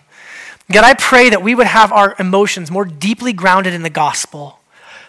God, 0.72 0.86
I 0.86 0.94
pray 0.94 1.30
that 1.32 1.42
we 1.42 1.54
would 1.54 1.68
have 1.68 1.92
our 1.92 2.16
emotions 2.18 2.72
more 2.72 2.86
deeply 2.86 3.34
grounded 3.34 3.74
in 3.74 3.84
the 3.84 3.90
gospel 3.90 4.59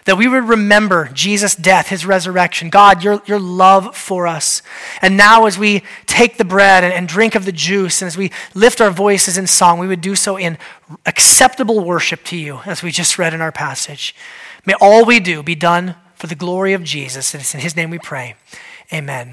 that 0.05 0.17
we 0.17 0.27
would 0.27 0.43
remember 0.45 1.09
Jesus' 1.13 1.55
death, 1.55 1.89
his 1.89 2.05
resurrection, 2.05 2.69
God, 2.69 3.03
your, 3.03 3.21
your 3.25 3.39
love 3.39 3.95
for 3.95 4.27
us. 4.27 4.61
And 5.01 5.15
now, 5.15 5.45
as 5.45 5.57
we 5.57 5.83
take 6.05 6.37
the 6.37 6.45
bread 6.45 6.83
and, 6.83 6.93
and 6.93 7.07
drink 7.07 7.35
of 7.35 7.45
the 7.45 7.51
juice, 7.51 8.01
and 8.01 8.07
as 8.07 8.17
we 8.17 8.31
lift 8.55 8.81
our 8.81 8.91
voices 8.91 9.37
in 9.37 9.47
song, 9.47 9.79
we 9.79 9.87
would 9.87 10.01
do 10.01 10.15
so 10.15 10.37
in 10.37 10.57
acceptable 11.05 11.79
worship 11.79 12.23
to 12.25 12.37
you, 12.37 12.59
as 12.65 12.81
we 12.81 12.91
just 12.91 13.19
read 13.19 13.33
in 13.33 13.41
our 13.41 13.51
passage. 13.51 14.15
May 14.65 14.73
all 14.81 15.05
we 15.05 15.19
do 15.19 15.43
be 15.43 15.55
done 15.55 15.95
for 16.15 16.27
the 16.27 16.35
glory 16.35 16.73
of 16.73 16.83
Jesus. 16.83 17.33
And 17.33 17.41
it's 17.41 17.53
in 17.55 17.61
his 17.61 17.75
name 17.75 17.89
we 17.89 17.99
pray. 17.99 18.35
Amen. 18.93 19.29